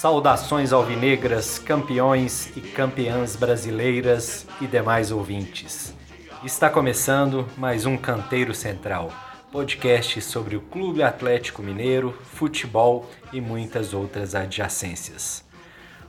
Saudações 0.00 0.72
alvinegras, 0.72 1.58
campeões 1.58 2.50
e 2.56 2.62
campeãs 2.62 3.36
brasileiras 3.36 4.46
e 4.58 4.66
demais 4.66 5.12
ouvintes. 5.12 5.94
Está 6.42 6.70
começando 6.70 7.46
mais 7.54 7.84
um 7.84 7.98
Canteiro 7.98 8.54
Central, 8.54 9.12
podcast 9.52 10.22
sobre 10.22 10.56
o 10.56 10.62
Clube 10.62 11.02
Atlético 11.02 11.62
Mineiro, 11.62 12.18
futebol 12.24 13.10
e 13.30 13.42
muitas 13.42 13.92
outras 13.92 14.34
adjacências. 14.34 15.44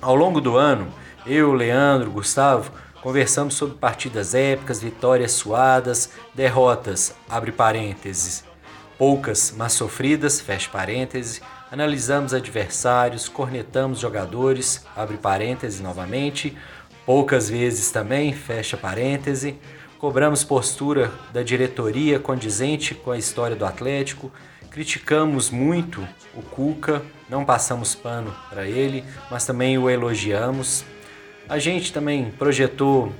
Ao 0.00 0.16
longo 0.16 0.41
do 0.41 0.56
ano, 0.56 0.91
eu, 1.27 1.52
Leandro, 1.52 2.10
Gustavo, 2.10 2.72
conversamos 3.02 3.52
sobre 3.52 3.77
partidas 3.77 4.34
épicas, 4.34 4.80
vitórias 4.80 5.33
suadas, 5.33 6.08
derrotas, 6.34 7.14
abre 7.28 7.52
parênteses, 7.52 8.44
poucas, 8.96 9.52
mas 9.55 9.74
sofridas, 9.74 10.40
fecha 10.40 10.70
parênteses, 10.70 11.42
analisamos 11.70 12.33
adversários, 12.33 13.28
cornetamos 13.28 13.98
jogadores, 13.98 14.86
abre 14.96 15.18
parênteses 15.18 15.83
novamente, 15.83 16.56
Poucas 17.06 17.48
vezes 17.48 17.92
também, 17.92 18.33
fecha 18.33 18.77
cobramos 19.98 20.44
postura 20.44 21.11
da 21.33 21.42
diretoria 21.42 22.19
condizente 22.19 22.94
com 22.94 23.11
a 23.11 23.19
história 23.19 23.56
do 23.56 23.64
Atlético, 23.64 24.30
criticamos 24.70 25.51
muito 25.51 26.07
o 26.34 26.42
Cuca, 26.42 27.02
não 27.29 27.45
passamos 27.45 27.95
pano 27.95 28.34
para 28.51 28.67
ele, 28.67 29.05
mas 29.30 29.46
também 29.46 29.79
o 29.79 29.89
elogiamos. 29.89 30.84
A 31.48 31.58
gente 31.58 31.92
também 31.92 32.30
projetou 32.30 33.12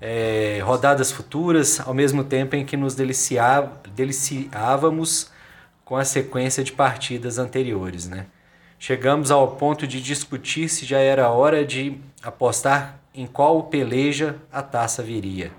é, 0.00 0.60
rodadas 0.64 1.12
futuras, 1.12 1.80
ao 1.80 1.92
mesmo 1.92 2.24
tempo 2.24 2.56
em 2.56 2.64
que 2.64 2.76
nos 2.76 2.94
deliciávamos 2.94 5.30
com 5.84 5.96
a 5.96 6.04
sequência 6.04 6.64
de 6.64 6.72
partidas 6.72 7.38
anteriores. 7.38 8.08
Né? 8.08 8.26
Chegamos 8.78 9.30
ao 9.30 9.56
ponto 9.56 9.86
de 9.86 10.00
discutir 10.00 10.68
se 10.68 10.86
já 10.86 10.98
era 10.98 11.28
hora 11.28 11.64
de 11.64 12.00
apostar 12.22 12.98
em 13.14 13.26
qual 13.26 13.64
peleja 13.64 14.36
a 14.50 14.62
taça 14.62 15.02
viria. 15.02 15.52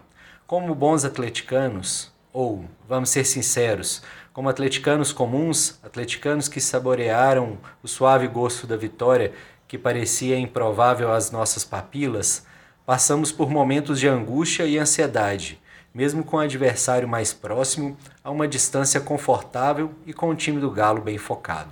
Como 0.54 0.76
bons 0.76 1.04
atleticanos, 1.04 2.14
ou, 2.32 2.66
vamos 2.88 3.10
ser 3.10 3.26
sinceros, 3.26 4.04
como 4.32 4.50
atleticanos 4.50 5.12
comuns, 5.12 5.80
atleticanos 5.82 6.48
que 6.48 6.62
saborearam 6.62 7.58
o 7.82 7.88
suave 7.88 8.28
gosto 8.28 8.68
da 8.68 8.78
vitória 8.78 9.34
que 9.68 9.80
parecia 9.80 10.38
improvável 10.38 11.12
às 11.12 11.32
nossas 11.32 11.66
papilas, 11.66 12.46
passamos 12.86 13.32
por 13.32 13.50
momentos 13.50 14.00
de 14.00 14.08
angústia 14.08 14.68
e 14.68 14.78
ansiedade, 14.78 15.60
mesmo 15.92 16.24
com 16.24 16.38
o 16.38 16.42
adversário 16.42 17.08
mais 17.08 17.34
próximo, 17.34 17.98
a 18.24 18.30
uma 18.30 18.48
distância 18.48 19.02
confortável 19.02 19.90
e 20.06 20.14
com 20.14 20.30
o 20.30 20.36
time 20.36 20.62
do 20.62 20.70
Galo 20.70 21.02
bem 21.02 21.18
focado. 21.18 21.72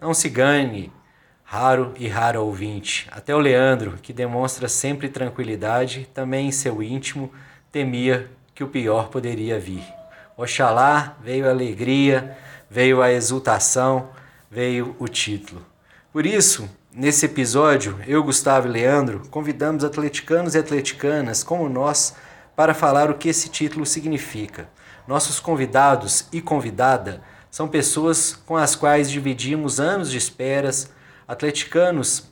Não 0.00 0.14
se 0.14 0.30
ganhe 0.30 0.90
Raro 1.50 1.94
e 1.96 2.06
raro 2.08 2.44
ouvinte. 2.44 3.08
Até 3.10 3.34
o 3.34 3.38
Leandro, 3.38 3.96
que 4.02 4.12
demonstra 4.12 4.68
sempre 4.68 5.08
tranquilidade, 5.08 6.06
também 6.12 6.48
em 6.48 6.52
seu 6.52 6.82
íntimo 6.82 7.32
temia 7.78 8.28
que 8.56 8.64
o 8.64 8.68
pior 8.68 9.08
poderia 9.08 9.56
vir. 9.60 9.84
Oxalá 10.36 11.16
veio 11.22 11.46
a 11.46 11.50
alegria, 11.50 12.36
veio 12.68 13.00
a 13.00 13.12
exultação, 13.12 14.08
veio 14.50 14.96
o 14.98 15.06
título. 15.06 15.64
Por 16.12 16.26
isso, 16.26 16.68
nesse 16.92 17.26
episódio, 17.26 17.96
eu, 18.04 18.20
Gustavo 18.24 18.66
e 18.66 18.70
Leandro 18.72 19.22
convidamos 19.30 19.84
atleticanos 19.84 20.56
e 20.56 20.58
atleticanas 20.58 21.44
como 21.44 21.68
nós 21.68 22.16
para 22.56 22.74
falar 22.74 23.12
o 23.12 23.14
que 23.14 23.28
esse 23.28 23.48
título 23.48 23.86
significa. 23.86 24.68
Nossos 25.06 25.38
convidados 25.38 26.26
e 26.32 26.40
convidada 26.40 27.22
são 27.48 27.68
pessoas 27.68 28.34
com 28.44 28.56
as 28.56 28.74
quais 28.74 29.08
dividimos 29.08 29.78
anos 29.78 30.10
de 30.10 30.18
esperas 30.18 30.90
atleticanos 31.28 32.24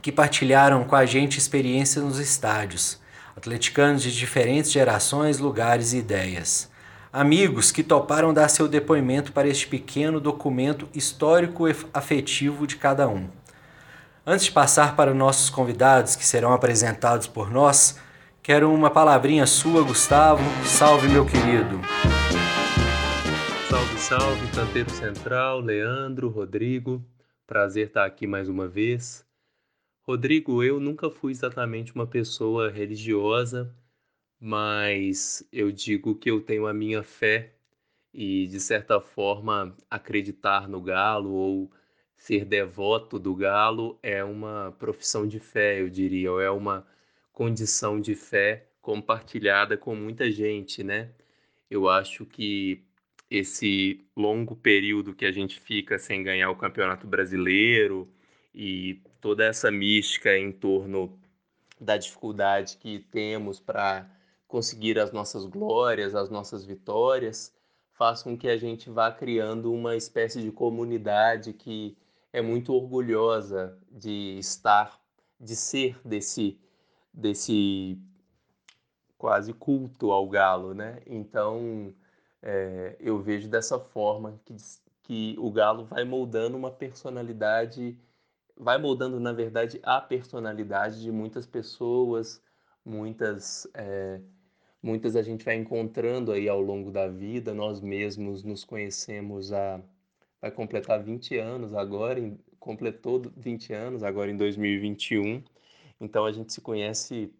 que 0.00 0.12
partilharam 0.12 0.84
com 0.84 0.94
a 0.94 1.04
gente 1.04 1.38
experiências 1.38 2.04
nos 2.04 2.20
estádios, 2.20 2.99
atleticanos 3.40 4.02
de 4.02 4.14
diferentes 4.14 4.70
gerações, 4.70 5.38
lugares 5.38 5.94
e 5.94 5.98
ideias. 5.98 6.70
Amigos 7.10 7.72
que 7.72 7.82
toparam 7.82 8.34
dar 8.34 8.48
seu 8.48 8.68
depoimento 8.68 9.32
para 9.32 9.48
este 9.48 9.66
pequeno 9.66 10.20
documento 10.20 10.86
histórico 10.94 11.64
afetivo 11.92 12.66
de 12.66 12.76
cada 12.76 13.08
um. 13.08 13.28
Antes 14.26 14.44
de 14.44 14.52
passar 14.52 14.94
para 14.94 15.14
nossos 15.14 15.48
convidados, 15.48 16.14
que 16.14 16.24
serão 16.24 16.52
apresentados 16.52 17.26
por 17.26 17.50
nós, 17.50 17.98
quero 18.42 18.72
uma 18.72 18.90
palavrinha 18.90 19.46
sua, 19.46 19.82
Gustavo. 19.82 20.44
Salve, 20.64 21.08
meu 21.08 21.24
querido. 21.24 21.80
Salve, 23.68 23.98
salve, 23.98 24.46
Canteiro 24.54 24.90
Central, 24.90 25.60
Leandro, 25.60 26.28
Rodrigo. 26.28 27.02
Prazer 27.46 27.86
estar 27.86 28.04
aqui 28.04 28.26
mais 28.26 28.48
uma 28.48 28.68
vez. 28.68 29.24
Rodrigo, 30.02 30.62
eu 30.62 30.80
nunca 30.80 31.10
fui 31.10 31.32
exatamente 31.32 31.94
uma 31.94 32.06
pessoa 32.06 32.70
religiosa, 32.70 33.74
mas 34.40 35.46
eu 35.52 35.70
digo 35.72 36.14
que 36.16 36.30
eu 36.30 36.40
tenho 36.40 36.66
a 36.66 36.74
minha 36.74 37.02
fé 37.02 37.54
e, 38.12 38.46
de 38.48 38.60
certa 38.60 39.00
forma, 39.00 39.76
acreditar 39.90 40.68
no 40.68 40.80
galo 40.80 41.32
ou 41.32 41.72
ser 42.16 42.44
devoto 42.44 43.18
do 43.18 43.34
galo 43.34 43.98
é 44.02 44.24
uma 44.24 44.72
profissão 44.78 45.26
de 45.26 45.38
fé, 45.40 45.80
eu 45.80 45.88
diria, 45.90 46.32
ou 46.32 46.40
é 46.40 46.50
uma 46.50 46.86
condição 47.32 48.00
de 48.00 48.14
fé 48.14 48.68
compartilhada 48.82 49.76
com 49.76 49.94
muita 49.94 50.30
gente, 50.30 50.82
né? 50.84 51.12
Eu 51.70 51.88
acho 51.88 52.26
que 52.26 52.84
esse 53.30 54.04
longo 54.16 54.56
período 54.56 55.14
que 55.14 55.24
a 55.26 55.32
gente 55.32 55.60
fica 55.60 55.98
sem 55.98 56.22
ganhar 56.22 56.50
o 56.50 56.56
Campeonato 56.56 57.06
Brasileiro 57.06 58.12
e 58.54 59.00
toda 59.20 59.44
essa 59.44 59.70
mística 59.70 60.36
em 60.36 60.52
torno 60.52 61.18
da 61.80 61.96
dificuldade 61.96 62.76
que 62.76 62.98
temos 62.98 63.60
para 63.60 64.08
conseguir 64.46 64.98
as 64.98 65.12
nossas 65.12 65.46
glórias, 65.46 66.14
as 66.14 66.28
nossas 66.28 66.64
vitórias, 66.64 67.54
faz 67.92 68.22
com 68.22 68.36
que 68.36 68.48
a 68.48 68.56
gente 68.56 68.90
vá 68.90 69.10
criando 69.12 69.72
uma 69.72 69.96
espécie 69.96 70.42
de 70.42 70.50
comunidade 70.50 71.52
que 71.52 71.96
é 72.32 72.40
muito 72.40 72.72
orgulhosa 72.72 73.78
de 73.90 74.38
estar, 74.38 75.00
de 75.38 75.56
ser 75.56 75.98
desse 76.04 76.58
desse 77.12 77.98
quase 79.18 79.52
culto 79.52 80.12
ao 80.12 80.26
galo, 80.28 80.72
né? 80.72 81.02
Então, 81.06 81.92
é, 82.42 82.96
eu 82.98 83.18
vejo 83.18 83.48
dessa 83.48 83.78
forma 83.78 84.40
que, 84.44 84.56
que 85.02 85.36
o 85.38 85.50
Galo 85.50 85.84
vai 85.84 86.04
moldando 86.04 86.56
uma 86.56 86.70
personalidade, 86.70 87.98
vai 88.60 88.78
moldando, 88.78 89.18
na 89.20 89.32
verdade, 89.32 89.80
a 89.82 90.00
personalidade 90.00 91.02
de 91.02 91.10
muitas 91.10 91.46
pessoas, 91.46 92.42
muitas, 92.84 93.66
é, 93.74 94.20
muitas 94.82 95.16
a 95.16 95.22
gente 95.22 95.44
vai 95.44 95.56
encontrando 95.56 96.32
aí 96.32 96.48
ao 96.48 96.60
longo 96.60 96.90
da 96.90 97.08
vida, 97.08 97.54
nós 97.54 97.80
mesmos 97.80 98.42
nos 98.44 98.64
conhecemos 98.64 99.52
há, 99.52 99.80
vai 100.40 100.50
completar 100.50 101.02
20 101.02 101.38
anos 101.38 101.74
agora, 101.74 102.20
em, 102.20 102.38
completou 102.58 103.22
20 103.36 103.72
anos 103.72 104.02
agora 104.02 104.30
em 104.30 104.36
2021, 104.36 105.42
então 106.00 106.24
a 106.24 106.32
gente 106.32 106.52
se 106.52 106.60
conhece, 106.60 107.32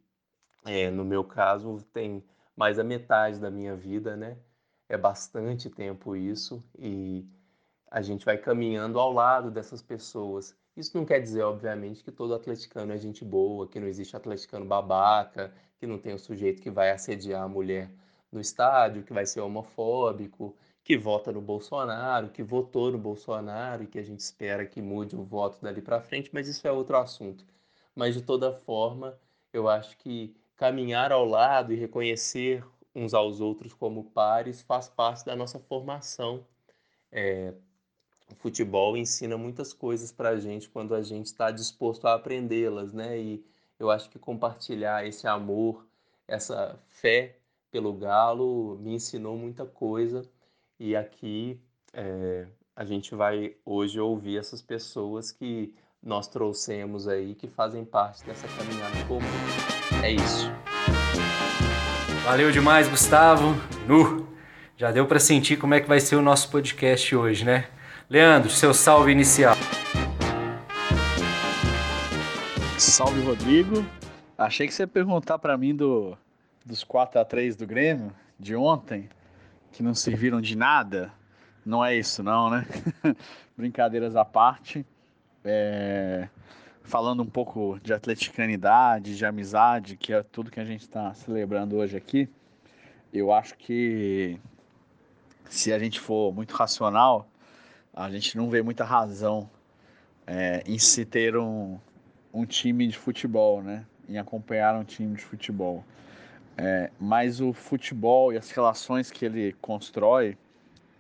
é, 0.66 0.90
no 0.90 1.04
meu 1.04 1.24
caso, 1.24 1.78
tem 1.92 2.24
mais 2.56 2.78
a 2.78 2.84
metade 2.84 3.38
da 3.38 3.50
minha 3.50 3.76
vida, 3.76 4.16
né? 4.16 4.36
é 4.90 4.98
bastante 4.98 5.70
tempo 5.70 6.16
isso 6.16 6.62
e 6.76 7.24
a 7.88 8.02
gente 8.02 8.24
vai 8.24 8.36
caminhando 8.36 8.98
ao 8.98 9.12
lado 9.12 9.48
dessas 9.48 9.80
pessoas. 9.80 10.56
Isso 10.76 10.96
não 10.96 11.04
quer 11.04 11.20
dizer, 11.20 11.42
obviamente, 11.42 12.02
que 12.02 12.12
todo 12.12 12.34
atleticano 12.34 12.92
é 12.92 12.98
gente 12.98 13.24
boa, 13.24 13.68
que 13.68 13.80
não 13.80 13.86
existe 13.86 14.16
atleticano 14.16 14.64
babaca, 14.64 15.52
que 15.78 15.86
não 15.86 15.98
tem 15.98 16.12
o 16.12 16.16
um 16.16 16.18
sujeito 16.18 16.62
que 16.62 16.70
vai 16.70 16.90
assediar 16.90 17.42
a 17.42 17.48
mulher 17.48 17.90
no 18.30 18.40
estádio, 18.40 19.02
que 19.02 19.12
vai 19.12 19.26
ser 19.26 19.40
homofóbico, 19.40 20.56
que 20.84 20.96
vota 20.96 21.32
no 21.32 21.40
Bolsonaro, 21.40 22.30
que 22.30 22.42
votou 22.42 22.90
no 22.90 22.98
Bolsonaro 22.98 23.84
e 23.84 23.86
que 23.86 23.98
a 23.98 24.02
gente 24.02 24.20
espera 24.20 24.64
que 24.66 24.80
mude 24.80 25.16
o 25.16 25.22
voto 25.22 25.60
dali 25.60 25.82
para 25.82 26.00
frente, 26.00 26.30
mas 26.32 26.48
isso 26.48 26.66
é 26.66 26.72
outro 26.72 26.96
assunto. 26.96 27.44
Mas 27.94 28.14
de 28.14 28.22
toda 28.22 28.52
forma, 28.52 29.18
eu 29.52 29.68
acho 29.68 29.96
que 29.98 30.34
caminhar 30.56 31.12
ao 31.12 31.24
lado 31.24 31.72
e 31.72 31.76
reconhecer 31.76 32.64
uns 32.94 33.14
aos 33.14 33.40
outros 33.40 33.72
como 33.72 34.04
pares 34.10 34.62
faz 34.62 34.88
parte 34.88 35.24
da 35.24 35.36
nossa 35.36 35.58
formação. 35.58 36.44
É, 37.10 37.54
o 38.32 38.36
futebol 38.36 38.96
ensina 38.96 39.36
muitas 39.36 39.72
coisas 39.72 40.12
para 40.12 40.30
a 40.30 40.36
gente 40.40 40.68
quando 40.68 40.94
a 40.94 41.02
gente 41.02 41.26
está 41.26 41.50
disposto 41.50 42.06
a 42.06 42.14
aprendê-las, 42.14 42.92
né? 42.92 43.18
E 43.18 43.44
eu 43.78 43.90
acho 43.90 44.10
que 44.10 44.18
compartilhar 44.18 45.06
esse 45.06 45.26
amor, 45.26 45.86
essa 46.28 46.78
fé 46.88 47.36
pelo 47.70 47.92
Galo 47.92 48.78
me 48.80 48.94
ensinou 48.94 49.36
muita 49.36 49.64
coisa. 49.64 50.22
E 50.78 50.94
aqui 50.96 51.60
é, 51.92 52.46
a 52.74 52.84
gente 52.84 53.14
vai 53.14 53.54
hoje 53.64 54.00
ouvir 54.00 54.38
essas 54.38 54.62
pessoas 54.62 55.30
que 55.32 55.74
nós 56.02 56.28
trouxemos 56.28 57.06
aí, 57.06 57.34
que 57.34 57.46
fazem 57.48 57.84
parte 57.84 58.24
dessa 58.24 58.46
caminhada 58.48 59.04
comum. 59.06 59.26
É 60.02 60.12
isso. 60.12 60.50
Valeu 62.24 62.50
demais, 62.50 62.88
Gustavo. 62.88 63.54
Nu, 63.86 64.26
já 64.76 64.90
deu 64.90 65.06
para 65.06 65.18
sentir 65.18 65.58
como 65.58 65.74
é 65.74 65.80
que 65.80 65.88
vai 65.88 66.00
ser 66.00 66.16
o 66.16 66.22
nosso 66.22 66.50
podcast 66.50 67.14
hoje, 67.14 67.44
né? 67.44 67.68
Leandro, 68.10 68.50
seu 68.50 68.74
salve 68.74 69.12
inicial. 69.12 69.54
Salve, 72.76 73.20
Rodrigo. 73.20 73.86
Achei 74.36 74.66
que 74.66 74.74
você 74.74 74.82
ia 74.82 74.88
perguntar 74.88 75.38
para 75.38 75.56
mim 75.56 75.76
do, 75.76 76.18
dos 76.66 76.82
4 76.82 77.20
a 77.20 77.24
3 77.24 77.54
do 77.54 77.68
Grêmio 77.68 78.12
de 78.36 78.56
ontem, 78.56 79.08
que 79.70 79.80
não 79.80 79.94
serviram 79.94 80.40
de 80.40 80.56
nada. 80.56 81.12
Não 81.64 81.84
é 81.84 81.94
isso, 81.94 82.20
não, 82.20 82.50
né? 82.50 82.66
Brincadeiras 83.56 84.16
à 84.16 84.24
parte. 84.24 84.84
É... 85.44 86.28
Falando 86.82 87.22
um 87.22 87.30
pouco 87.30 87.78
de 87.80 87.92
atleticanidade, 87.92 89.16
de 89.16 89.24
amizade, 89.24 89.96
que 89.96 90.12
é 90.12 90.20
tudo 90.24 90.50
que 90.50 90.58
a 90.58 90.64
gente 90.64 90.80
está 90.80 91.14
celebrando 91.14 91.76
hoje 91.76 91.96
aqui. 91.96 92.28
Eu 93.12 93.32
acho 93.32 93.56
que 93.56 94.36
se 95.48 95.72
a 95.72 95.78
gente 95.78 96.00
for 96.00 96.34
muito 96.34 96.56
racional, 96.56 97.29
a 97.92 98.10
gente 98.10 98.36
não 98.36 98.48
vê 98.48 98.62
muita 98.62 98.84
razão 98.84 99.48
é, 100.26 100.62
em 100.66 100.78
se 100.78 101.04
ter 101.04 101.36
um, 101.36 101.78
um 102.32 102.46
time 102.46 102.86
de 102.86 102.96
futebol, 102.96 103.62
né? 103.62 103.84
Em 104.08 104.18
acompanhar 104.18 104.74
um 104.76 104.84
time 104.84 105.16
de 105.16 105.22
futebol. 105.22 105.84
É, 106.56 106.90
mas 107.00 107.40
o 107.40 107.52
futebol 107.52 108.32
e 108.32 108.36
as 108.36 108.50
relações 108.50 109.10
que 109.10 109.24
ele 109.24 109.54
constrói, 109.60 110.36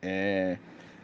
é, 0.02 0.58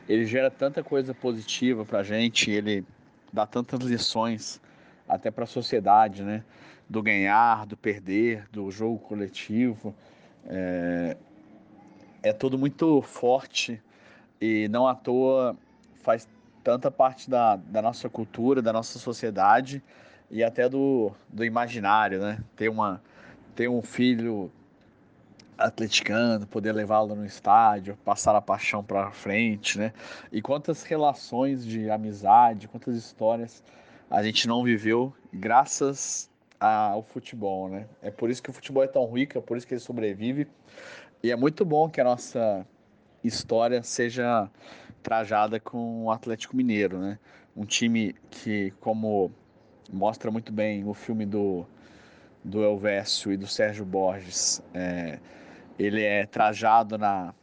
ele 0.08 0.24
gera 0.26 0.50
tanta 0.50 0.82
coisa 0.82 1.14
positiva 1.14 1.84
para 1.84 2.00
a 2.00 2.02
gente, 2.02 2.50
ele 2.50 2.84
dá 3.32 3.46
tantas 3.46 3.80
lições 3.80 4.60
até 5.08 5.30
para 5.30 5.44
a 5.44 5.46
sociedade, 5.46 6.22
né? 6.22 6.42
Do 6.88 7.02
ganhar, 7.02 7.66
do 7.66 7.76
perder, 7.76 8.48
do 8.50 8.70
jogo 8.70 8.98
coletivo. 8.98 9.94
É, 10.46 11.16
é 12.22 12.32
tudo 12.32 12.58
muito 12.58 13.02
forte 13.02 13.80
e 14.40 14.68
não 14.68 14.86
à 14.86 14.94
toa 14.94 15.56
faz 16.06 16.28
tanta 16.62 16.88
parte 16.88 17.28
da, 17.28 17.56
da 17.56 17.82
nossa 17.82 18.08
cultura, 18.08 18.62
da 18.62 18.72
nossa 18.72 18.96
sociedade 18.96 19.82
e 20.30 20.44
até 20.44 20.68
do, 20.68 21.10
do 21.28 21.44
imaginário, 21.44 22.20
né? 22.20 22.38
Ter, 22.54 22.68
uma, 22.68 23.02
ter 23.56 23.68
um 23.68 23.82
filho 23.82 24.52
atleticano, 25.58 26.46
poder 26.46 26.70
levá-lo 26.72 27.16
no 27.16 27.26
estádio, 27.26 27.98
passar 28.04 28.36
a 28.36 28.40
paixão 28.40 28.84
para 28.84 29.10
frente, 29.10 29.78
né? 29.78 29.92
E 30.30 30.40
quantas 30.40 30.84
relações 30.84 31.66
de 31.66 31.90
amizade, 31.90 32.68
quantas 32.68 32.94
histórias 32.96 33.64
a 34.08 34.22
gente 34.22 34.46
não 34.46 34.62
viveu 34.62 35.12
graças 35.32 36.30
ao 36.60 37.02
futebol, 37.02 37.68
né? 37.68 37.88
É 38.00 38.12
por 38.12 38.30
isso 38.30 38.40
que 38.40 38.50
o 38.50 38.52
futebol 38.52 38.84
é 38.84 38.88
tão 38.88 39.10
rico, 39.10 39.36
é 39.36 39.40
por 39.40 39.56
isso 39.56 39.66
que 39.66 39.74
ele 39.74 39.80
sobrevive. 39.80 40.46
E 41.20 41.32
é 41.32 41.36
muito 41.36 41.64
bom 41.64 41.88
que 41.88 42.00
a 42.00 42.04
nossa 42.04 42.64
história 43.24 43.82
seja 43.82 44.48
trajada 45.02 45.60
com 45.60 46.04
o 46.04 46.10
Atlético 46.10 46.56
Mineiro, 46.56 46.98
né? 46.98 47.18
Um 47.56 47.64
time 47.64 48.14
que, 48.30 48.72
como 48.80 49.30
mostra 49.92 50.30
muito 50.30 50.52
bem 50.52 50.86
o 50.86 50.92
filme 50.92 51.24
do, 51.24 51.64
do 52.42 52.62
Elvésio 52.62 53.32
e 53.32 53.36
do 53.36 53.46
Sérgio 53.46 53.84
Borges, 53.84 54.62
é, 54.74 55.18
ele 55.78 56.02
é 56.02 56.26
trajado 56.26 56.98
na, 56.98 57.34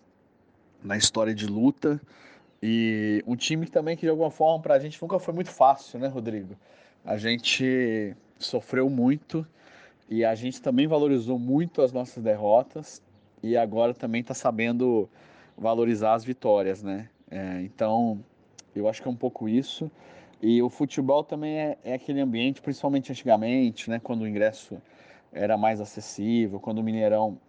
na 0.84 0.98
história 0.98 1.34
de 1.34 1.48
luta 1.48 2.02
e 2.62 3.24
um 3.28 3.36
time 3.36 3.68
também 3.68 3.96
que 3.96 4.04
de 4.04 4.10
alguma 4.10 4.32
forma 4.32 4.62
para 4.62 4.76
a 4.76 4.80
gente 4.80 5.02
nunca 5.02 5.20
foi 5.20 5.34
muito 5.34 5.52
fácil, 5.52 6.00
né, 6.00 6.08
Rodrigo? 6.08 6.56
A 7.04 7.18
gente 7.18 8.16
sofreu 8.38 8.90
muito 8.90 9.46
e 10.10 10.24
a 10.24 10.36
gente 10.36 10.62
também 10.62 10.88
valorizou 10.88 11.38
muito 11.38 11.82
as 11.82 11.92
nossas 11.92 12.24
derrotas 12.24 13.02
e 13.42 13.58
agora 13.58 13.94
também 13.94 14.22
está 14.22 14.34
sabendo 14.34 15.10
valorizar 15.58 16.14
as 16.14 16.24
vitórias, 16.24 16.82
né? 16.82 17.10
É, 17.34 17.64
então, 17.64 18.24
eu 18.76 18.88
acho 18.88 19.02
que 19.02 19.08
é 19.08 19.12
um 19.12 19.16
pouco 19.16 19.50
isso. 19.50 19.90
E 20.40 20.62
o 20.62 20.70
futebol 20.70 21.24
também 21.24 21.58
é, 21.58 21.78
é, 21.84 21.94
aquele 21.96 22.22
ambiente, 22.22 22.62
principalmente 22.62 23.12
antigamente, 23.12 23.90
né, 23.90 24.00
quando 24.00 24.22
o 24.22 24.28
ingresso 24.28 24.80
era 25.32 25.58
mais 25.58 25.82
acessível, 25.82 26.60
quando 26.60 26.78
o 26.78 26.84
Mineirão 26.84 27.40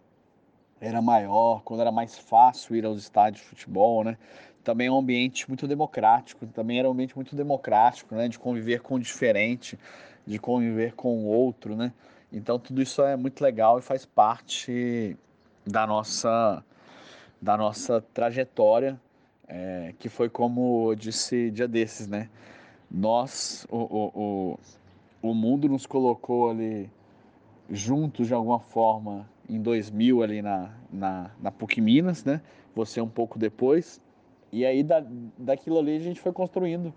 era 0.81 1.03
maior, 1.03 1.63
quando 1.65 1.81
era 1.81 1.93
mais 1.93 2.19
fácil 2.19 2.75
ir 2.77 2.87
aos 2.87 2.99
estádios 2.99 3.43
de 3.43 3.49
futebol, 3.49 4.03
né? 4.03 4.17
Também 4.63 4.87
é 4.87 4.91
um 4.91 4.97
ambiente 4.99 5.47
muito 5.49 5.69
democrático, 5.69 6.47
também 6.47 6.79
era 6.79 6.89
um 6.89 6.93
ambiente 6.93 7.15
muito 7.15 7.37
democrático, 7.37 8.15
né? 8.15 8.27
De 8.29 8.39
conviver 8.39 8.81
com 8.81 8.95
o 8.95 9.01
diferente, 9.01 9.79
de 10.27 10.39
conviver 10.39 10.95
com 10.95 11.19
o 11.19 11.27
outro, 11.27 11.77
né? 11.77 11.93
Então 12.33 12.59
tudo 12.59 12.81
isso 12.81 13.03
é 13.03 13.17
muito 13.17 13.43
legal 13.43 13.79
e 13.79 13.83
faz 13.83 14.07
parte 14.07 15.17
da 15.67 15.87
nossa 15.87 16.65
da 17.41 17.57
nossa 17.59 18.01
trajetória 18.15 18.99
é, 19.49 19.95
que 19.99 20.09
foi 20.09 20.29
como 20.29 20.95
disse 20.95 21.51
dia 21.51 21.69
desses, 21.69 22.07
né? 22.07 22.29
Nós, 22.91 23.67
o, 23.71 23.77
o, 23.79 24.13
o, 24.15 25.31
o 25.31 25.35
mundo 25.35 25.69
nos 25.69 25.87
colocou 25.87 26.51
ali 26.51 26.91
juntos 27.71 28.27
de 28.27 28.35
alguma 28.35 28.61
forma 28.61 29.29
em 29.49 29.61
2000 29.61 30.23
ali 30.23 30.43
na, 30.43 30.71
na, 30.93 31.31
na 31.41 31.51
PUC 31.51 31.81
Minas, 31.81 32.25
né? 32.25 32.41
Você 32.75 33.01
um 33.01 33.09
pouco 33.09 33.39
depois. 33.39 34.01
E 34.53 34.65
aí 34.65 34.83
da, 34.83 35.05
daquilo 35.39 35.79
ali 35.79 35.97
a 35.97 36.01
gente 36.01 36.21
foi 36.21 36.33
construindo 36.33 36.93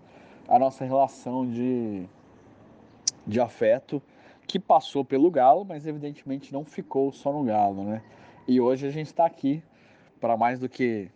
a 0.46 0.58
nossa 0.58 0.84
relação 0.84 1.46
de, 1.46 2.06
de 3.26 3.40
afeto 3.40 4.00
que 4.46 4.58
passou 4.58 5.04
pelo 5.04 5.30
Galo, 5.30 5.64
mas 5.64 5.86
evidentemente 5.86 6.52
não 6.52 6.64
ficou 6.64 7.12
só 7.12 7.32
no 7.32 7.44
Galo, 7.44 7.84
né? 7.84 8.02
E 8.46 8.60
hoje 8.60 8.86
a 8.86 8.90
gente 8.90 9.08
está 9.08 9.26
aqui 9.26 9.62
para 10.18 10.36
mais 10.36 10.58
do 10.58 10.68
que 10.68 11.10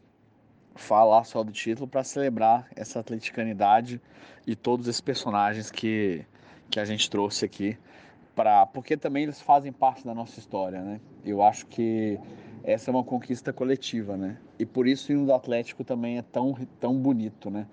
falar 0.75 1.25
só 1.25 1.43
do 1.43 1.53
título 1.53 1.87
para 1.87 2.05
celebrar 2.05 2.69
essa 2.75 3.01
atleticanidade 3.01 4.01
e 4.47 4.57
todos 4.57 4.89
esses 4.89 5.01
personagens 5.01 5.71
que, 5.71 6.25
que 6.71 6.81
a 6.81 6.85
gente 6.85 7.09
trouxe 7.09 7.45
aqui 7.45 7.79
para 8.35 8.65
porque 8.67 8.97
também 8.97 9.25
eles 9.25 9.41
fazem 9.41 9.71
parte 9.73 10.05
da 10.05 10.15
nossa 10.15 10.39
história, 10.39 10.81
né? 10.81 11.01
Eu 11.25 11.43
acho 11.43 11.67
que 11.67 12.19
essa 12.65 12.91
é 12.91 12.93
uma 12.93 13.05
conquista 13.05 13.53
coletiva, 13.53 14.17
né? 14.17 14.39
E 14.59 14.65
por 14.65 14.87
isso 14.87 15.11
o 15.11 15.15
hino 15.15 15.27
do 15.27 15.35
Atlético 15.35 15.85
também 15.85 16.19
é 16.19 16.23
tão 16.23 16.55
tão 16.81 16.97
bonito, 16.97 17.51
né? 17.51 17.67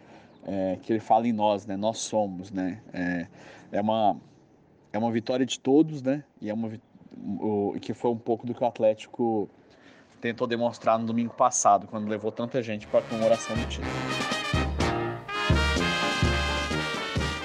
É, 0.46 0.78
que 0.82 0.92
ele 0.92 1.00
fala 1.00 1.28
em 1.28 1.34
nós, 1.34 1.66
né? 1.66 1.78
Nós 1.78 2.00
somos, 2.00 2.52
né? 2.52 2.82
É, 2.94 3.28
é 3.72 3.82
uma 3.82 4.18
é 4.92 4.98
uma 4.98 5.12
vitória 5.12 5.46
de 5.46 5.60
todos, 5.60 6.02
né? 6.02 6.24
E 6.42 6.50
é 6.50 6.54
uma 6.54 6.72
o, 7.18 7.76
que 7.80 7.94
foi 7.94 8.12
um 8.12 8.18
pouco 8.18 8.46
do 8.46 8.54
que 8.54 8.64
o 8.64 8.68
Atlético 8.68 9.50
tentou 10.20 10.46
demonstrar 10.46 11.00
no 11.00 11.06
domingo 11.06 11.34
passado, 11.34 11.88
quando 11.88 12.08
levou 12.08 12.32
tanta 12.32 12.62
gente 12.62 12.86
para 12.88 13.00
a 13.00 13.04
comemoração 13.04 13.56
do 13.56 13.66
título. 13.66 13.92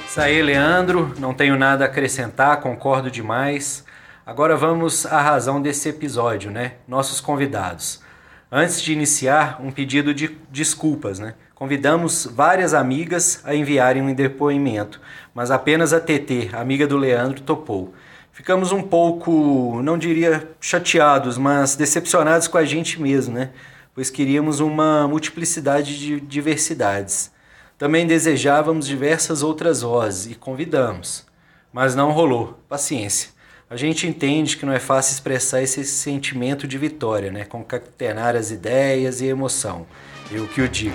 Isso 0.07 0.21
aí, 0.21 0.40
Leandro. 0.43 1.12
Não 1.19 1.35
tenho 1.35 1.57
nada 1.57 1.85
a 1.85 1.88
acrescentar, 1.88 2.61
concordo 2.61 3.11
demais. 3.11 3.85
Agora 4.25 4.57
vamos 4.57 5.04
à 5.07 5.21
razão 5.21 5.61
desse 5.61 5.88
episódio, 5.88 6.50
né? 6.50 6.75
Nossos 6.87 7.21
convidados. 7.21 8.02
Antes 8.50 8.81
de 8.81 8.93
iniciar, 8.93 9.61
um 9.61 9.71
pedido 9.71 10.14
de 10.14 10.28
desculpas, 10.50 11.19
né? 11.19 11.35
Convidamos 11.54 12.26
várias 12.26 12.75
amigas 12.75 13.43
a 13.45 13.54
enviarem 13.54 14.02
um 14.02 14.14
depoimento, 14.14 15.00
mas 15.35 15.50
apenas 15.50 15.93
a 15.93 16.00
TT, 16.00 16.50
amiga 16.52 16.87
do 16.87 16.97
Leandro, 16.97 17.40
topou 17.40 17.93
ficamos 18.34 18.72
um 18.72 18.82
pouco, 18.82 19.80
não 19.82 19.96
diria 19.96 20.46
chateados, 20.60 21.38
mas 21.38 21.76
decepcionados 21.76 22.48
com 22.48 22.58
a 22.58 22.64
gente 22.64 23.00
mesmo, 23.00 23.32
né? 23.32 23.50
Pois 23.94 24.10
queríamos 24.10 24.58
uma 24.58 25.06
multiplicidade 25.06 25.96
de 25.96 26.20
diversidades. 26.20 27.30
Também 27.78 28.06
desejávamos 28.06 28.88
diversas 28.88 29.42
outras 29.42 29.82
vozes 29.82 30.32
e 30.32 30.34
convidamos, 30.34 31.24
mas 31.72 31.94
não 31.94 32.10
rolou. 32.10 32.58
Paciência. 32.68 33.30
a 33.70 33.76
gente 33.76 34.06
entende 34.06 34.56
que 34.56 34.66
não 34.66 34.72
é 34.72 34.80
fácil 34.80 35.14
expressar 35.14 35.62
esse 35.62 35.84
sentimento 35.84 36.66
de 36.66 36.76
vitória, 36.76 37.30
né? 37.30 37.44
concatenar 37.44 38.34
as 38.34 38.50
ideias 38.50 39.20
e 39.20 39.26
emoção. 39.26 39.86
Eu 40.30 40.46
que 40.48 40.60
o 40.60 40.68
diga. 40.68 40.94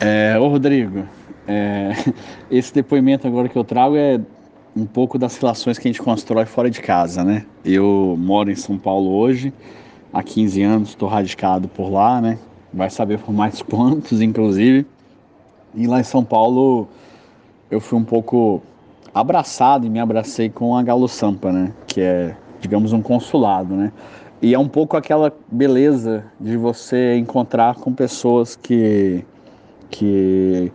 É, 0.00 0.38
ô 0.38 0.48
Rodrigo, 0.48 1.08
é, 1.48 1.92
esse 2.50 2.72
depoimento 2.72 3.26
agora 3.26 3.48
que 3.48 3.56
eu 3.56 3.64
trago 3.64 3.96
é 3.96 4.20
um 4.76 4.86
pouco 4.86 5.18
das 5.18 5.36
relações 5.38 5.78
que 5.78 5.88
a 5.88 5.90
gente 5.90 6.02
constrói 6.02 6.44
fora 6.44 6.70
de 6.70 6.80
casa, 6.80 7.24
né? 7.24 7.44
Eu 7.64 8.16
moro 8.18 8.50
em 8.50 8.54
São 8.54 8.78
Paulo 8.78 9.10
hoje, 9.10 9.52
há 10.12 10.22
15 10.22 10.62
anos, 10.62 10.88
estou 10.90 11.08
radicado 11.08 11.66
por 11.66 11.90
lá, 11.90 12.20
né? 12.20 12.38
Vai 12.72 12.90
saber 12.90 13.18
por 13.18 13.32
mais 13.32 13.60
quantos, 13.62 14.20
inclusive. 14.20 14.86
E 15.74 15.86
lá 15.86 15.98
em 16.00 16.04
São 16.04 16.22
Paulo 16.22 16.86
eu 17.70 17.80
fui 17.80 17.98
um 17.98 18.04
pouco 18.04 18.62
abraçado 19.12 19.86
e 19.86 19.90
me 19.90 19.98
abracei 19.98 20.48
com 20.48 20.76
a 20.76 20.82
Galo 20.82 21.08
Sampa, 21.08 21.50
né? 21.50 21.72
Que 21.86 22.00
é, 22.02 22.36
digamos, 22.60 22.92
um 22.92 23.00
consulado, 23.00 23.74
né? 23.74 23.92
E 24.40 24.54
é 24.54 24.58
um 24.58 24.68
pouco 24.68 24.96
aquela 24.96 25.32
beleza 25.50 26.24
de 26.38 26.56
você 26.56 27.16
encontrar 27.16 27.74
com 27.74 27.92
pessoas 27.92 28.54
que, 28.54 29.24
que 29.90 30.70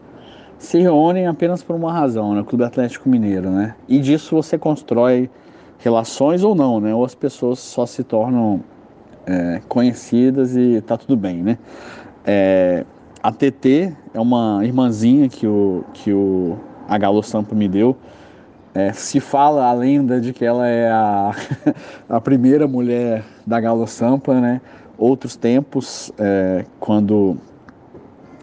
se 0.64 0.80
reúnem 0.80 1.28
apenas 1.28 1.62
por 1.62 1.76
uma 1.76 1.92
razão, 1.92 2.34
né? 2.34 2.42
O 2.42 2.46
Clube 2.46 2.64
Atlético 2.64 3.10
Mineiro, 3.10 3.50
né? 3.50 3.76
E 3.88 4.00
disso 4.00 4.34
você 4.34 4.58
constrói 4.58 5.30
relações 5.80 6.42
ou 6.42 6.56
não, 6.56 6.80
né? 6.80 6.96
Ou 6.96 7.04
as 7.04 7.14
pessoas 7.14 7.60
só 7.60 7.86
se 7.86 8.02
tornam 8.02 8.62
é, 9.28 9.62
conhecidas 9.68 10.56
e 10.56 10.80
tá 10.80 10.98
tudo 10.98 11.18
bem, 11.18 11.44
né? 11.44 11.58
É, 12.26 12.86
a 13.22 13.30
TT 13.30 13.94
é 14.14 14.20
uma 14.20 14.62
irmãzinha 14.64 15.28
que 15.28 15.46
o, 15.46 15.84
que 15.94 16.14
o 16.14 16.58
a 16.88 16.98
Galo 16.98 17.22
Sampa 17.22 17.54
me 17.54 17.68
deu. 17.68 17.98
É, 18.74 18.94
se 18.94 19.20
fala 19.20 19.66
a 19.66 19.74
lenda 19.74 20.20
de 20.22 20.32
que 20.32 20.46
ela 20.46 20.66
é 20.66 20.90
a, 20.90 21.36
a 22.08 22.22
primeira 22.22 22.70
mulher 22.70 23.22
da 23.46 23.60
Galo 23.60 23.86
Sampa, 23.86 24.40
né? 24.40 24.62
Outros 24.98 25.36
tempos, 25.36 26.10
é, 26.18 26.64
quando 26.80 27.36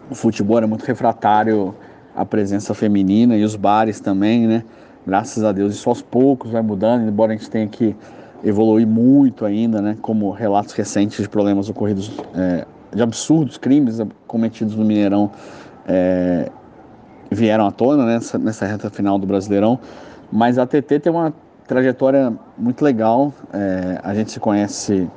o 0.07 0.13
futebol 0.13 0.57
era 0.57 0.67
muito 0.67 0.85
refratário 0.85 1.73
à 2.15 2.25
presença 2.25 2.73
feminina 2.73 3.35
e 3.35 3.43
os 3.43 3.55
bares 3.55 3.99
também, 3.99 4.47
né? 4.47 4.63
Graças 5.05 5.43
a 5.43 5.51
Deus, 5.51 5.73
isso 5.73 5.89
aos 5.89 6.01
poucos 6.01 6.51
vai 6.51 6.61
mudando, 6.61 7.07
embora 7.07 7.33
a 7.33 7.35
gente 7.35 7.49
tenha 7.49 7.67
que 7.67 7.95
evoluir 8.43 8.87
muito 8.87 9.45
ainda, 9.45 9.81
né? 9.81 9.97
Como 10.01 10.31
relatos 10.31 10.73
recentes 10.73 11.21
de 11.21 11.29
problemas 11.29 11.69
ocorridos, 11.69 12.11
é, 12.35 12.65
de 12.93 13.01
absurdos 13.01 13.57
crimes 13.57 13.99
cometidos 14.27 14.75
no 14.75 14.83
Mineirão 14.83 15.31
é, 15.87 16.49
vieram 17.31 17.65
à 17.65 17.71
tona 17.71 18.05
nessa, 18.05 18.37
nessa 18.37 18.65
reta 18.65 18.89
final 18.89 19.17
do 19.17 19.25
Brasileirão. 19.25 19.79
Mas 20.31 20.57
a 20.57 20.65
TT 20.65 20.99
tem 20.99 21.11
uma 21.11 21.33
trajetória 21.67 22.33
muito 22.57 22.83
legal, 22.83 23.33
é, 23.53 23.99
a 24.03 24.13
gente 24.13 24.31
se 24.31 24.39
conhece 24.39 25.09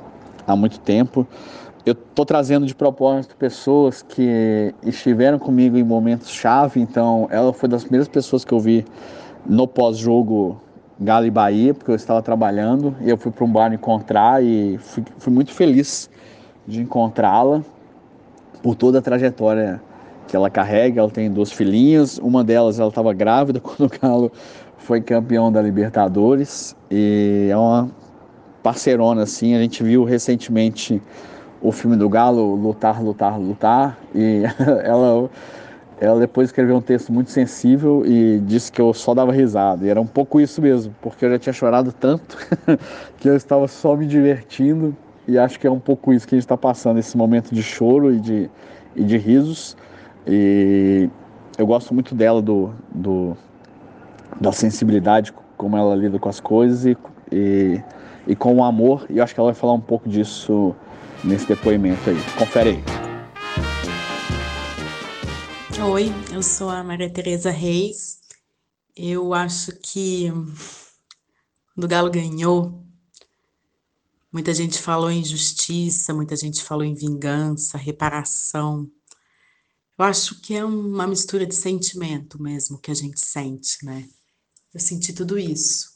há 0.47 0.55
muito 0.55 0.79
tempo. 0.79 1.27
Eu 1.85 1.93
estou 1.93 2.25
trazendo 2.25 2.65
de 2.65 2.73
propósito 2.73 3.35
pessoas 3.35 4.01
que 4.01 4.73
estiveram 4.83 5.37
comigo 5.37 5.77
em 5.77 5.83
momentos 5.83 6.31
chave, 6.31 6.81
então 6.81 7.27
ela 7.29 7.53
foi 7.53 7.69
das 7.69 7.83
primeiras 7.83 8.07
pessoas 8.07 8.43
que 8.43 8.51
eu 8.51 8.59
vi 8.59 8.83
no 9.45 9.67
pós-jogo 9.67 10.59
Galo 10.99 11.27
e 11.27 11.29
Bahia, 11.29 11.75
porque 11.75 11.91
eu 11.91 11.95
estava 11.95 12.23
trabalhando 12.23 12.95
e 13.01 13.09
eu 13.09 13.17
fui 13.17 13.31
para 13.31 13.45
um 13.45 13.51
bar 13.51 13.71
encontrar 13.71 14.43
e 14.43 14.79
fui, 14.79 15.03
fui 15.19 15.31
muito 15.31 15.51
feliz 15.51 16.09
de 16.65 16.81
encontrá-la 16.81 17.61
por 18.63 18.73
toda 18.73 18.97
a 18.97 19.01
trajetória 19.01 19.79
que 20.27 20.35
ela 20.35 20.49
carrega. 20.49 21.01
Ela 21.01 21.11
tem 21.11 21.29
duas 21.29 21.51
filhinhas, 21.51 22.17
uma 22.17 22.43
delas 22.43 22.79
ela 22.79 22.89
estava 22.89 23.13
grávida 23.13 23.59
quando 23.61 23.85
o 23.85 23.99
Galo 24.01 24.31
foi 24.75 25.01
campeão 25.01 25.51
da 25.51 25.61
Libertadores 25.61 26.75
e 26.89 27.47
é 27.51 27.55
uma 27.55 27.91
parceirona 28.63 29.21
assim. 29.21 29.53
A 29.53 29.59
gente 29.59 29.83
viu 29.83 30.03
recentemente 30.03 30.99
o 31.61 31.71
filme 31.71 31.95
do 31.95 32.07
Galo, 32.09 32.55
Lutar, 32.55 33.03
Lutar, 33.03 33.39
Lutar, 33.39 33.97
e 34.13 34.43
ela 34.83 35.29
ela 35.99 36.19
depois 36.19 36.49
escreveu 36.49 36.75
um 36.75 36.81
texto 36.81 37.11
muito 37.11 37.31
sensível 37.31 38.03
e 38.05 38.39
disse 38.39 38.71
que 38.71 38.81
eu 38.81 38.93
só 38.93 39.13
dava 39.13 39.31
risada. 39.31 39.85
E 39.85 39.89
era 39.89 39.99
um 39.99 40.05
pouco 40.05 40.41
isso 40.41 40.61
mesmo, 40.61 40.93
porque 41.01 41.25
eu 41.25 41.31
já 41.31 41.39
tinha 41.39 41.53
chorado 41.53 41.91
tanto 41.93 42.37
que 43.17 43.29
eu 43.29 43.35
estava 43.35 43.67
só 43.67 43.95
me 43.95 44.05
divertindo. 44.05 44.95
E 45.27 45.37
acho 45.37 45.59
que 45.59 45.65
é 45.65 45.71
um 45.71 45.79
pouco 45.79 46.13
isso 46.13 46.27
que 46.27 46.35
a 46.35 46.37
gente 46.37 46.43
está 46.43 46.57
passando, 46.57 46.99
esse 46.99 47.17
momento 47.17 47.53
de 47.53 47.63
choro 47.63 48.13
e 48.13 48.19
de, 48.19 48.49
e 48.95 49.03
de 49.03 49.17
risos. 49.17 49.75
E 50.27 51.09
eu 51.57 51.65
gosto 51.65 51.93
muito 51.93 52.13
dela, 52.13 52.41
do, 52.41 52.71
do, 52.93 53.37
da 54.39 54.51
sensibilidade, 54.51 55.33
como 55.55 55.77
ela 55.77 55.95
lida 55.95 56.19
com 56.19 56.27
as 56.27 56.39
coisas 56.39 56.85
e, 56.85 56.97
e, 57.31 57.81
e 58.27 58.35
com 58.35 58.55
o 58.55 58.63
amor. 58.63 59.05
E 59.09 59.21
acho 59.21 59.33
que 59.33 59.39
ela 59.39 59.51
vai 59.51 59.55
falar 59.59 59.73
um 59.73 59.81
pouco 59.81 60.09
disso 60.09 60.75
nesse 61.23 61.47
depoimento 61.47 62.09
aí. 62.09 62.17
Confere 62.37 62.69
aí. 62.69 62.83
Oi, 65.81 66.09
eu 66.33 66.41
sou 66.41 66.69
a 66.69 66.83
Maria 66.83 67.09
Tereza 67.09 67.51
Reis. 67.51 68.19
Eu 68.95 69.33
acho 69.33 69.71
que 69.77 70.31
quando 71.73 71.83
o 71.83 71.87
Galo 71.87 72.09
ganhou, 72.09 72.85
muita 74.31 74.53
gente 74.53 74.79
falou 74.79 75.11
em 75.11 75.23
justiça, 75.23 76.13
muita 76.13 76.35
gente 76.35 76.63
falou 76.63 76.85
em 76.85 76.93
vingança, 76.93 77.77
reparação. 77.77 78.89
Eu 79.97 80.05
acho 80.05 80.41
que 80.41 80.55
é 80.55 80.63
uma 80.63 81.05
mistura 81.05 81.45
de 81.45 81.55
sentimento 81.55 82.41
mesmo 82.41 82.79
que 82.79 82.91
a 82.91 82.93
gente 82.93 83.19
sente, 83.19 83.85
né? 83.85 84.07
Eu 84.73 84.79
senti 84.79 85.13
tudo 85.13 85.37
isso. 85.37 85.94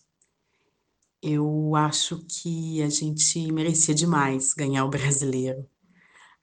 Eu 1.21 1.75
acho 1.75 2.25
que 2.25 2.81
a 2.81 2.89
gente 2.89 3.51
merecia 3.51 3.93
demais 3.93 4.53
ganhar 4.53 4.85
o 4.85 4.89
brasileiro. 4.89 5.67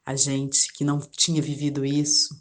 A 0.05 0.15
gente 0.15 0.73
que 0.73 0.85
não 0.85 1.01
tinha 1.01 1.41
vivido 1.43 1.85
isso. 1.85 2.35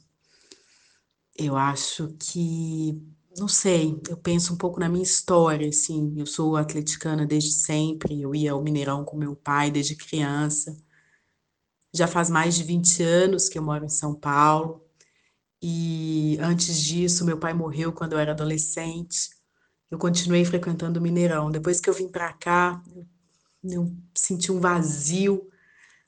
Eu 1.38 1.56
acho 1.56 2.10
que, 2.20 3.02
não 3.38 3.48
sei, 3.48 4.00
eu 4.10 4.18
penso 4.18 4.54
um 4.54 4.58
pouco 4.58 4.80
na 4.80 4.90
minha 4.90 5.04
história, 5.04 5.70
assim. 5.70 6.14
Eu 6.18 6.26
sou 6.26 6.56
atleticana 6.58 7.26
desde 7.26 7.52
sempre, 7.54 8.22
eu 8.22 8.36
ia 8.36 8.52
ao 8.52 8.62
Mineirão 8.64 9.06
com 9.06 9.18
meu 9.18 9.36
pai 9.36 9.72
desde 9.72 9.96
criança. 9.96 10.78
Já 11.94 12.08
faz 12.08 12.30
mais 12.30 12.56
de 12.56 12.64
20 12.64 13.02
anos 13.04 13.48
que 13.50 13.58
eu 13.58 13.64
moro 13.64 13.86
em 13.86 13.90
São 13.90 14.14
Paulo. 14.14 14.84
E 15.62 16.38
antes 16.42 16.82
disso, 16.82 17.26
meu 17.26 17.40
pai 17.40 17.54
morreu 17.54 17.94
quando 17.94 18.14
eu 18.14 18.20
era 18.20 18.32
adolescente 18.34 19.35
eu 19.90 19.98
continuei 19.98 20.44
frequentando 20.44 21.00
o 21.00 21.04
Mineirão. 21.04 21.52
Depois 21.52 21.80
que 21.80 21.90
eu 21.90 21.94
vim 21.94 22.08
para 22.08 22.34
cá, 22.34 22.82
eu 23.64 23.92
senti 24.14 24.52
um 24.52 24.60
vazio, 24.60 25.50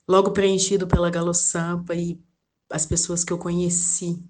logo 0.06 0.32
preenchido 0.32 0.86
pela 0.86 1.10
Galo 1.10 1.34
Sampa 1.34 1.94
e 1.94 2.20
as 2.70 2.86
pessoas 2.86 3.24
que 3.24 3.32
eu 3.32 3.38
conheci. 3.38 4.22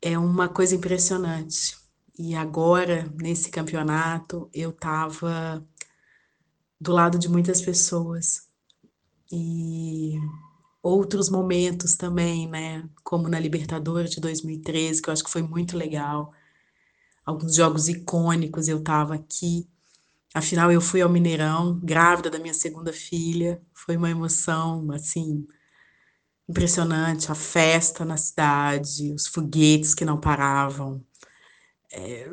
É 0.00 0.18
uma 0.18 0.48
coisa 0.48 0.74
impressionante. 0.74 1.76
E 2.18 2.34
agora, 2.34 3.10
nesse 3.20 3.50
campeonato, 3.50 4.48
eu 4.52 4.70
estava 4.70 5.66
do 6.80 6.92
lado 6.92 7.18
de 7.18 7.28
muitas 7.28 7.60
pessoas. 7.60 8.48
E 9.30 10.14
outros 10.82 11.28
momentos 11.28 11.96
também, 11.96 12.48
né? 12.48 12.88
Como 13.02 13.28
na 13.28 13.40
Libertadores 13.40 14.10
de 14.10 14.20
2013, 14.20 15.02
que 15.02 15.08
eu 15.08 15.12
acho 15.12 15.24
que 15.24 15.30
foi 15.30 15.42
muito 15.42 15.76
legal 15.76 16.32
alguns 17.26 17.56
jogos 17.56 17.88
icônicos, 17.88 18.68
eu 18.68 18.78
estava 18.78 19.16
aqui. 19.16 19.68
Afinal, 20.32 20.70
eu 20.70 20.80
fui 20.80 21.02
ao 21.02 21.10
Mineirão, 21.10 21.80
grávida 21.82 22.30
da 22.30 22.38
minha 22.38 22.54
segunda 22.54 22.92
filha. 22.92 23.60
Foi 23.74 23.96
uma 23.96 24.08
emoção, 24.08 24.90
assim, 24.92 25.46
impressionante. 26.48 27.32
A 27.32 27.34
festa 27.34 28.04
na 28.04 28.16
cidade, 28.16 29.12
os 29.12 29.26
foguetes 29.26 29.94
que 29.94 30.04
não 30.04 30.20
paravam. 30.20 31.04
É, 31.92 32.30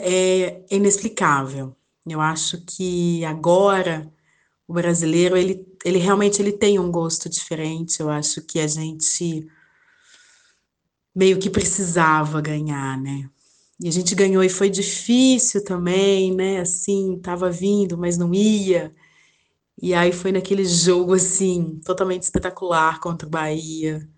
é 0.00 0.66
inexplicável. 0.70 1.76
Eu 2.06 2.20
acho 2.20 2.64
que 2.64 3.24
agora 3.24 4.12
o 4.66 4.72
brasileiro, 4.72 5.36
ele, 5.36 5.66
ele 5.84 5.98
realmente 5.98 6.42
ele 6.42 6.52
tem 6.52 6.78
um 6.78 6.90
gosto 6.90 7.28
diferente. 7.28 8.00
Eu 8.00 8.10
acho 8.10 8.42
que 8.42 8.58
a 8.58 8.66
gente 8.66 9.46
meio 11.14 11.38
que 11.38 11.50
precisava 11.50 12.40
ganhar, 12.40 12.98
né? 12.98 13.28
E 13.82 13.88
a 13.88 13.90
gente 13.90 14.14
ganhou 14.14 14.44
e 14.44 14.48
foi 14.48 14.70
difícil 14.70 15.64
também, 15.64 16.32
né? 16.32 16.60
Assim, 16.60 17.18
tava 17.20 17.50
vindo, 17.50 17.98
mas 17.98 18.16
não 18.16 18.32
ia. 18.32 18.94
E 19.80 19.92
aí 19.94 20.12
foi 20.12 20.30
naquele 20.32 20.64
jogo 20.64 21.14
assim, 21.14 21.80
totalmente 21.84 22.22
espetacular 22.22 23.00
contra 23.00 23.26
o 23.26 23.30
Bahia. 23.30 24.08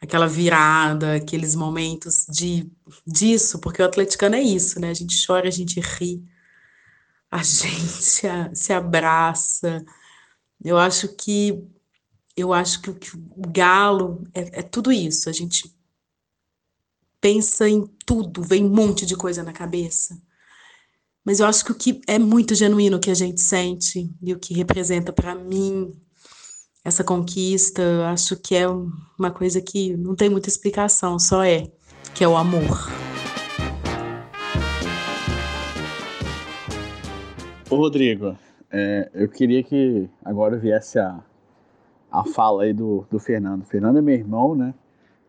Aquela 0.00 0.28
virada, 0.28 1.14
aqueles 1.16 1.54
momentos 1.54 2.26
de 2.28 2.70
disso, 3.06 3.58
porque 3.60 3.80
o 3.80 3.86
atleticano 3.86 4.36
é 4.36 4.42
isso, 4.42 4.78
né? 4.78 4.90
A 4.90 4.94
gente 4.94 5.16
chora, 5.26 5.48
a 5.48 5.50
gente 5.50 5.80
ri, 5.80 6.22
a 7.30 7.38
gente 7.42 8.22
se 8.54 8.72
abraça. 8.74 9.84
Eu 10.62 10.78
acho 10.78 11.08
que 11.16 11.64
eu 12.36 12.52
acho 12.52 12.82
que, 12.82 12.90
o 12.90 13.48
Galo 13.48 14.26
é, 14.34 14.60
é 14.60 14.62
tudo 14.62 14.92
isso. 14.92 15.28
A 15.28 15.32
gente 15.32 15.74
pensa 17.22 17.68
em 17.68 17.86
tudo, 18.04 18.42
vem 18.42 18.64
um 18.64 18.68
monte 18.68 19.06
de 19.06 19.16
coisa 19.16 19.44
na 19.44 19.52
cabeça. 19.52 20.20
Mas 21.24 21.38
eu 21.38 21.46
acho 21.46 21.64
que 21.64 21.70
o 21.70 21.74
que 21.76 22.00
é 22.08 22.18
muito 22.18 22.52
genuíno 22.52 22.98
que 22.98 23.12
a 23.12 23.14
gente 23.14 23.40
sente 23.40 24.12
e 24.20 24.34
o 24.34 24.40
que 24.40 24.52
representa 24.52 25.12
para 25.12 25.32
mim 25.36 25.94
essa 26.84 27.04
conquista, 27.04 28.08
acho 28.08 28.34
que 28.36 28.56
é 28.56 28.66
uma 28.68 29.30
coisa 29.30 29.60
que 29.60 29.96
não 29.96 30.16
tem 30.16 30.28
muita 30.28 30.48
explicação, 30.48 31.16
só 31.16 31.44
é, 31.44 31.70
que 32.12 32.24
é 32.24 32.28
o 32.28 32.36
amor. 32.36 32.90
Ô 37.70 37.76
Rodrigo, 37.76 38.36
é, 38.68 39.08
eu 39.14 39.28
queria 39.28 39.62
que 39.62 40.10
agora 40.24 40.58
viesse 40.58 40.98
a, 40.98 41.20
a 42.10 42.24
fala 42.24 42.64
aí 42.64 42.72
do, 42.72 43.06
do 43.08 43.20
Fernando. 43.20 43.64
Fernando 43.64 43.98
é 43.98 44.02
meu 44.02 44.16
irmão, 44.16 44.56
né? 44.56 44.74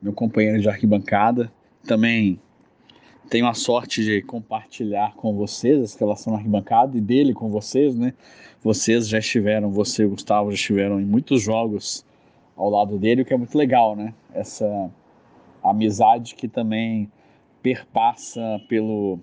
Meu 0.01 0.11
companheiro 0.11 0.59
de 0.59 0.67
arquibancada. 0.67 1.53
Também 1.85 2.39
tenho 3.29 3.47
a 3.47 3.53
sorte 3.53 4.03
de 4.03 4.21
compartilhar 4.21 5.15
com 5.15 5.33
vocês 5.33 5.81
essa 5.81 5.99
relação 5.99 6.35
arquibancada 6.35 6.97
e 6.97 7.01
dele 7.01 7.33
com 7.33 7.49
vocês, 7.49 7.95
né? 7.95 8.13
Vocês 8.63 9.07
já 9.07 9.19
estiveram, 9.19 9.69
você 9.69 10.03
e 10.03 10.05
o 10.05 10.09
Gustavo 10.11 10.51
já 10.51 10.55
estiveram 10.55 10.99
em 10.99 11.05
muitos 11.05 11.41
jogos 11.41 12.05
ao 12.55 12.69
lado 12.69 12.97
dele, 12.97 13.23
o 13.23 13.25
que 13.25 13.33
é 13.33 13.37
muito 13.37 13.57
legal, 13.57 13.95
né? 13.95 14.13
Essa 14.33 14.89
amizade 15.63 16.35
que 16.35 16.47
também 16.47 17.11
perpassa 17.61 18.61
pelo 18.67 19.19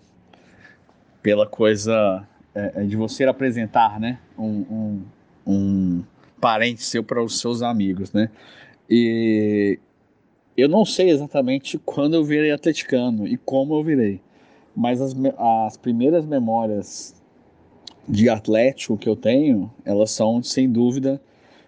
pela 1.23 1.47
coisa 1.47 2.27
é, 2.55 2.73
é, 2.77 2.83
de 2.85 2.97
você 2.97 3.25
apresentar, 3.25 4.01
né, 4.01 4.19
um, 4.39 4.47
um, 4.47 5.05
um 5.47 6.05
parente 6.41 6.83
seu 6.83 7.05
para 7.05 7.23
os 7.23 7.39
seus 7.39 7.61
amigos, 7.63 8.13
né? 8.13 8.31
E 8.89 9.79
eu 10.61 10.69
não 10.69 10.85
sei 10.85 11.11
exatamente 11.11 11.79
quando 11.85 12.15
eu 12.15 12.25
virei 12.25 12.51
atleticano 12.51 13.27
e 13.27 13.37
como 13.37 13.75
eu 13.75 13.83
virei, 13.83 14.21
mas 14.75 15.01
as, 15.01 15.15
as 15.39 15.77
primeiras 15.77 16.25
memórias 16.25 17.15
de 18.09 18.29
Atlético 18.29 18.97
que 18.97 19.09
eu 19.09 19.17
tenho, 19.17 19.71
elas 19.85 20.11
são 20.11 20.43
sem 20.43 20.71
dúvida 20.71 21.21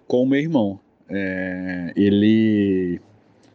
com 0.07 0.23
o 0.23 0.27
meu 0.27 0.41
irmão. 0.41 0.79
É, 1.09 1.93
ele, 1.95 3.01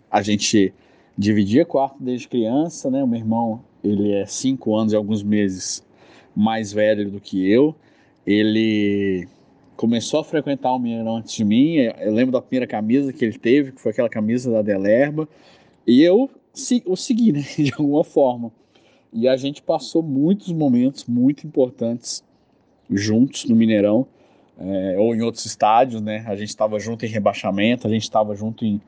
a 0.10 0.22
gente 0.22 0.74
dividia 1.18 1.66
quarto 1.66 1.98
desde 2.00 2.28
criança, 2.28 2.90
né? 2.90 3.04
O 3.04 3.08
meu 3.08 3.20
irmão, 3.20 3.62
ele 3.84 4.14
é 4.14 4.26
cinco 4.26 4.76
anos 4.76 4.94
e 4.94 4.96
alguns 4.96 5.24
meses 5.24 5.84
mais 6.36 6.72
velho 6.72 7.10
do 7.10 7.20
que 7.20 7.50
eu. 7.50 7.76
Ele 8.26 9.28
começou 9.78 10.20
a 10.20 10.24
frequentar 10.24 10.74
o 10.74 10.80
Mineirão 10.80 11.18
antes 11.18 11.34
de 11.34 11.46
mim. 11.46 11.76
Eu 11.76 12.12
lembro 12.12 12.32
da 12.32 12.42
primeira 12.42 12.66
camisa 12.66 13.14
que 13.14 13.24
ele 13.24 13.38
teve, 13.38 13.72
que 13.72 13.80
foi 13.80 13.92
aquela 13.92 14.10
camisa 14.10 14.52
da 14.52 14.62
Delerba. 14.62 15.30
E 15.86 16.02
eu 16.02 16.30
o 16.86 16.96
segui, 16.96 17.32
né, 17.32 17.44
de 17.56 17.72
alguma 17.78 18.04
forma. 18.04 18.52
E 19.14 19.28
a 19.28 19.38
gente 19.38 19.62
passou 19.62 20.02
muitos 20.02 20.52
momentos 20.52 21.06
muito 21.06 21.46
importantes 21.46 22.24
juntos 22.90 23.46
no 23.46 23.56
Mineirão, 23.56 24.08
é, 24.60 24.96
ou 24.98 25.16
em 25.16 25.22
outros 25.22 25.46
estádios, 25.46 26.02
né? 26.02 26.26
A 26.28 26.36
gente 26.36 26.50
estava 26.50 26.80
junto 26.80 27.06
em 27.06 27.10
rebaixamento, 27.10 27.86
a 27.86 27.90
gente 27.90 28.04
estava 28.04 28.36
junto 28.36 28.66
em, 28.66 28.82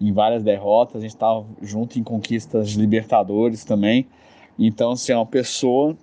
em 0.00 0.12
várias 0.12 0.42
derrotas, 0.42 0.96
a 0.96 1.00
gente 1.00 1.14
estava 1.14 1.46
junto 1.62 1.98
em 1.98 2.02
conquistas 2.02 2.70
de 2.70 2.78
Libertadores 2.78 3.64
também. 3.64 4.06
Então, 4.58 4.92
assim, 4.92 5.12
é 5.12 5.16
uma 5.16 5.26
pessoa 5.26 5.96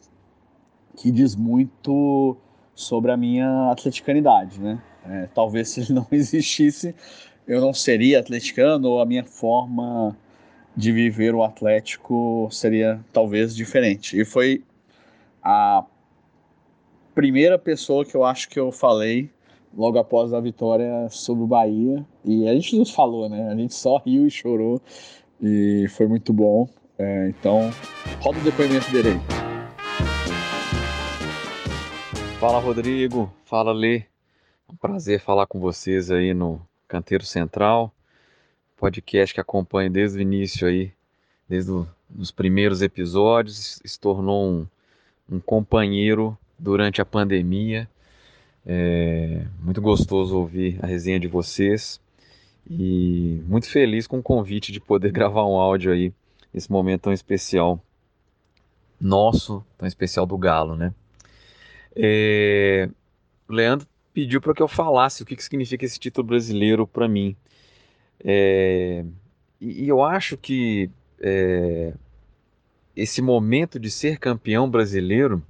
que 0.98 1.12
diz 1.12 1.36
muito 1.36 2.36
sobre 2.82 3.12
a 3.12 3.17
minha 3.17 3.72
atleticanidade, 3.72 4.60
né? 4.60 4.82
É, 5.06 5.28
talvez 5.34 5.70
se 5.70 5.82
ele 5.82 5.94
não 5.94 6.08
existisse, 6.12 6.96
eu 7.48 7.62
não 7.62 7.74
seria 7.74 8.20
atleticano 8.20 8.89
ou 8.89 9.02
a 9.02 9.06
minha 9.06 9.24
forma 9.24 10.15
de 10.76 10.91
viver 10.91 11.36
o 11.36 11.44
Atlético 11.44 12.48
seria 12.52 13.04
talvez 13.12 13.56
diferente. 13.56 14.20
E 14.20 14.24
foi 14.24 14.63
a 15.44 15.84
primeira 17.13 17.58
pessoa 17.58 18.06
que 18.06 18.15
eu 18.15 18.24
acho 18.24 18.48
que 18.50 18.60
eu 18.60 18.72
falei 18.72 19.30
logo 19.76 19.98
após 19.98 20.34
a 20.34 20.39
vitória 20.39 21.08
sobre 21.10 21.44
o 21.44 21.48
Bahia. 21.48 22.06
E 22.24 22.48
a 22.48 22.54
gente 22.54 22.78
não 22.78 22.86
falou, 22.86 23.30
né? 23.30 23.50
A 23.52 23.56
gente 23.56 23.74
só 23.74 23.98
riu 23.98 24.28
e 24.28 24.32
chorou. 24.32 24.82
E 25.41 25.88
foi 25.89 26.08
muito 26.08 26.32
bom. 26.32 26.70
É, 26.98 27.30
então, 27.30 27.72
roda 28.22 28.39
o 28.39 28.44
depoimento 28.44 28.91
dele. 28.91 29.40
Fala 32.41 32.58
Rodrigo, 32.58 33.32
fala 33.45 33.71
Lê. 33.71 34.06
Um 34.67 34.75
prazer 34.75 35.19
falar 35.19 35.45
com 35.45 35.60
vocês 35.60 36.10
aí 36.10 36.34
no 36.34 36.60
Canteiro 36.88 37.23
Central, 37.23 37.93
podcast 38.77 39.36
que 39.36 39.39
acompanho 39.39 39.91
desde 39.91 40.17
o 40.17 40.21
início 40.23 40.67
aí, 40.67 40.91
desde 41.47 41.71
os 42.17 42.32
primeiros 42.32 42.82
episódios, 42.82 43.80
se 43.86 43.99
tornou 43.99 44.43
um, 44.43 44.67
um 45.30 45.39
companheiro 45.39 46.36
durante 46.58 46.99
a 46.99 47.06
pandemia. 47.06 47.88
É 48.65 49.45
muito 49.60 49.80
gostoso 49.80 50.36
ouvir 50.36 50.80
a 50.82 50.88
resenha 50.88 51.19
de 51.19 51.27
vocês 51.27 52.01
e 52.67 53.39
muito 53.45 53.69
feliz 53.69 54.08
com 54.08 54.17
o 54.17 54.23
convite 54.23 54.71
de 54.71 54.80
poder 54.82 55.12
gravar 55.13 55.45
um 55.45 55.58
áudio 55.58 55.93
aí 55.93 56.12
nesse 56.51 56.71
momento 56.71 57.01
tão 57.01 57.13
especial 57.13 57.80
nosso, 58.99 59.63
tão 59.77 59.88
especial 59.88 60.25
do 60.25 60.39
Galo, 60.39 60.75
né? 60.75 60.91
É, 61.95 62.89
o 63.47 63.54
Leandro 63.54 63.88
pediu 64.13 64.41
para 64.41 64.54
que 64.54 64.62
eu 64.62 64.67
falasse 64.67 65.23
o 65.23 65.25
que, 65.25 65.36
que 65.36 65.43
significa 65.43 65.86
esse 65.86 65.99
título 65.99 66.27
brasileiro 66.27 66.88
para 66.88 67.08
mim. 67.08 67.36
É, 68.23 69.06
e, 69.60 69.86
e, 69.86 69.88
eu 69.88 70.04
acho 70.04 70.38
que 70.38 70.89
é, 71.19 71.93
esse 72.95 73.21
momento 73.21 73.80
de 73.80 73.89
ser 73.89 74.19
campeão 74.19 74.69
brasileiro 74.69 75.43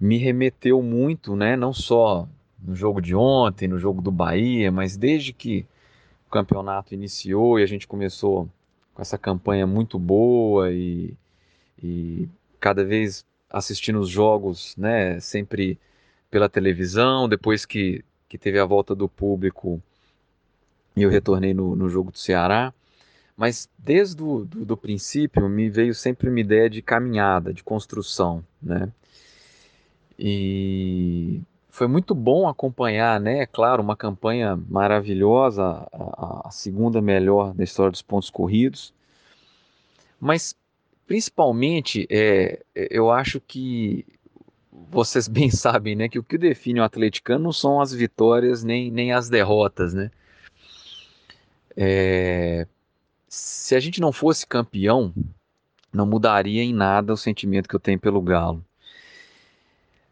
me 0.00 0.16
remeteu 0.18 0.82
muito, 0.82 1.36
né, 1.36 1.56
não 1.56 1.72
só 1.72 2.28
no 2.60 2.74
jogo 2.74 3.00
de 3.00 3.14
ontem, 3.14 3.68
no 3.68 3.78
jogo 3.78 4.02
do 4.02 4.10
Bahia, 4.10 4.70
mas 4.72 4.96
desde 4.96 5.32
que 5.32 5.66
o 6.26 6.30
campeonato 6.30 6.94
iniciou 6.94 7.58
e 7.58 7.62
a 7.62 7.66
gente 7.66 7.86
começou 7.86 8.48
com 8.94 9.02
essa 9.02 9.16
campanha 9.16 9.66
muito 9.66 9.98
boa 9.98 10.72
e, 10.72 11.14
e 11.82 12.28
cada 12.58 12.84
vez 12.84 13.24
assistindo 13.52 14.00
os 14.00 14.08
jogos, 14.08 14.76
né, 14.76 15.20
sempre 15.20 15.78
pela 16.30 16.48
televisão, 16.48 17.28
depois 17.28 17.66
que, 17.66 18.04
que 18.28 18.38
teve 18.38 18.58
a 18.58 18.64
volta 18.64 18.94
do 18.94 19.08
público 19.08 19.82
e 20.96 21.02
eu 21.02 21.10
retornei 21.10 21.54
no, 21.54 21.74
no 21.74 21.88
jogo 21.88 22.10
do 22.10 22.18
Ceará. 22.18 22.72
Mas 23.36 23.68
desde 23.78 24.22
o 24.22 24.44
do, 24.44 24.64
do 24.64 24.76
princípio 24.76 25.48
me 25.48 25.68
veio 25.68 25.94
sempre 25.94 26.28
uma 26.28 26.40
ideia 26.40 26.68
de 26.68 26.82
caminhada, 26.82 27.52
de 27.52 27.64
construção, 27.64 28.44
né? 28.62 28.90
E 30.18 31.40
foi 31.70 31.86
muito 31.86 32.14
bom 32.14 32.46
acompanhar, 32.46 33.18
né? 33.18 33.40
É 33.40 33.46
claro, 33.46 33.82
uma 33.82 33.96
campanha 33.96 34.56
maravilhosa, 34.68 35.88
a, 35.92 36.48
a, 36.48 36.50
segunda 36.50 37.00
melhor 37.00 37.54
da 37.54 37.64
história 37.64 37.90
dos 37.90 38.02
pontos 38.02 38.28
corridos. 38.28 38.92
Mas 40.20 40.54
Principalmente, 41.12 42.06
é, 42.08 42.62
é, 42.74 42.88
eu 42.90 43.10
acho 43.10 43.38
que 43.38 44.02
vocês 44.90 45.28
bem 45.28 45.50
sabem, 45.52 45.94
né, 45.94 46.08
que 46.08 46.18
o 46.18 46.22
que 46.22 46.38
define 46.38 46.80
o 46.80 46.82
atleticano 46.82 47.44
não 47.44 47.52
são 47.52 47.82
as 47.82 47.92
vitórias 47.92 48.64
nem, 48.64 48.90
nem 48.90 49.12
as 49.12 49.28
derrotas, 49.28 49.92
né? 49.92 50.10
É, 51.76 52.66
se 53.28 53.74
a 53.74 53.80
gente 53.80 54.00
não 54.00 54.10
fosse 54.10 54.46
campeão, 54.46 55.12
não 55.92 56.06
mudaria 56.06 56.62
em 56.62 56.72
nada 56.72 57.12
o 57.12 57.16
sentimento 57.18 57.68
que 57.68 57.76
eu 57.76 57.80
tenho 57.80 58.00
pelo 58.00 58.22
Galo. 58.22 58.64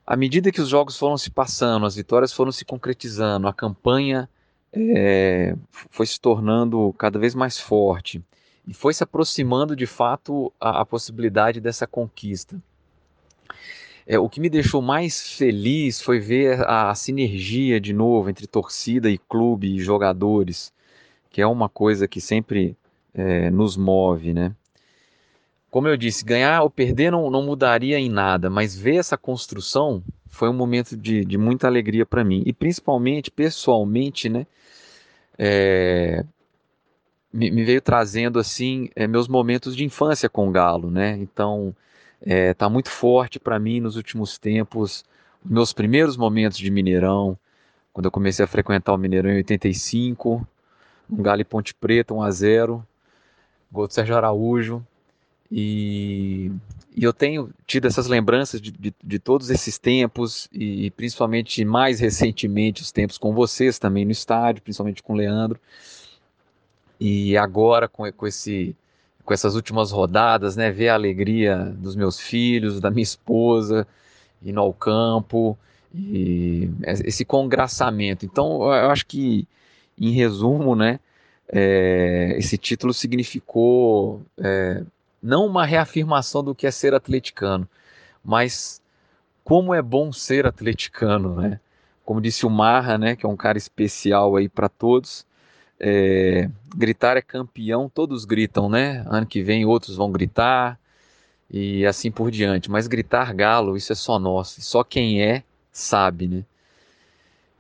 À 0.07 0.19
medida 0.19 0.53
que 0.53 0.61
os 0.61 0.69
jogos 0.69 0.99
foram 0.99 1.17
se 1.17 1.31
passando, 1.31 1.87
as 1.87 1.97
vitórias 1.97 2.31
foram 2.31 2.53
se 2.53 2.63
concretizando, 2.63 3.49
a 3.49 3.55
campanha 3.55 4.29
é, 4.71 5.57
foi 5.89 6.05
se 6.05 6.21
tornando 6.21 6.95
cada 6.99 7.19
vez 7.19 7.35
mais 7.35 7.59
forte 7.59 8.23
e 8.67 8.75
foi 8.75 8.95
se 8.95 9.03
aproximando 9.03 9.75
de 9.75 9.87
fato 9.87 10.53
a, 10.61 10.81
a 10.81 10.87
possibilidade 10.87 11.61
dessa 11.61 11.87
conquista. 11.87 12.61
É, 14.07 14.19
o 14.19 14.29
que 14.29 14.41
me 14.41 14.51
deixou 14.51 14.83
mais 14.83 15.35
feliz 15.35 16.01
foi 16.01 16.19
ver 16.19 16.61
a, 16.63 16.91
a, 16.91 16.95
sinergia 16.95 17.81
de 17.81 17.93
novo 17.93 18.29
entre 18.29 18.47
torcida 18.47 19.09
e 19.09 19.19
clube 19.19 19.77
e 19.77 19.81
jogadores, 19.81 20.73
que 21.31 21.41
é 21.41 21.47
uma 21.47 21.69
coisa 21.69 22.09
que 22.09 22.21
sempre 22.21 22.77
é, 23.15 23.51
nos 23.51 23.77
move, 23.77 24.35
né? 24.35 24.55
Como 25.71 25.87
eu 25.87 25.97
disse, 25.97 26.25
ganhar 26.25 26.63
ou 26.63 26.71
perder 26.71 27.13
não, 27.13 27.31
não 27.31 27.45
mudaria 27.45 27.99
em 27.99 28.09
nada, 28.09 28.51
mas 28.51 28.77
ver 28.77 28.97
essa 28.97 29.17
construção 29.17 30.03
foi 30.27 30.49
um 30.49 30.53
momento 30.53 30.97
de, 30.97 31.25
de 31.25 31.39
muita 31.39 31.69
alegria 31.69 32.05
para 32.05 32.25
mim. 32.25 32.43
E 32.45 32.53
principalmente, 32.53 33.31
pessoalmente, 33.31 34.29
né? 34.29 34.47
É, 35.39 36.25
me, 37.33 37.51
me 37.51 37.65
veio 37.65 37.81
trazendo 37.81 38.39
assim 38.39 38.89
é, 38.97 39.07
meus 39.07 39.29
momentos 39.29 39.77
de 39.77 39.85
infância 39.85 40.29
com 40.29 40.49
o 40.49 40.51
Galo, 40.51 40.91
né? 40.91 41.17
Então 41.19 41.75
é, 42.21 42.55
tá 42.55 42.69
muito 42.69 42.91
forte 42.91 43.39
para 43.39 43.59
mim 43.59 43.81
nos 43.81 43.97
últimos 43.97 44.39
tempos 44.39 45.05
meus 45.45 45.73
primeiros 45.73 46.17
momentos 46.17 46.59
de 46.59 46.71
Mineirão, 46.71 47.37
quando 47.93 48.07
eu 48.07 48.11
comecei 48.11 48.45
a 48.45 48.49
frequentar 48.49 48.93
o 48.93 48.99
Mineirão 48.99 49.31
em 49.31 49.37
85, 49.37 50.47
um 51.11 51.23
Galo 51.23 51.41
e 51.41 51.45
Ponte 51.45 51.75
Preta 51.75 52.15
1 52.15 52.23
a 52.23 52.31
0, 52.31 52.87
gol 53.73 53.87
do 53.87 53.93
Sérgio 53.93 54.17
Araújo, 54.17 54.85
E, 55.51 56.53
e 56.95 57.03
eu 57.03 57.13
tenho 57.13 57.51
tido 57.67 57.87
essas 57.89 58.07
lembranças 58.07 58.61
de, 58.61 58.71
de, 58.71 58.95
de, 59.03 59.19
todos 59.19 59.51
esses 59.51 59.79
tempos, 59.79 60.49
e 60.53 60.91
principalmente 60.93 61.65
mais 61.65 61.99
recentemente 61.99 62.83
os 62.83 62.93
tempos 62.93 63.19
com 63.19 63.35
vocês 63.35 63.79
também 63.79 64.05
no 64.05 64.13
estádio, 64.13 64.63
principalmente 64.63 65.03
com 65.03 65.15
o 65.15 65.17
Leandro. 65.17 65.59
E 67.01 67.37
agora 67.37 67.89
com, 67.89 68.11
com, 68.13 68.27
esse, 68.27 68.77
com 69.25 69.33
essas 69.33 69.55
últimas 69.55 69.91
rodadas, 69.91 70.55
né, 70.55 70.71
ver 70.71 70.91
a 70.91 70.95
alegria 70.95 71.57
dos 71.79 71.97
meus 71.97 72.21
filhos, 72.21 72.79
da 72.79 72.91
minha 72.91 73.03
esposa, 73.03 73.87
indo 74.43 74.61
ao 74.61 74.73
campo, 74.73 75.59
e 75.95 76.71
esse 76.85 77.25
congraçamento. 77.25 78.25
Então, 78.27 78.63
eu 78.63 78.91
acho 78.91 79.07
que, 79.07 79.49
em 79.99 80.11
resumo, 80.11 80.77
né, 80.77 81.01
é, 81.49 82.35
esse 82.39 82.57
título 82.57 82.95
significou 82.95 84.23
é, 84.39 84.83
não 85.23 85.47
uma 85.47 85.65
reafirmação 85.65 86.43
do 86.45 86.55
que 86.55 86.67
é 86.67 86.71
ser 86.71 86.95
atleticano, 86.95 87.69
mas 88.25 88.81
como 89.43 89.75
é 89.75 89.83
bom 89.83 90.13
ser 90.13 90.47
atleticano, 90.47 91.41
né? 91.41 91.59
Como 92.05 92.21
disse 92.21 92.47
o 92.47 92.51
Marra, 92.51 92.97
né, 92.99 93.17
que 93.17 93.27
é 93.27 93.29
um 93.29 93.37
cara 93.37 93.59
especial 93.59 94.37
aí 94.37 94.49
para 94.49 94.69
todos, 94.69 95.27
é, 95.81 96.51
gritar 96.77 97.17
é 97.17 97.23
campeão, 97.23 97.89
todos 97.89 98.25
gritam, 98.25 98.69
né? 98.69 99.05
Ano 99.09 99.27
que 99.27 99.43
vem 99.43 99.65
outros 99.65 99.97
vão 99.97 100.11
gritar 100.13 100.79
e 101.51 101.87
assim 101.87 102.11
por 102.11 102.31
diante. 102.31 102.71
Mas 102.71 102.87
gritar 102.87 103.33
galo, 103.35 103.77
isso 103.77 103.93
é 103.93 103.97
só 103.97 104.19
nosso, 104.19 104.61
só 104.63 104.85
quem 104.85 105.23
é 105.23 105.43
sabe, 105.73 106.29
né? 106.29 106.45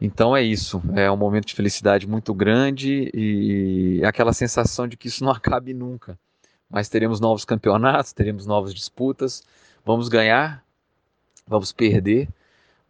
Então 0.00 0.36
é 0.36 0.42
isso, 0.42 0.82
é 0.94 1.10
um 1.10 1.16
momento 1.16 1.46
de 1.46 1.54
felicidade 1.54 2.06
muito 2.06 2.32
grande 2.34 3.10
e 3.14 4.02
aquela 4.04 4.32
sensação 4.32 4.88
de 4.88 4.96
que 4.96 5.08
isso 5.08 5.24
não 5.24 5.32
acabe 5.32 5.74
nunca 5.74 6.18
mas 6.70 6.88
teremos 6.88 7.18
novos 7.18 7.44
campeonatos, 7.44 8.12
teremos 8.12 8.46
novas 8.46 8.72
disputas, 8.72 9.42
vamos 9.84 10.08
ganhar, 10.08 10.64
vamos 11.46 11.72
perder, 11.72 12.28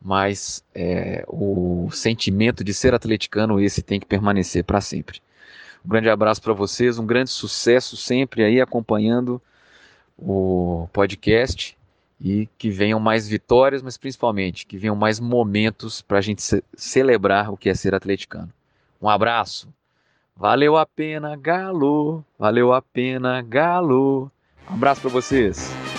mas 0.01 0.65
é, 0.75 1.25
o 1.29 1.89
sentimento 1.93 2.65
de 2.65 2.73
ser 2.73 2.95
atleticano 2.95 3.61
esse 3.61 3.83
tem 3.83 4.01
que 4.01 4.07
permanecer 4.07 4.65
para 4.65 4.81
sempre. 4.81 5.21
Um 5.85 5.89
grande 5.89 6.09
abraço 6.09 6.41
para 6.43 6.53
vocês, 6.53 6.99
um 6.99 7.07
grande 7.07 7.31
sucesso 7.31 7.97
sempre 7.97 8.45
aí 8.45 8.61
acompanhando 8.61 9.41
o 10.19 10.89
podcast 10.93 11.77
e 12.21 12.49
que 12.59 12.71
venham 12.71 13.01
mais 13.01 13.27
vitórias, 13.27 13.83
mas 13.83 13.97
principalmente 13.97 14.67
que 14.67 14.77
venham 14.77 14.95
mais 14.95 15.19
momentos 15.19 16.03
para 16.03 16.19
a 16.19 16.21
gente 16.21 16.43
ce 16.43 16.63
celebrar 16.75 17.51
o 17.51 17.57
que 17.57 17.69
é 17.69 17.75
ser 17.75 17.95
atleticano. 17.95 18.53
Um 19.01 19.09
abraço. 19.09 19.69
Valeu 20.37 20.77
a 20.77 20.87
pena, 20.87 21.37
Galo. 21.37 22.25
Valeu 22.39 22.73
a 22.73 22.83
pena, 22.83 23.41
Galo. 23.43 24.31
Um 24.71 24.75
abraço 24.75 25.01
para 25.01 25.11
vocês. 25.11 25.90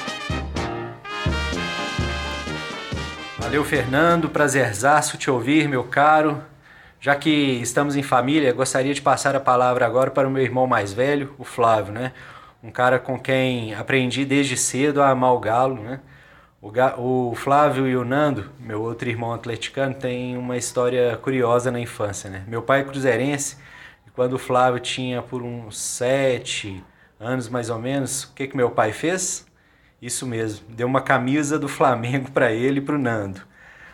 Valeu, 3.41 3.65
Fernando. 3.65 4.29
Prazerzaço 4.29 5.17
te 5.17 5.29
ouvir, 5.29 5.67
meu 5.67 5.83
caro. 5.83 6.43
Já 6.99 7.15
que 7.15 7.29
estamos 7.29 7.95
em 7.95 8.03
família, 8.03 8.53
gostaria 8.53 8.93
de 8.93 9.01
passar 9.01 9.35
a 9.35 9.39
palavra 9.39 9.83
agora 9.83 10.11
para 10.11 10.27
o 10.27 10.31
meu 10.31 10.43
irmão 10.43 10.67
mais 10.67 10.93
velho, 10.93 11.33
o 11.39 11.43
Flávio, 11.43 11.91
né? 11.91 12.13
Um 12.63 12.69
cara 12.69 12.99
com 12.99 13.19
quem 13.19 13.73
aprendi 13.73 14.23
desde 14.23 14.55
cedo 14.55 15.01
a 15.01 15.09
amar 15.09 15.33
o 15.33 15.39
galo, 15.39 15.81
né? 15.81 15.99
O, 16.61 17.33
Flávio 17.35 17.87
e 17.87 17.97
o 17.97 18.05
Nando, 18.05 18.51
meu 18.59 18.79
outro 18.79 19.09
irmão 19.09 19.33
atleticano, 19.33 19.95
têm 19.95 20.37
uma 20.37 20.55
história 20.55 21.17
curiosa 21.17 21.71
na 21.71 21.79
infância, 21.79 22.29
né? 22.29 22.43
Meu 22.47 22.61
pai 22.61 22.81
é 22.81 22.83
cruzeirense 22.83 23.57
quando 24.13 24.33
o 24.33 24.39
Flávio 24.39 24.79
tinha 24.79 25.21
por 25.23 25.41
uns 25.41 25.79
sete 25.79 26.83
anos 27.19 27.49
mais 27.49 27.71
ou 27.71 27.79
menos, 27.79 28.25
o 28.25 28.33
que, 28.33 28.47
que 28.47 28.55
meu 28.55 28.69
pai 28.69 28.93
fez? 28.93 29.47
Isso 30.01 30.25
mesmo, 30.25 30.65
deu 30.69 30.87
uma 30.87 31.01
camisa 31.01 31.59
do 31.59 31.67
Flamengo 31.67 32.31
para 32.31 32.51
ele 32.51 32.79
e 32.79 32.81
para 32.81 32.95
o 32.95 32.97
Nando. 32.97 33.41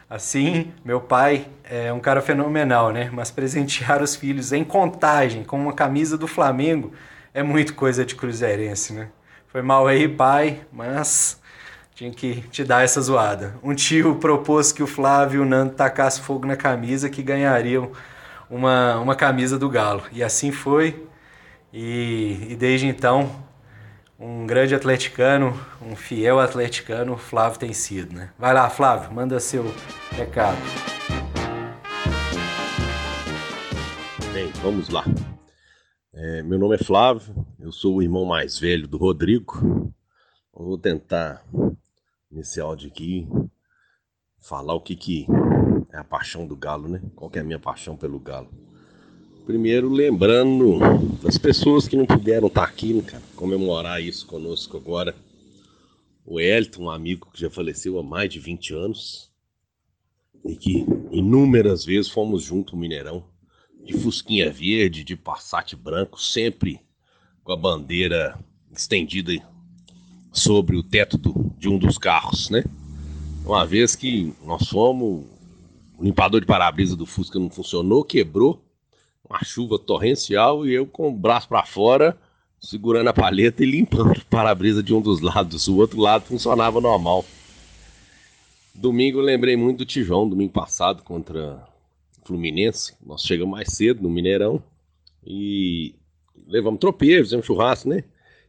Assim, 0.09 0.71
meu 0.85 1.01
pai 1.01 1.47
é 1.65 1.91
um 1.91 1.99
cara 1.99 2.21
fenomenal, 2.21 2.93
né? 2.93 3.09
Mas 3.11 3.29
presentear 3.29 4.01
os 4.01 4.15
filhos 4.15 4.53
em 4.53 4.63
contagem 4.63 5.43
com 5.43 5.59
uma 5.59 5.73
camisa 5.73 6.17
do 6.17 6.25
Flamengo 6.25 6.93
é 7.33 7.43
muito 7.43 7.73
coisa 7.73 8.05
de 8.05 8.15
cruzeirense, 8.15 8.93
né? 8.93 9.09
Foi 9.47 9.61
mal 9.61 9.85
aí, 9.85 10.07
pai, 10.07 10.61
mas 10.71 11.41
tinha 11.93 12.09
que 12.11 12.41
te 12.51 12.63
dar 12.63 12.85
essa 12.85 13.01
zoada. 13.01 13.55
Um 13.61 13.75
tio 13.75 14.15
propôs 14.15 14.71
que 14.71 14.81
o 14.81 14.87
Flávio 14.87 15.41
e 15.41 15.45
o 15.45 15.45
Nando 15.45 15.73
tacassem 15.73 16.23
fogo 16.23 16.47
na 16.47 16.55
camisa 16.55 17.09
que 17.09 17.21
ganhariam 17.21 17.91
uma, 18.49 18.97
uma 18.99 19.15
camisa 19.15 19.59
do 19.59 19.69
Galo. 19.69 20.03
E 20.13 20.23
assim 20.23 20.53
foi. 20.53 21.05
E, 21.73 22.47
e 22.49 22.55
desde 22.55 22.87
então, 22.87 23.29
um 24.19 24.47
grande 24.47 24.73
atleticano, 24.73 25.53
um 25.81 25.95
fiel 25.95 26.39
atleticano, 26.39 27.17
Flávio 27.17 27.59
tem 27.59 27.73
sido. 27.73 28.15
Né? 28.15 28.31
Vai 28.37 28.53
lá, 28.53 28.69
Flávio, 28.69 29.13
manda 29.13 29.39
seu 29.39 29.63
recado. 30.11 30.57
Bem, 34.33 34.51
vamos 34.61 34.89
lá. 34.89 35.03
É, 36.13 36.41
meu 36.41 36.57
nome 36.57 36.75
é 36.75 36.83
Flávio, 36.83 37.45
eu 37.59 37.71
sou 37.71 37.97
o 37.97 38.01
irmão 38.01 38.25
mais 38.25 38.57
velho 38.57 38.87
do 38.87 38.97
Rodrigo. 38.97 39.93
Eu 40.57 40.65
vou 40.65 40.77
tentar, 40.77 41.45
nesse 42.31 42.59
áudio 42.59 42.89
aqui, 42.89 43.27
falar 44.39 44.73
o 44.73 44.81
que, 44.81 44.95
que 44.95 45.27
é 45.93 45.97
a 45.97 46.03
paixão 46.03 46.47
do 46.47 46.55
galo, 46.55 46.87
né? 46.87 47.01
Qual 47.15 47.29
que 47.29 47.37
é 47.37 47.41
a 47.41 47.45
minha 47.45 47.59
paixão 47.59 47.95
pelo 47.95 48.19
galo? 48.19 48.49
Primeiro, 49.47 49.87
lembrando 49.87 50.77
das 51.23 51.37
pessoas 51.37 51.87
que 51.87 51.95
não 51.95 52.05
puderam 52.05 52.47
estar 52.49 52.65
aqui, 52.65 52.93
né, 52.93 53.01
cara, 53.01 53.23
comemorar 53.33 54.03
isso 54.03 54.27
conosco 54.27 54.75
agora. 54.75 55.15
O 56.25 56.37
Elton, 56.37 56.83
um 56.83 56.89
amigo 56.89 57.29
que 57.31 57.39
já 57.39 57.49
faleceu 57.49 57.97
há 57.97 58.03
mais 58.03 58.29
de 58.29 58.41
20 58.41 58.73
anos 58.73 59.31
e 60.43 60.53
que 60.53 60.85
inúmeras 61.11 61.85
vezes 61.85 62.11
fomos 62.11 62.43
junto 62.43 62.75
ao 62.75 62.79
Mineirão, 62.81 63.23
de 63.85 63.93
Fusquinha 63.93 64.51
Verde, 64.51 65.05
de 65.05 65.15
Passat 65.15 65.77
Branco, 65.77 66.21
sempre 66.21 66.81
com 67.41 67.53
a 67.53 67.57
bandeira 67.57 68.37
estendida 68.69 69.31
sobre 70.29 70.75
o 70.75 70.83
teto 70.83 71.17
do, 71.17 71.55
de 71.57 71.69
um 71.69 71.77
dos 71.77 71.97
carros, 71.97 72.49
né? 72.49 72.65
Uma 73.45 73.65
vez 73.65 73.95
que 73.95 74.33
nós 74.45 74.67
fomos, 74.67 75.25
o 75.97 76.03
limpador 76.03 76.41
de 76.41 76.45
para-brisa 76.45 76.97
do 76.97 77.05
Fusca 77.05 77.39
não 77.39 77.49
funcionou, 77.49 78.03
quebrou, 78.03 78.66
uma 79.29 79.43
chuva 79.43 79.77
torrencial 79.77 80.65
e 80.65 80.73
eu 80.73 80.85
com 80.85 81.09
o 81.09 81.11
braço 81.11 81.47
para 81.47 81.65
fora, 81.65 82.17
segurando 82.59 83.07
a 83.09 83.13
paleta 83.13 83.63
e 83.63 83.65
limpando 83.65 84.11
o 84.11 84.25
para-brisa 84.25 84.81
de 84.81 84.93
um 84.93 85.01
dos 85.01 85.21
lados. 85.21 85.67
O 85.67 85.77
outro 85.77 85.99
lado 85.99 86.25
funcionava 86.25 86.81
normal. 86.81 87.25
Domingo 88.73 89.19
eu 89.19 89.23
lembrei 89.23 89.55
muito 89.55 89.79
do 89.79 89.85
Tijão, 89.85 90.29
domingo 90.29 90.53
passado 90.53 91.03
contra 91.03 91.67
o 92.21 92.27
Fluminense. 92.27 92.95
Nós 93.05 93.23
chegamos 93.23 93.51
mais 93.51 93.69
cedo 93.69 94.01
no 94.03 94.09
Mineirão 94.09 94.63
e 95.25 95.95
levamos 96.47 96.79
tropeiro, 96.79 97.23
fizemos 97.23 97.45
churrasco, 97.45 97.89
né? 97.89 98.03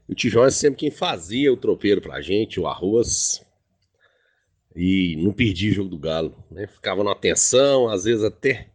E 0.09 0.13
o 0.13 0.15
Tijão 0.15 0.45
é 0.45 0.51
sempre 0.51 0.79
quem 0.79 0.91
fazia 0.91 1.53
o 1.53 1.57
tropeiro 1.57 2.01
pra 2.01 2.21
gente, 2.21 2.61
o 2.61 2.67
arroz, 2.67 3.45
e 4.75 5.17
não 5.17 5.33
perdi 5.33 5.71
o 5.71 5.75
jogo 5.75 5.89
do 5.89 5.99
Galo. 5.99 6.35
Né? 6.51 6.67
Ficava 6.67 7.03
na 7.03 7.13
atenção, 7.13 7.89
às 7.89 8.05
vezes 8.05 8.23
até 8.23 8.69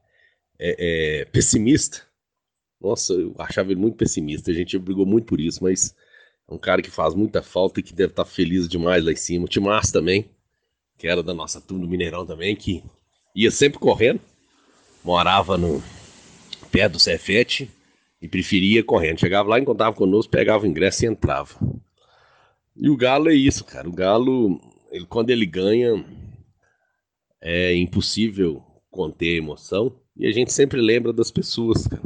é, 0.66 0.76
é, 0.80 1.26
pessimista. 1.26 2.02
Nossa, 2.80 3.14
eu 3.14 3.36
achava 3.38 3.72
ele 3.72 3.82
muito 3.82 3.98
pessimista. 3.98 4.50
A 4.50 4.54
gente 4.54 4.80
brigou 4.80 5.06
muito 5.06 5.26
por 5.26 5.42
isso, 5.42 5.62
mas 5.62 5.94
é 6.50 6.54
um 6.54 6.58
cara 6.58 6.82
que 6.82 6.90
faz 6.90 7.14
muita 7.14 7.42
falta 7.42 7.82
e 7.82 7.84
que 7.84 7.94
deve 7.94 8.12
estar 8.12 8.24
feliz 8.24 8.70
demais 8.70 9.04
lá 9.04 9.12
em 9.12 9.16
cima. 9.18 9.44
O 9.44 9.48
Timás 9.50 9.92
também, 9.92 10.30
que 10.98 11.06
era 11.06 11.22
da 11.22 11.34
nossa 11.34 11.60
turma 11.60 11.84
do 11.84 11.90
Mineirão 11.90 12.26
também, 12.26 12.56
que 12.56 12.82
ia 13.36 13.52
sempre 13.52 13.78
correndo, 13.78 14.22
morava 15.04 15.58
no 15.58 15.84
pé 16.72 16.88
do 16.88 17.00
Cefete 17.00 17.70
e 18.22 18.28
preferia 18.30 18.84
correndo. 18.84 19.20
Chegava 19.20 19.50
lá, 19.50 19.60
encontrava 19.60 19.94
conosco, 19.94 20.32
pegava 20.32 20.64
o 20.64 20.68
ingresso 20.68 21.04
e 21.04 21.10
entrava. 21.10 21.56
E 22.74 22.90
o 22.90 22.96
Galo 22.96 23.30
é 23.30 23.34
isso, 23.34 23.66
cara. 23.66 23.88
O 23.88 23.94
Galo 23.94 24.62
ele, 24.90 25.06
quando 25.06 25.30
ele 25.30 25.46
ganha, 25.46 26.06
é 27.42 27.76
impossível 27.76 28.64
conter 28.90 29.34
a 29.34 29.38
emoção. 29.38 29.94
E 30.16 30.28
a 30.28 30.32
gente 30.32 30.54
sempre 30.54 30.80
lembra 30.80 31.12
das 31.12 31.32
pessoas 31.32 31.88
cara, 31.88 32.02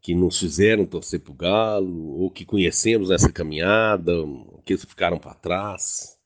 que 0.00 0.14
nos 0.14 0.38
fizeram 0.38 0.86
torcer 0.86 1.20
pro 1.20 1.34
Galo, 1.34 2.20
ou 2.20 2.30
que 2.30 2.44
conhecemos 2.44 3.08
nessa 3.08 3.32
caminhada, 3.32 4.12
que 4.64 4.76
ficaram 4.76 5.18
para 5.18 5.34
trás. 5.34 6.16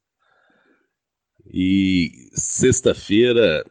E 1.46 2.30
sexta-feira, 2.34 3.64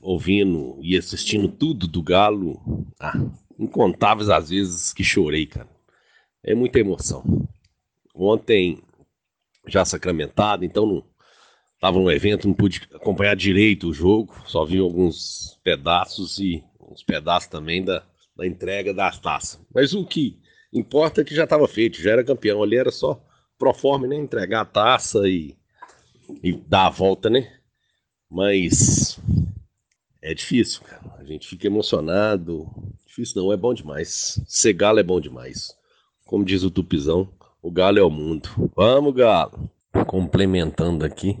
ouvindo 0.00 0.78
e 0.82 0.96
assistindo 0.96 1.48
tudo 1.48 1.86
do 1.86 2.02
Galo, 2.02 2.60
ah, 2.98 3.14
incontáveis 3.58 4.28
às 4.28 4.50
vezes 4.50 4.92
que 4.92 5.04
chorei, 5.04 5.46
cara. 5.46 5.68
É 6.42 6.54
muita 6.54 6.78
emoção. 6.78 7.22
Ontem 8.14 8.82
já 9.66 9.84
sacramentado, 9.84 10.64
então 10.64 10.86
não 10.86 11.13
estava 11.84 11.98
no 11.98 12.10
evento, 12.10 12.48
não 12.48 12.54
pude 12.54 12.82
acompanhar 12.94 13.36
direito 13.36 13.88
o 13.88 13.94
jogo, 13.94 14.34
só 14.46 14.64
vi 14.64 14.78
alguns 14.78 15.58
pedaços 15.62 16.38
e 16.38 16.64
uns 16.80 17.02
pedaços 17.02 17.48
também 17.48 17.84
da, 17.84 18.02
da 18.36 18.46
entrega 18.46 18.94
da 18.94 19.10
taça. 19.10 19.60
Mas 19.72 19.92
o 19.92 20.04
que 20.04 20.38
Importa 20.74 21.22
que 21.22 21.32
já 21.32 21.44
estava 21.44 21.68
feito, 21.68 22.02
já 22.02 22.10
era 22.10 22.24
campeão. 22.24 22.60
Ali 22.60 22.76
era 22.76 22.90
só 22.90 23.24
proforme, 23.56 24.08
né? 24.08 24.16
Entregar 24.16 24.62
a 24.62 24.64
taça 24.64 25.28
e, 25.28 25.56
e 26.42 26.52
dar 26.52 26.86
a 26.86 26.90
volta, 26.90 27.30
né? 27.30 27.60
Mas 28.28 29.20
é 30.20 30.34
difícil, 30.34 30.82
cara. 30.82 31.14
A 31.16 31.22
gente 31.22 31.46
fica 31.46 31.68
emocionado. 31.68 32.68
Difícil 33.06 33.40
não, 33.40 33.52
é 33.52 33.56
bom 33.56 33.72
demais. 33.72 34.42
Ser 34.48 34.72
galo 34.72 34.98
é 34.98 35.04
bom 35.04 35.20
demais. 35.20 35.72
Como 36.26 36.44
diz 36.44 36.64
o 36.64 36.70
Tupizão, 36.72 37.32
o 37.62 37.70
galo 37.70 38.00
é 38.00 38.02
o 38.02 38.10
mundo. 38.10 38.48
Vamos, 38.74 39.14
galo! 39.14 39.70
Complementando 40.08 41.04
aqui. 41.04 41.38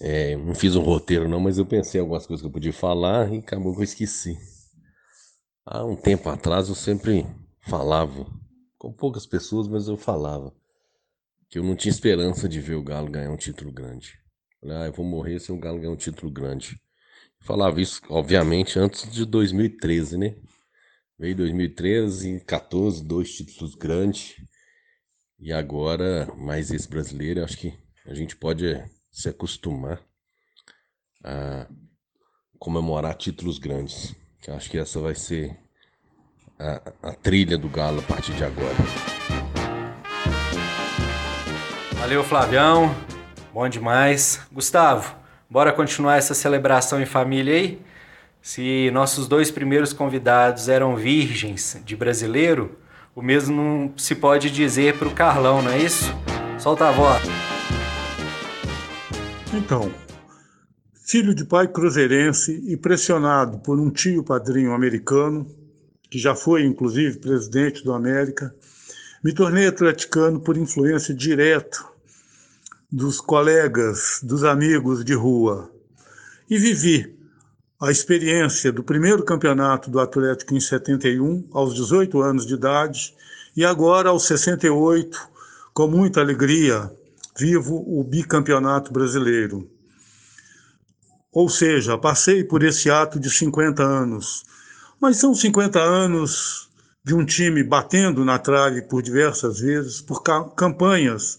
É, 0.00 0.34
não 0.34 0.54
fiz 0.54 0.74
um 0.74 0.82
roteiro 0.82 1.28
não, 1.28 1.38
mas 1.38 1.58
eu 1.58 1.66
pensei 1.66 2.00
algumas 2.00 2.26
coisas 2.26 2.40
que 2.40 2.46
eu 2.46 2.52
podia 2.52 2.72
falar 2.72 3.30
e 3.32 3.38
acabou 3.38 3.74
que 3.74 3.80
eu 3.80 3.84
esqueci. 3.84 4.38
Há 5.66 5.84
um 5.84 5.94
tempo 5.94 6.28
atrás 6.30 6.70
eu 6.70 6.74
sempre 6.74 7.26
falava, 7.68 8.26
com 8.78 8.90
poucas 8.90 9.26
pessoas, 9.26 9.68
mas 9.68 9.88
eu 9.88 9.96
falava, 9.98 10.54
que 11.50 11.58
eu 11.58 11.62
não 11.62 11.76
tinha 11.76 11.92
esperança 11.92 12.48
de 12.48 12.60
ver 12.60 12.76
o 12.76 12.82
Galo 12.82 13.10
ganhar 13.10 13.30
um 13.30 13.36
título 13.36 13.70
grande. 13.70 14.18
Falei, 14.58 14.76
ah, 14.76 14.86
eu 14.86 14.92
vou 14.92 15.04
morrer 15.04 15.38
se 15.38 15.52
o 15.52 15.58
Galo 15.58 15.78
ganhar 15.78 15.92
um 15.92 15.96
título 15.96 16.32
grande. 16.32 16.80
Falava 17.42 17.80
isso, 17.80 18.00
obviamente, 18.08 18.78
antes 18.78 19.10
de 19.10 19.24
2013, 19.26 20.16
né? 20.16 20.34
Veio 21.18 21.36
2013, 21.36 22.40
14, 22.40 23.04
dois 23.04 23.34
títulos 23.34 23.74
grandes. 23.74 24.36
E 25.38 25.52
agora, 25.52 26.26
mais 26.36 26.70
esse 26.70 26.88
brasileiro, 26.88 27.44
acho 27.44 27.58
que 27.58 27.74
a 28.06 28.14
gente 28.14 28.34
pode 28.36 28.66
se 29.10 29.28
acostumar 29.28 30.00
a 31.24 31.66
comemorar 32.58 33.14
títulos 33.14 33.58
grandes. 33.58 34.14
Que 34.40 34.50
acho 34.50 34.70
que 34.70 34.78
essa 34.78 35.00
vai 35.00 35.14
ser 35.14 35.56
a, 36.58 37.10
a 37.10 37.12
trilha 37.14 37.58
do 37.58 37.68
Galo 37.68 38.00
a 38.00 38.02
partir 38.02 38.32
de 38.34 38.44
agora. 38.44 38.76
Valeu, 41.94 42.24
Flavião. 42.24 42.94
Bom 43.52 43.68
demais. 43.68 44.40
Gustavo, 44.50 45.14
bora 45.48 45.72
continuar 45.72 46.16
essa 46.16 46.34
celebração 46.34 47.00
em 47.00 47.06
família 47.06 47.54
aí? 47.54 47.82
Se 48.40 48.90
nossos 48.92 49.28
dois 49.28 49.50
primeiros 49.50 49.92
convidados 49.92 50.68
eram 50.68 50.96
virgens 50.96 51.78
de 51.84 51.94
brasileiro, 51.94 52.78
o 53.14 53.20
mesmo 53.20 53.54
não 53.54 53.92
se 53.98 54.14
pode 54.14 54.50
dizer 54.50 54.96
para 54.96 55.08
o 55.08 55.14
Carlão, 55.14 55.60
não 55.60 55.70
é 55.70 55.78
isso? 55.78 56.10
Solta 56.58 56.88
a 56.88 56.92
voz. 56.92 57.49
Então, 59.52 59.92
filho 61.04 61.34
de 61.34 61.44
pai 61.44 61.66
cruzeirense 61.66 62.62
e 62.68 62.76
pressionado 62.76 63.58
por 63.58 63.80
um 63.80 63.90
tio 63.90 64.22
padrinho 64.22 64.72
americano, 64.72 65.44
que 66.08 66.20
já 66.20 66.36
foi 66.36 66.64
inclusive 66.64 67.18
presidente 67.18 67.82
do 67.82 67.92
América, 67.92 68.54
me 69.24 69.34
tornei 69.34 69.66
atleticano 69.66 70.38
por 70.38 70.56
influência 70.56 71.12
direta 71.12 71.84
dos 72.90 73.20
colegas, 73.20 74.20
dos 74.22 74.44
amigos 74.44 75.04
de 75.04 75.14
rua. 75.14 75.68
E 76.48 76.56
vivi 76.56 77.18
a 77.80 77.90
experiência 77.90 78.70
do 78.70 78.84
primeiro 78.84 79.24
campeonato 79.24 79.90
do 79.90 79.98
Atlético 79.98 80.54
em 80.54 80.60
71, 80.60 81.48
aos 81.50 81.74
18 81.74 82.20
anos 82.22 82.46
de 82.46 82.54
idade, 82.54 83.14
e 83.56 83.64
agora 83.64 84.10
aos 84.10 84.26
68, 84.26 85.18
com 85.74 85.88
muita 85.88 86.20
alegria, 86.20 86.90
vivo 87.36 87.84
o 87.86 88.02
bicampeonato 88.04 88.92
brasileiro. 88.92 89.70
Ou 91.32 91.48
seja, 91.48 91.96
passei 91.96 92.42
por 92.42 92.62
esse 92.62 92.90
ato 92.90 93.20
de 93.20 93.30
50 93.30 93.82
anos, 93.82 94.44
mas 95.00 95.16
são 95.16 95.34
50 95.34 95.80
anos 95.80 96.68
de 97.04 97.14
um 97.14 97.24
time 97.24 97.62
batendo 97.62 98.24
na 98.24 98.38
trave 98.38 98.82
por 98.82 99.02
diversas 99.02 99.60
vezes, 99.60 100.00
por 100.00 100.22
campanhas, 100.22 101.38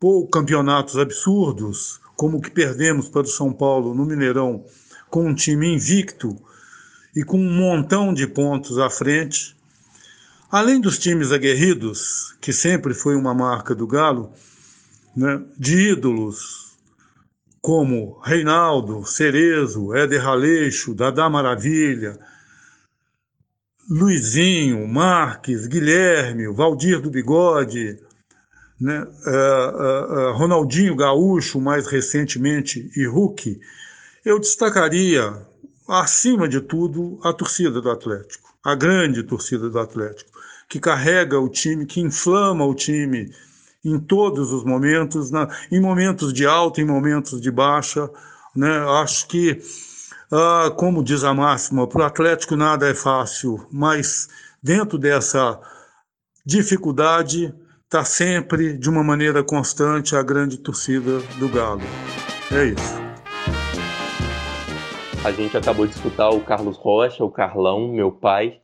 por 0.00 0.26
campeonatos 0.28 0.96
absurdos, 0.96 2.00
como 2.16 2.38
o 2.38 2.40
que 2.40 2.50
perdemos 2.50 3.08
para 3.08 3.22
o 3.22 3.26
São 3.26 3.52
Paulo 3.52 3.94
no 3.94 4.06
Mineirão, 4.06 4.64
com 5.10 5.26
um 5.26 5.34
time 5.34 5.74
invicto 5.74 6.36
e 7.14 7.22
com 7.22 7.38
um 7.38 7.52
montão 7.52 8.14
de 8.14 8.26
pontos 8.26 8.78
à 8.78 8.88
frente. 8.88 9.56
Além 10.50 10.80
dos 10.80 10.98
times 10.98 11.32
aguerridos, 11.32 12.34
que 12.40 12.52
sempre 12.52 12.94
foi 12.94 13.16
uma 13.16 13.34
marca 13.34 13.74
do 13.74 13.86
Galo, 13.86 14.32
né, 15.16 15.42
de 15.56 15.92
ídolos 15.92 16.74
como 17.60 18.20
Reinaldo, 18.20 19.06
Cerezo, 19.06 19.94
Éder 19.94 20.20
Raleixo, 20.20 20.94
Dadá 20.94 21.30
Maravilha, 21.30 22.18
Luizinho, 23.88 24.86
Marques, 24.86 25.66
Guilherme, 25.66 26.46
Valdir 26.52 27.00
do 27.00 27.10
Bigode, 27.10 27.98
né, 28.80 29.02
uh, 29.02 30.30
uh, 30.30 30.32
Ronaldinho 30.32 30.96
Gaúcho, 30.96 31.60
mais 31.60 31.86
recentemente, 31.86 32.90
e 32.96 33.06
Hulk, 33.06 33.58
eu 34.24 34.38
destacaria, 34.38 35.34
acima 35.88 36.48
de 36.48 36.60
tudo, 36.60 37.18
a 37.22 37.32
torcida 37.32 37.80
do 37.80 37.90
Atlético, 37.90 38.54
a 38.62 38.74
grande 38.74 39.22
torcida 39.22 39.70
do 39.70 39.78
Atlético, 39.78 40.30
que 40.68 40.80
carrega 40.80 41.38
o 41.38 41.48
time, 41.48 41.86
que 41.86 42.00
inflama 42.00 42.66
o 42.66 42.74
time 42.74 43.32
em 43.84 43.98
todos 43.98 44.50
os 44.52 44.64
momentos, 44.64 45.30
em 45.70 45.80
momentos 45.80 46.32
de 46.32 46.46
alta, 46.46 46.80
em 46.80 46.84
momentos 46.84 47.40
de 47.40 47.50
baixa. 47.50 48.08
Né? 48.56 48.70
Acho 49.02 49.28
que, 49.28 49.60
ah, 50.32 50.72
como 50.76 51.04
diz 51.04 51.22
a 51.22 51.34
máxima, 51.34 51.86
para 51.86 52.02
o 52.02 52.04
Atlético 52.04 52.56
nada 52.56 52.88
é 52.88 52.94
fácil, 52.94 53.66
mas 53.70 54.28
dentro 54.62 54.96
dessa 54.96 55.60
dificuldade 56.46 57.54
está 57.84 58.04
sempre, 58.04 58.76
de 58.76 58.88
uma 58.88 59.04
maneira 59.04 59.44
constante, 59.44 60.16
a 60.16 60.22
grande 60.22 60.58
torcida 60.58 61.18
do 61.38 61.48
Galo. 61.48 61.82
É 62.50 62.64
isso. 62.64 63.04
A 65.24 65.32
gente 65.32 65.56
acabou 65.56 65.86
de 65.86 65.94
escutar 65.94 66.28
o 66.30 66.40
Carlos 66.40 66.76
Rocha, 66.76 67.24
o 67.24 67.30
Carlão, 67.30 67.88
meu 67.88 68.12
pai, 68.12 68.60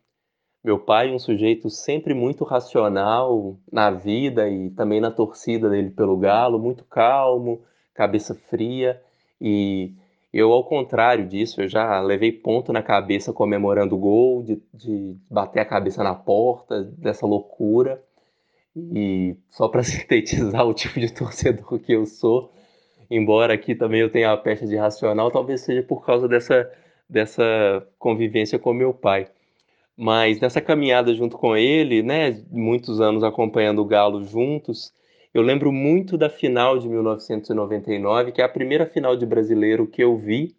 meu 0.63 0.79
pai, 0.79 1.11
um 1.11 1.19
sujeito 1.19 1.71
sempre 1.71 2.13
muito 2.13 2.45
racional 2.45 3.57
na 3.73 3.91
vida 3.91 4.49
e 4.49 4.71
também 4.71 5.01
na 5.01 5.11
torcida 5.11 5.71
dele 5.71 5.91
pelo 5.91 6.17
Galo, 6.19 6.59
muito 6.59 6.85
calmo, 6.85 7.63
cabeça 7.95 8.35
fria. 8.35 9.01
E 9.41 9.95
eu, 10.33 10.53
ao 10.53 10.63
contrário 10.63 11.27
disso, 11.27 11.63
eu 11.63 11.69
já 11.69 12.01
levei 12.01 12.31
ponto 12.31 12.73
na 12.73 12.83
cabeça 12.83 13.33
comemorando 13.33 13.97
o 13.97 13.99
gol, 13.99 14.43
de, 14.43 14.63
de 14.73 15.17
bater 15.31 15.61
a 15.61 15.65
cabeça 15.65 16.05
na 16.05 16.15
porta, 16.15 16.85
dessa 16.85 17.27
loucura. 17.27 18.03
E 18.77 19.37
só 19.51 19.67
para 19.67 19.83
sintetizar 19.85 20.67
o 20.67 20.75
tipo 20.75 21.01
de 21.01 21.11
torcedor 21.13 21.79
que 21.79 21.93
eu 21.93 22.05
sou, 22.05 22.53
embora 23.11 23.55
aqui 23.55 23.75
também 23.75 24.03
eu 24.03 24.11
tenha 24.11 24.31
a 24.31 24.37
pecha 24.37 24.67
de 24.67 24.77
racional, 24.77 25.31
talvez 25.31 25.63
seja 25.63 25.83
por 25.83 26.05
causa 26.05 26.29
dessa, 26.29 26.71
dessa 27.09 27.43
convivência 27.99 28.59
com 28.59 28.75
meu 28.75 28.93
pai. 28.93 29.27
Mas 30.01 30.41
nessa 30.41 30.63
caminhada 30.63 31.13
junto 31.13 31.37
com 31.37 31.55
ele, 31.55 32.03
né, 32.03 32.43
muitos 32.51 33.03
anos 33.03 33.23
acompanhando 33.23 33.83
o 33.83 33.85
Galo 33.85 34.25
juntos, 34.25 34.95
eu 35.35 35.43
lembro 35.43 35.71
muito 35.71 36.17
da 36.17 36.31
final 36.31 36.79
de 36.79 36.89
1999, 36.89 38.33
que 38.33 38.41
é 38.41 38.45
a 38.47 38.49
primeira 38.49 38.87
final 38.87 39.15
de 39.15 39.27
brasileiro 39.27 39.87
que 39.87 40.03
eu 40.03 40.17
vi. 40.17 40.57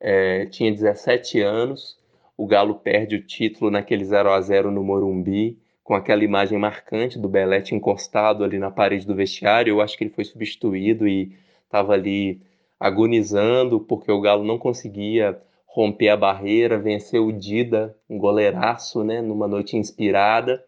É, 0.00 0.46
tinha 0.46 0.72
17 0.72 1.40
anos, 1.40 2.00
o 2.36 2.48
Galo 2.48 2.74
perde 2.74 3.14
o 3.14 3.24
título 3.24 3.70
naquele 3.70 4.04
0 4.04 4.28
a 4.32 4.40
0 4.40 4.72
no 4.72 4.82
Morumbi, 4.82 5.56
com 5.84 5.94
aquela 5.94 6.24
imagem 6.24 6.58
marcante 6.58 7.16
do 7.16 7.28
Belete 7.28 7.76
encostado 7.76 8.42
ali 8.42 8.58
na 8.58 8.72
parede 8.72 9.06
do 9.06 9.14
vestiário. 9.14 9.70
Eu 9.70 9.80
acho 9.80 9.96
que 9.96 10.02
ele 10.02 10.12
foi 10.12 10.24
substituído 10.24 11.06
e 11.06 11.32
estava 11.64 11.92
ali 11.92 12.42
agonizando 12.80 13.78
porque 13.78 14.10
o 14.10 14.20
Galo 14.20 14.42
não 14.42 14.58
conseguia 14.58 15.40
romper 15.72 16.08
a 16.08 16.16
barreira, 16.16 16.78
vencer 16.78 17.20
o 17.20 17.32
Dida, 17.32 17.96
um 18.08 18.18
goleiraço, 18.18 19.04
né, 19.04 19.22
numa 19.22 19.46
noite 19.46 19.76
inspirada, 19.76 20.64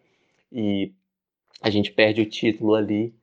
e 0.49 0.93
a 1.61 1.69
gente 1.69 1.91
perde 1.91 2.21
o 2.21 2.25
título 2.25 2.73
ali. 2.73 3.13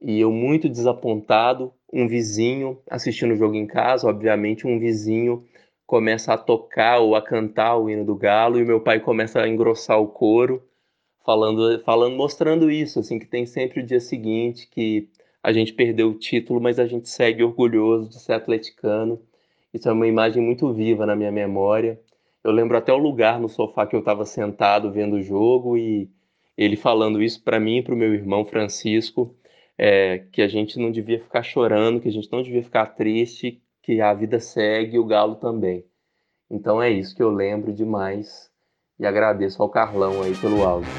E 0.00 0.20
eu 0.20 0.30
muito 0.30 0.68
desapontado, 0.68 1.72
um 1.90 2.06
vizinho 2.06 2.78
assistindo 2.90 3.32
o 3.32 3.36
jogo 3.36 3.54
em 3.54 3.66
casa, 3.66 4.08
obviamente 4.08 4.66
um 4.66 4.78
vizinho 4.78 5.42
começa 5.86 6.34
a 6.34 6.38
tocar 6.38 6.98
ou 6.98 7.14
a 7.14 7.22
cantar 7.22 7.78
o 7.78 7.88
hino 7.88 8.04
do 8.04 8.14
Galo 8.14 8.60
e 8.60 8.64
meu 8.64 8.80
pai 8.80 9.00
começa 9.00 9.40
a 9.40 9.48
engrossar 9.48 9.98
o 9.98 10.08
coro, 10.08 10.62
falando, 11.24 11.80
falando, 11.82 12.14
mostrando 12.14 12.70
isso, 12.70 13.00
assim, 13.00 13.18
que 13.18 13.26
tem 13.26 13.46
sempre 13.46 13.80
o 13.80 13.86
dia 13.86 14.00
seguinte 14.00 14.68
que 14.70 15.08
a 15.42 15.50
gente 15.50 15.72
perdeu 15.72 16.10
o 16.10 16.18
título, 16.18 16.60
mas 16.60 16.78
a 16.78 16.86
gente 16.86 17.08
segue 17.08 17.42
orgulhoso 17.42 18.10
de 18.10 18.20
ser 18.20 18.34
atleticano 18.34 19.18
isso 19.76 19.90
é 19.90 19.92
uma 19.92 20.06
imagem 20.06 20.42
muito 20.42 20.72
viva 20.72 21.04
na 21.04 21.14
minha 21.14 21.30
memória. 21.30 22.00
Eu 22.42 22.50
lembro 22.50 22.78
até 22.78 22.94
o 22.94 22.96
lugar 22.96 23.38
no 23.38 23.46
sofá 23.46 23.86
que 23.86 23.94
eu 23.94 24.00
estava 24.00 24.24
sentado 24.24 24.90
vendo 24.90 25.16
o 25.16 25.22
jogo 25.22 25.76
e 25.76 26.08
ele 26.56 26.76
falando 26.76 27.22
isso 27.22 27.44
para 27.44 27.60
mim 27.60 27.76
e 27.76 27.82
para 27.82 27.92
o 27.92 27.96
meu 27.96 28.14
irmão 28.14 28.46
Francisco, 28.46 29.36
é, 29.76 30.24
que 30.32 30.40
a 30.40 30.48
gente 30.48 30.78
não 30.78 30.90
devia 30.90 31.20
ficar 31.20 31.42
chorando, 31.42 32.00
que 32.00 32.08
a 32.08 32.10
gente 32.10 32.32
não 32.32 32.40
devia 32.40 32.62
ficar 32.62 32.86
triste, 32.86 33.60
que 33.82 34.00
a 34.00 34.14
vida 34.14 34.40
segue 34.40 34.96
e 34.96 34.98
o 34.98 35.04
Galo 35.04 35.34
também. 35.34 35.84
Então 36.50 36.80
é 36.82 36.88
isso 36.88 37.14
que 37.14 37.22
eu 37.22 37.28
lembro 37.28 37.70
demais 37.70 38.50
e 38.98 39.04
agradeço 39.04 39.62
ao 39.62 39.68
Carlão 39.68 40.22
aí 40.22 40.34
pelo 40.38 40.64
áudio. 40.64 40.90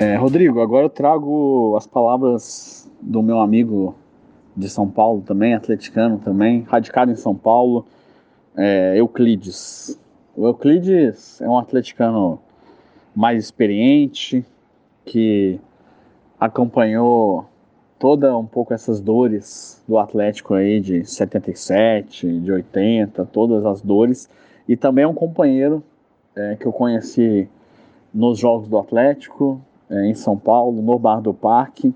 É, 0.00 0.16
Rodrigo, 0.16 0.60
agora 0.60 0.86
eu 0.86 0.90
trago 0.90 1.76
as 1.76 1.86
palavras 1.86 2.90
do 3.00 3.22
meu 3.22 3.38
amigo 3.38 4.01
de 4.56 4.68
São 4.68 4.88
Paulo 4.88 5.22
também, 5.22 5.54
atleticano 5.54 6.18
também, 6.18 6.62
radicado 6.62 7.10
em 7.10 7.16
São 7.16 7.34
Paulo, 7.34 7.86
é, 8.56 8.94
Euclides. 8.96 9.98
O 10.36 10.46
Euclides 10.46 11.40
é 11.40 11.48
um 11.48 11.58
atleticano 11.58 12.38
mais 13.14 13.44
experiente, 13.44 14.44
que 15.04 15.58
acompanhou 16.38 17.46
toda 17.98 18.36
um 18.36 18.46
pouco 18.46 18.74
essas 18.74 19.00
dores 19.00 19.82
do 19.86 19.98
Atlético 19.98 20.54
aí 20.54 20.80
de 20.80 21.04
77, 21.04 22.40
de 22.40 22.52
80, 22.52 23.24
todas 23.26 23.64
as 23.64 23.80
dores, 23.80 24.28
e 24.68 24.76
também 24.76 25.04
é 25.04 25.08
um 25.08 25.14
companheiro 25.14 25.82
é, 26.34 26.56
que 26.56 26.66
eu 26.66 26.72
conheci 26.72 27.48
nos 28.12 28.38
jogos 28.38 28.68
do 28.68 28.78
Atlético, 28.78 29.60
é, 29.88 30.06
em 30.06 30.14
São 30.14 30.36
Paulo, 30.36 30.82
no 30.82 30.98
Bar 30.98 31.20
do 31.20 31.32
Parque, 31.32 31.94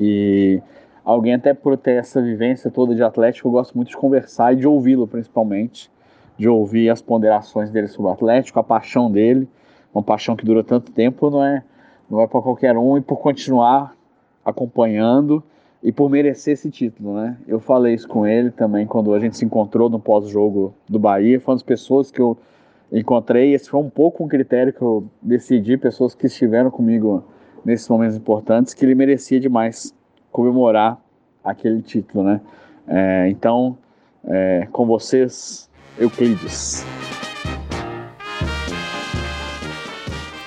e 0.00 0.60
alguém 1.04 1.34
até 1.34 1.52
por 1.52 1.76
ter 1.76 1.92
essa 1.92 2.20
vivência 2.22 2.70
toda 2.70 2.94
de 2.94 3.02
Atlético, 3.02 3.48
eu 3.48 3.52
gosto 3.52 3.74
muito 3.74 3.88
de 3.88 3.96
conversar 3.96 4.52
e 4.52 4.56
de 4.56 4.66
ouvi-lo 4.66 5.06
principalmente, 5.06 5.90
de 6.36 6.48
ouvir 6.48 6.88
as 6.90 7.02
ponderações 7.02 7.70
dele 7.70 7.88
sobre 7.88 8.10
o 8.10 8.14
Atlético, 8.14 8.58
a 8.58 8.64
paixão 8.64 9.10
dele, 9.10 9.48
uma 9.94 10.02
paixão 10.02 10.34
que 10.34 10.44
dura 10.44 10.64
tanto 10.64 10.90
tempo, 10.92 11.30
não 11.30 11.44
é, 11.44 11.62
não 12.08 12.20
é 12.20 12.26
para 12.26 12.40
qualquer 12.40 12.76
um, 12.76 12.96
e 12.96 13.00
por 13.00 13.18
continuar 13.18 13.94
acompanhando 14.44 15.42
e 15.82 15.90
por 15.92 16.08
merecer 16.08 16.54
esse 16.54 16.70
título, 16.70 17.14
né? 17.14 17.36
Eu 17.46 17.58
falei 17.58 17.94
isso 17.94 18.08
com 18.08 18.26
ele 18.26 18.50
também 18.50 18.86
quando 18.86 19.12
a 19.12 19.18
gente 19.18 19.36
se 19.36 19.44
encontrou 19.44 19.90
no 19.90 19.98
pós-jogo 19.98 20.74
do 20.88 20.98
Bahia, 20.98 21.40
foi 21.40 21.52
uma 21.52 21.56
das 21.56 21.62
pessoas 21.62 22.10
que 22.10 22.20
eu 22.20 22.36
encontrei, 22.90 23.52
esse 23.52 23.68
foi 23.68 23.80
um 23.80 23.90
pouco 23.90 24.22
um 24.22 24.28
critério 24.28 24.72
que 24.72 24.82
eu 24.82 25.04
decidi, 25.20 25.76
pessoas 25.76 26.14
que 26.14 26.26
estiveram 26.26 26.70
comigo 26.70 27.24
nesses 27.64 27.88
momentos 27.88 28.16
importantes, 28.16 28.74
que 28.74 28.84
ele 28.84 28.94
merecia 28.94 29.40
demais 29.40 29.94
comemorar 30.32 30.98
aquele 31.44 31.82
título, 31.82 32.24
né? 32.24 32.40
É, 32.88 33.28
então, 33.28 33.78
é, 34.24 34.66
com 34.72 34.86
vocês, 34.86 35.70
Euclides. 35.98 36.84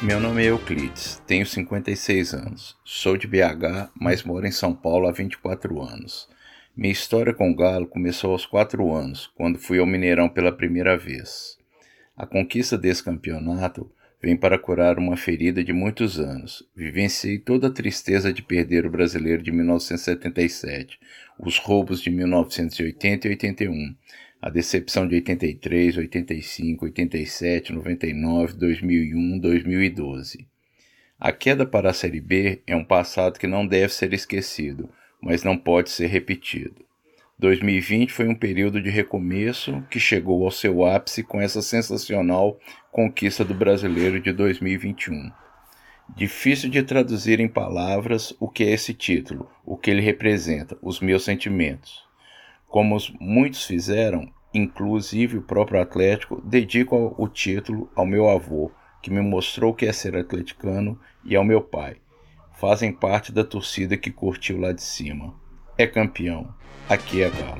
Meu 0.02 0.19
nome 0.19 0.43
é 0.43 0.50
Euclides, 0.50 1.21
tenho 1.26 1.45
56 1.45 2.34
anos, 2.34 2.78
sou 2.84 3.17
de 3.17 3.28
BH, 3.28 3.89
mas 4.00 4.24
moro 4.24 4.45
em 4.45 4.52
São 4.52 4.74
Paulo 4.74 5.08
há 5.08 5.12
24 5.12 5.82
anos. 5.82 6.28
Minha 6.76 6.91
história 6.91 7.34
com 7.34 7.50
o 7.50 7.56
Galo 7.56 7.88
começou 7.88 8.32
aos 8.32 8.45
4 8.45 8.93
anos, 8.93 9.32
quando 9.36 9.58
fui 9.58 9.80
ao 9.80 9.86
Mineirão 9.86 10.28
pela 10.28 10.52
primeira 10.52 10.98
vez. 10.98 11.58
A 12.17 12.26
conquista 12.26 12.78
desse 12.78 13.04
campeonato 13.04 13.89
vem 14.25 14.35
para 14.35 14.57
curar 14.57 14.97
uma 14.97 15.15
ferida 15.15 15.63
de 15.63 15.71
muitos 15.71 16.19
anos. 16.19 16.67
Vivenciei 16.75 17.38
toda 17.38 17.67
a 17.67 17.71
tristeza 17.71 18.33
de 18.33 18.41
perder 18.41 18.83
o 18.83 18.89
brasileiro 18.89 19.43
de 19.43 19.51
1977, 19.51 20.97
os 21.38 21.59
roubos 21.59 22.01
de 22.01 22.09
1980 22.09 23.27
e 23.27 23.29
81, 23.29 23.95
a 24.41 24.49
decepção 24.49 25.07
de 25.07 25.13
83, 25.13 25.97
85, 25.97 26.85
87, 26.85 27.71
99, 27.71 28.53
2001, 28.53 29.38
2012. 29.38 30.47
A 31.19 31.31
queda 31.31 31.63
para 31.63 31.91
a 31.91 31.93
Série 31.93 32.19
B 32.19 32.63
é 32.65 32.75
um 32.75 32.83
passado 32.83 33.38
que 33.38 33.45
não 33.45 33.67
deve 33.67 33.93
ser 33.93 34.11
esquecido, 34.11 34.89
mas 35.21 35.43
não 35.43 35.55
pode 35.55 35.91
ser 35.91 36.07
repetido. 36.07 36.83
2020 37.38 38.13
foi 38.13 38.30
um 38.30 38.36
período 38.36 38.82
de 38.82 38.89
recomeço 38.89 39.84
que 39.89 40.00
chegou 40.00 40.45
ao 40.45 40.52
seu 40.52 40.86
ápice 40.86 41.21
com 41.21 41.41
essa 41.41 41.62
sensacional 41.62 42.58
conquista 42.89 43.43
do 43.43 43.54
brasileiro 43.54 44.21
de 44.21 44.32
2021. 44.32 45.32
Difícil 46.15 46.69
de 46.69 46.82
traduzir 46.82 47.41
em 47.41 47.48
palavras 47.50 48.34
o 48.39 48.48
que 48.48 48.63
é 48.63 48.71
esse 48.71 48.93
título, 48.93 49.50
o 49.65 49.76
que 49.76 49.91
ele 49.91 50.02
representa, 50.02 50.78
os 50.82 51.02
meus 51.02 51.26
sentimentos. 51.26 52.06
Como 52.69 52.95
muitos 53.19 53.65
fizeram, 53.65 54.32
inclusive 54.54 55.38
o 55.38 55.41
próprio 55.41 55.82
Atlético, 55.82 56.41
dedico 56.41 57.13
o 57.17 57.28
título 57.28 57.91
ao 57.95 58.06
meu 58.06 58.30
avô, 58.30 58.71
que 59.02 59.12
me 59.12 59.19
mostrou 59.19 59.71
o 59.71 59.76
que 59.76 59.86
é 59.86 59.91
ser 59.91 60.15
atleticano, 60.15 60.98
e 61.26 61.36
ao 61.36 61.43
meu 61.43 61.60
pai. 61.60 61.98
Fazem 62.54 62.93
parte 62.93 63.34
da 63.34 63.43
torcida 63.43 63.98
que 63.98 64.10
curtiu 64.10 64.58
lá 64.58 64.71
de 64.71 64.82
cima. 64.82 65.34
É 65.77 65.85
campeão 65.85 66.47
aqui 66.88 67.21
é 67.21 67.29
Galo. 67.29 67.57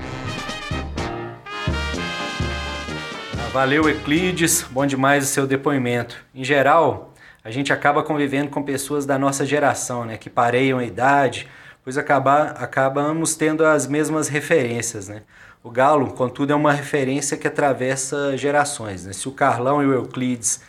Valeu, 3.52 3.90
Euclides. 3.90 4.66
Bom 4.72 4.86
demais 4.86 5.26
o 5.26 5.28
seu 5.28 5.46
depoimento. 5.46 6.16
Em 6.34 6.44
geral, 6.44 7.14
a 7.44 7.52
gente 7.52 7.74
acaba 7.74 8.04
convivendo 8.04 8.50
com 8.50 8.64
pessoas 8.64 9.06
da 9.06 9.20
nossa 9.20 9.46
geração, 9.46 10.06
né, 10.06 10.16
que 10.18 10.30
pareiam 10.30 10.80
a 10.80 10.86
idade, 10.86 11.50
pois 11.84 11.98
acabar, 11.98 12.52
acabamos 12.52 13.36
tendo 13.36 13.66
as 13.66 13.86
mesmas 13.86 14.30
referências, 14.30 15.10
né? 15.10 15.24
O 15.62 15.70
Galo, 15.70 16.14
contudo, 16.14 16.54
é 16.54 16.56
uma 16.56 16.72
referência 16.72 17.36
que 17.36 17.48
atravessa 17.48 18.38
gerações, 18.38 19.06
né? 19.06 19.12
Se 19.12 19.28
o 19.28 19.32
Carlão 19.32 19.84
e 19.84 19.88
o 19.88 19.94
Euclides 19.94 20.62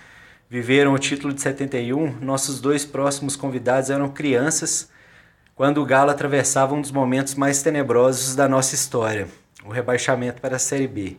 viveram 0.50 0.94
o 0.94 0.98
título 0.98 1.32
de 1.32 1.40
71, 1.40 2.16
nossos 2.20 2.60
dois 2.60 2.84
próximos 2.84 3.36
convidados 3.36 3.90
eram 3.90 4.08
crianças 4.08 4.90
quando 5.56 5.80
o 5.80 5.86
Galo 5.86 6.10
atravessava 6.10 6.74
um 6.74 6.82
dos 6.82 6.92
momentos 6.92 7.34
mais 7.34 7.62
tenebrosos 7.62 8.36
da 8.36 8.46
nossa 8.46 8.74
história, 8.74 9.26
o 9.64 9.70
rebaixamento 9.70 10.38
para 10.38 10.56
a 10.56 10.58
Série 10.58 10.86
B. 10.86 11.16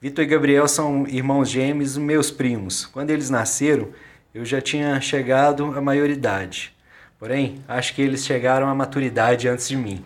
Vitor 0.00 0.22
e 0.22 0.28
Gabriel 0.28 0.68
são 0.68 1.08
irmãos 1.08 1.50
gêmeos, 1.50 1.96
meus 1.96 2.30
primos. 2.30 2.86
Quando 2.86 3.10
eles 3.10 3.30
nasceram, 3.30 3.92
eu 4.32 4.44
já 4.44 4.60
tinha 4.60 5.00
chegado 5.00 5.64
à 5.76 5.80
maioridade. 5.80 6.72
Porém, 7.18 7.64
acho 7.66 7.92
que 7.92 8.00
eles 8.00 8.24
chegaram 8.24 8.68
à 8.68 8.74
maturidade 8.76 9.48
antes 9.48 9.68
de 9.68 9.76
mim. 9.76 10.04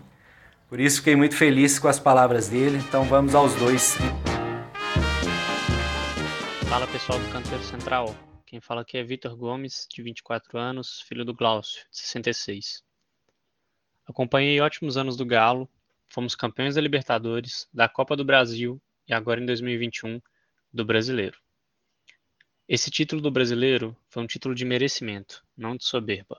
Por 0.66 0.80
isso 0.80 0.96
fiquei 0.96 1.14
muito 1.14 1.36
feliz 1.36 1.78
com 1.78 1.86
as 1.86 2.00
palavras 2.00 2.48
dele, 2.48 2.78
então 2.78 3.04
vamos 3.04 3.34
aos 3.34 3.54
dois. 3.56 3.98
Fala 6.70 6.86
pessoal 6.86 7.18
do 7.18 7.28
Canteiro 7.30 7.62
Central. 7.62 8.16
Quem 8.46 8.62
fala 8.62 8.80
aqui 8.80 8.96
é 8.96 9.04
Vitor 9.04 9.36
Gomes, 9.36 9.86
de 9.94 10.02
24 10.02 10.56
anos, 10.58 11.04
filho 11.06 11.22
do 11.22 11.34
Glaucio, 11.34 11.82
de 11.92 11.98
66. 11.98 12.83
Acompanhei 14.06 14.60
ótimos 14.60 14.98
anos 14.98 15.16
do 15.16 15.24
Galo, 15.24 15.68
fomos 16.08 16.34
campeões 16.34 16.74
da 16.74 16.80
Libertadores, 16.80 17.66
da 17.72 17.88
Copa 17.88 18.14
do 18.14 18.24
Brasil 18.24 18.80
e 19.08 19.14
agora 19.14 19.40
em 19.40 19.46
2021 19.46 20.20
do 20.70 20.84
Brasileiro. 20.84 21.40
Esse 22.68 22.90
título 22.90 23.22
do 23.22 23.30
Brasileiro 23.30 23.96
foi 24.10 24.22
um 24.22 24.26
título 24.26 24.54
de 24.54 24.64
merecimento, 24.64 25.42
não 25.56 25.74
de 25.74 25.86
soberba. 25.86 26.38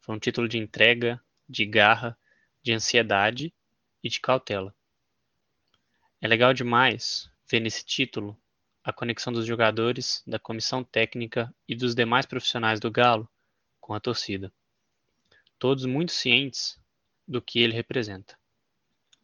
Foi 0.00 0.16
um 0.16 0.18
título 0.18 0.48
de 0.48 0.58
entrega, 0.58 1.22
de 1.48 1.64
garra, 1.64 2.18
de 2.60 2.72
ansiedade 2.72 3.54
e 4.02 4.08
de 4.08 4.20
cautela. 4.20 4.74
É 6.20 6.26
legal 6.26 6.52
demais 6.52 7.30
ver 7.48 7.60
nesse 7.60 7.84
título 7.84 8.36
a 8.82 8.92
conexão 8.92 9.32
dos 9.32 9.46
jogadores, 9.46 10.20
da 10.26 10.38
comissão 10.38 10.82
técnica 10.82 11.54
e 11.68 11.76
dos 11.76 11.94
demais 11.94 12.26
profissionais 12.26 12.80
do 12.80 12.90
Galo 12.90 13.30
com 13.80 13.94
a 13.94 14.00
torcida 14.00 14.52
todos 15.62 15.86
muito 15.86 16.10
cientes 16.10 16.76
do 17.24 17.40
que 17.40 17.60
ele 17.60 17.72
representa. 17.72 18.36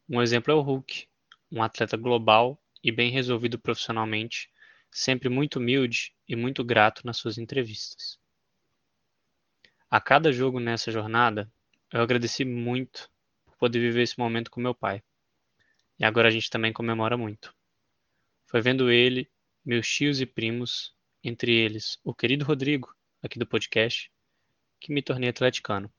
Um 0.07 0.21
exemplo 0.21 0.53
é 0.53 0.55
o 0.55 0.61
Hulk, 0.61 1.05
um 1.51 1.61
atleta 1.61 1.97
global 1.97 2.57
e 2.81 2.93
bem 2.93 3.11
resolvido 3.11 3.59
profissionalmente, 3.59 4.49
sempre 4.89 5.27
muito 5.27 5.59
humilde 5.59 6.15
e 6.25 6.37
muito 6.37 6.63
grato 6.63 7.05
nas 7.05 7.17
suas 7.17 7.37
entrevistas. 7.37 8.17
A 9.91 9.99
cada 9.99 10.31
jogo 10.31 10.61
nessa 10.61 10.89
jornada, 10.93 11.51
eu 11.91 12.01
agradeci 12.01 12.45
muito 12.45 13.11
por 13.45 13.57
poder 13.57 13.79
viver 13.79 14.03
esse 14.03 14.17
momento 14.17 14.49
com 14.49 14.61
meu 14.61 14.73
pai. 14.73 15.03
E 15.99 16.05
agora 16.05 16.29
a 16.29 16.31
gente 16.31 16.49
também 16.49 16.71
comemora 16.71 17.17
muito. 17.17 17.53
Foi 18.45 18.61
vendo 18.61 18.89
ele, 18.89 19.29
meus 19.65 19.89
tios 19.89 20.21
e 20.21 20.25
primos, 20.25 20.95
entre 21.21 21.53
eles 21.53 21.99
o 22.01 22.13
querido 22.13 22.45
Rodrigo, 22.45 22.95
aqui 23.21 23.37
do 23.37 23.45
podcast, 23.45 24.09
que 24.79 24.93
me 24.93 25.01
tornei 25.01 25.29
atleticano 25.29 25.91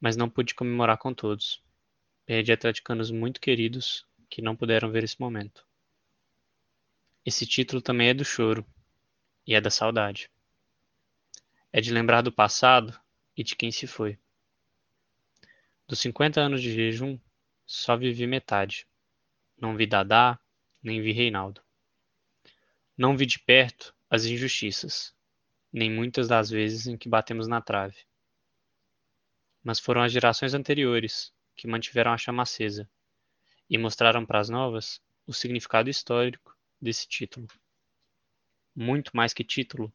mas 0.00 0.16
não 0.16 0.28
pude 0.28 0.54
comemorar 0.54 0.98
com 0.98 1.12
todos. 1.12 1.62
Perdi 2.24 2.52
atleticanos 2.52 3.10
muito 3.10 3.40
queridos 3.40 4.06
que 4.28 4.42
não 4.42 4.56
puderam 4.56 4.90
ver 4.90 5.04
esse 5.04 5.20
momento. 5.20 5.66
Esse 7.24 7.46
título 7.46 7.80
também 7.80 8.08
é 8.08 8.14
do 8.14 8.24
choro 8.24 8.66
e 9.46 9.54
é 9.54 9.60
da 9.60 9.70
saudade. 9.70 10.30
É 11.72 11.80
de 11.80 11.92
lembrar 11.92 12.22
do 12.22 12.32
passado 12.32 12.98
e 13.36 13.42
de 13.42 13.56
quem 13.56 13.70
se 13.70 13.86
foi. 13.86 14.18
Dos 15.88 16.00
50 16.00 16.40
anos 16.40 16.62
de 16.62 16.72
jejum, 16.72 17.18
só 17.64 17.96
vivi 17.96 18.26
metade. 18.26 18.86
Não 19.56 19.76
vi 19.76 19.86
Dadá, 19.86 20.38
nem 20.82 21.00
vi 21.00 21.12
Reinaldo. 21.12 21.62
Não 22.96 23.16
vi 23.16 23.26
de 23.26 23.38
perto 23.38 23.94
as 24.08 24.24
injustiças, 24.24 25.14
nem 25.72 25.90
muitas 25.90 26.28
das 26.28 26.48
vezes 26.48 26.86
em 26.86 26.96
que 26.96 27.08
batemos 27.08 27.46
na 27.46 27.60
trave 27.60 28.06
mas 29.66 29.80
foram 29.80 30.00
as 30.00 30.12
gerações 30.12 30.54
anteriores 30.54 31.32
que 31.56 31.66
mantiveram 31.66 32.12
a 32.12 32.16
chama 32.16 32.44
acesa 32.44 32.88
e 33.68 33.76
mostraram 33.76 34.24
para 34.24 34.38
as 34.38 34.48
novas 34.48 35.00
o 35.26 35.32
significado 35.32 35.90
histórico 35.90 36.56
desse 36.80 37.08
título. 37.08 37.48
Muito 38.76 39.10
mais 39.12 39.34
que 39.34 39.42
título, 39.42 39.92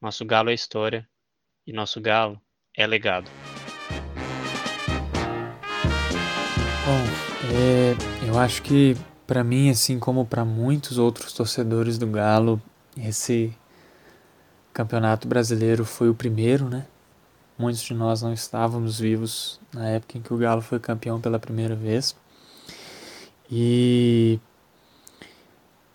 nosso 0.00 0.24
galo 0.24 0.50
é 0.50 0.54
história 0.54 1.08
E 1.66 1.72
nosso 1.72 2.00
galo 2.00 2.40
é 2.72 2.86
legado. 2.86 3.28
Bom, 6.86 7.04
é, 7.56 8.28
eu 8.28 8.38
acho 8.38 8.62
que 8.62 8.94
para 9.26 9.42
mim, 9.42 9.68
assim 9.68 9.98
como 9.98 10.24
para 10.24 10.44
muitos 10.44 10.96
outros 10.96 11.32
torcedores 11.32 11.98
do 11.98 12.06
Galo, 12.06 12.62
esse 12.96 13.52
campeonato 14.72 15.26
brasileiro 15.26 15.84
foi 15.84 16.08
o 16.08 16.14
primeiro, 16.14 16.68
né? 16.68 16.86
Muitos 17.58 17.82
de 17.82 17.92
nós 17.92 18.22
não 18.22 18.32
estávamos 18.32 19.00
vivos 19.00 19.58
na 19.74 19.88
época 19.88 20.16
em 20.16 20.22
que 20.22 20.32
o 20.32 20.38
Galo 20.38 20.62
foi 20.62 20.78
campeão 20.78 21.20
pela 21.20 21.38
primeira 21.38 21.74
vez. 21.74 22.14
E 23.50 24.38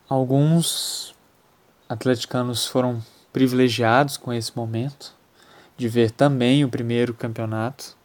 alguns 0.10 1.16
atleticanos 1.88 2.66
foram 2.66 3.02
privilegiados 3.32 4.18
com 4.18 4.34
esse 4.34 4.56
momento 4.56 5.16
de 5.78 5.88
ver 5.88 6.12
também 6.12 6.66
o 6.66 6.70
primeiro 6.70 7.14
campeonato, 7.14 7.96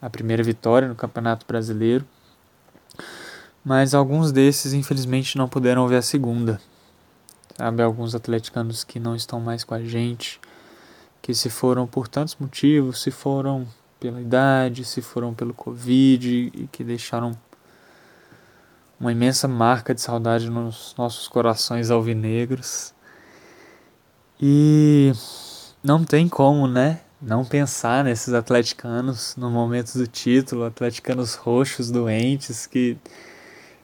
a 0.00 0.10
primeira 0.10 0.42
vitória 0.42 0.86
no 0.86 0.94
Campeonato 0.94 1.46
Brasileiro 1.46 2.06
mas 3.68 3.92
alguns 3.92 4.32
desses 4.32 4.72
infelizmente 4.72 5.36
não 5.36 5.46
puderam 5.46 5.86
ver 5.86 5.96
a 5.96 6.02
segunda. 6.02 6.58
Sabe, 7.54 7.82
alguns 7.82 8.14
atleticanos 8.14 8.82
que 8.82 8.98
não 8.98 9.14
estão 9.14 9.40
mais 9.40 9.62
com 9.62 9.74
a 9.74 9.82
gente, 9.82 10.40
que 11.22 11.34
se 11.34 11.50
foram 11.50 11.86
por 11.86 12.08
tantos 12.08 12.36
motivos, 12.38 13.02
se 13.02 13.10
foram 13.10 13.66
pela 14.00 14.20
idade, 14.20 14.84
se 14.84 15.02
foram 15.02 15.34
pelo 15.34 15.52
Covid 15.52 16.52
e 16.54 16.68
que 16.68 16.84
deixaram 16.84 17.32
uma 18.98 19.12
imensa 19.12 19.46
marca 19.46 19.94
de 19.94 20.00
saudade 20.00 20.50
nos 20.50 20.94
nossos 20.96 21.28
corações 21.28 21.90
alvinegros. 21.90 22.92
E 24.40 25.12
não 25.82 26.04
tem 26.04 26.28
como, 26.28 26.66
né? 26.66 27.00
Não 27.20 27.44
pensar 27.44 28.04
nesses 28.04 28.32
atleticanos 28.32 29.34
no 29.36 29.50
momento 29.50 29.94
do 29.98 30.06
título, 30.06 30.64
atleticanos 30.64 31.34
roxos, 31.34 31.90
doentes, 31.90 32.66
que 32.66 32.96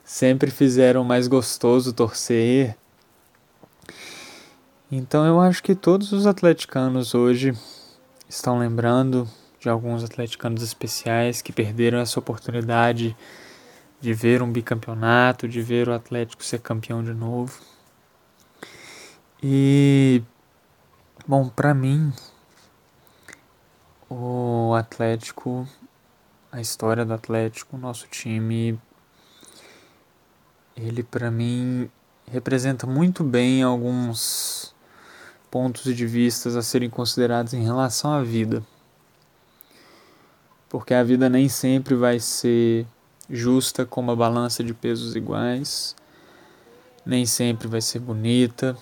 sempre 0.04 0.50
fizeram 0.50 1.02
mais 1.02 1.26
gostoso 1.26 1.92
torcer. 1.92 2.76
Então 4.92 5.24
eu 5.24 5.40
acho 5.40 5.62
que 5.62 5.74
todos 5.74 6.12
os 6.12 6.26
atleticanos 6.26 7.14
hoje 7.14 7.56
estão 8.28 8.58
lembrando 8.58 9.26
de 9.58 9.68
alguns 9.68 10.04
atleticanos 10.04 10.62
especiais 10.62 11.40
que 11.40 11.52
perderam 11.52 11.98
essa 11.98 12.18
oportunidade 12.18 13.16
de 13.98 14.12
ver 14.12 14.42
um 14.42 14.52
bicampeonato, 14.52 15.48
de 15.48 15.62
ver 15.62 15.88
o 15.88 15.94
Atlético 15.94 16.44
ser 16.44 16.60
campeão 16.60 17.02
de 17.02 17.14
novo. 17.14 17.58
E 19.42 20.22
bom, 21.26 21.48
para 21.48 21.72
mim 21.72 22.12
o 24.10 24.74
Atlético, 24.74 25.66
a 26.52 26.60
história 26.60 27.06
do 27.06 27.14
Atlético, 27.14 27.76
o 27.76 27.80
nosso 27.80 28.06
time 28.08 28.78
ele 30.76 31.02
para 31.02 31.30
mim 31.30 31.90
representa 32.30 32.86
muito 32.86 33.24
bem 33.24 33.62
alguns 33.62 34.73
pontos 35.54 35.84
de 35.94 36.04
vista 36.04 36.48
a 36.58 36.62
serem 36.62 36.90
considerados 36.90 37.54
em 37.54 37.62
relação 37.62 38.12
à 38.12 38.24
vida. 38.24 38.60
Porque 40.68 40.92
a 40.92 41.04
vida 41.04 41.28
nem 41.28 41.48
sempre 41.48 41.94
vai 41.94 42.18
ser 42.18 42.84
justa 43.30 43.86
como 43.86 44.10
a 44.10 44.16
balança 44.16 44.64
de 44.64 44.74
pesos 44.74 45.14
iguais, 45.14 45.94
nem 47.06 47.24
sempre 47.24 47.68
vai 47.68 47.80
ser 47.80 48.00
bonita, 48.00 48.76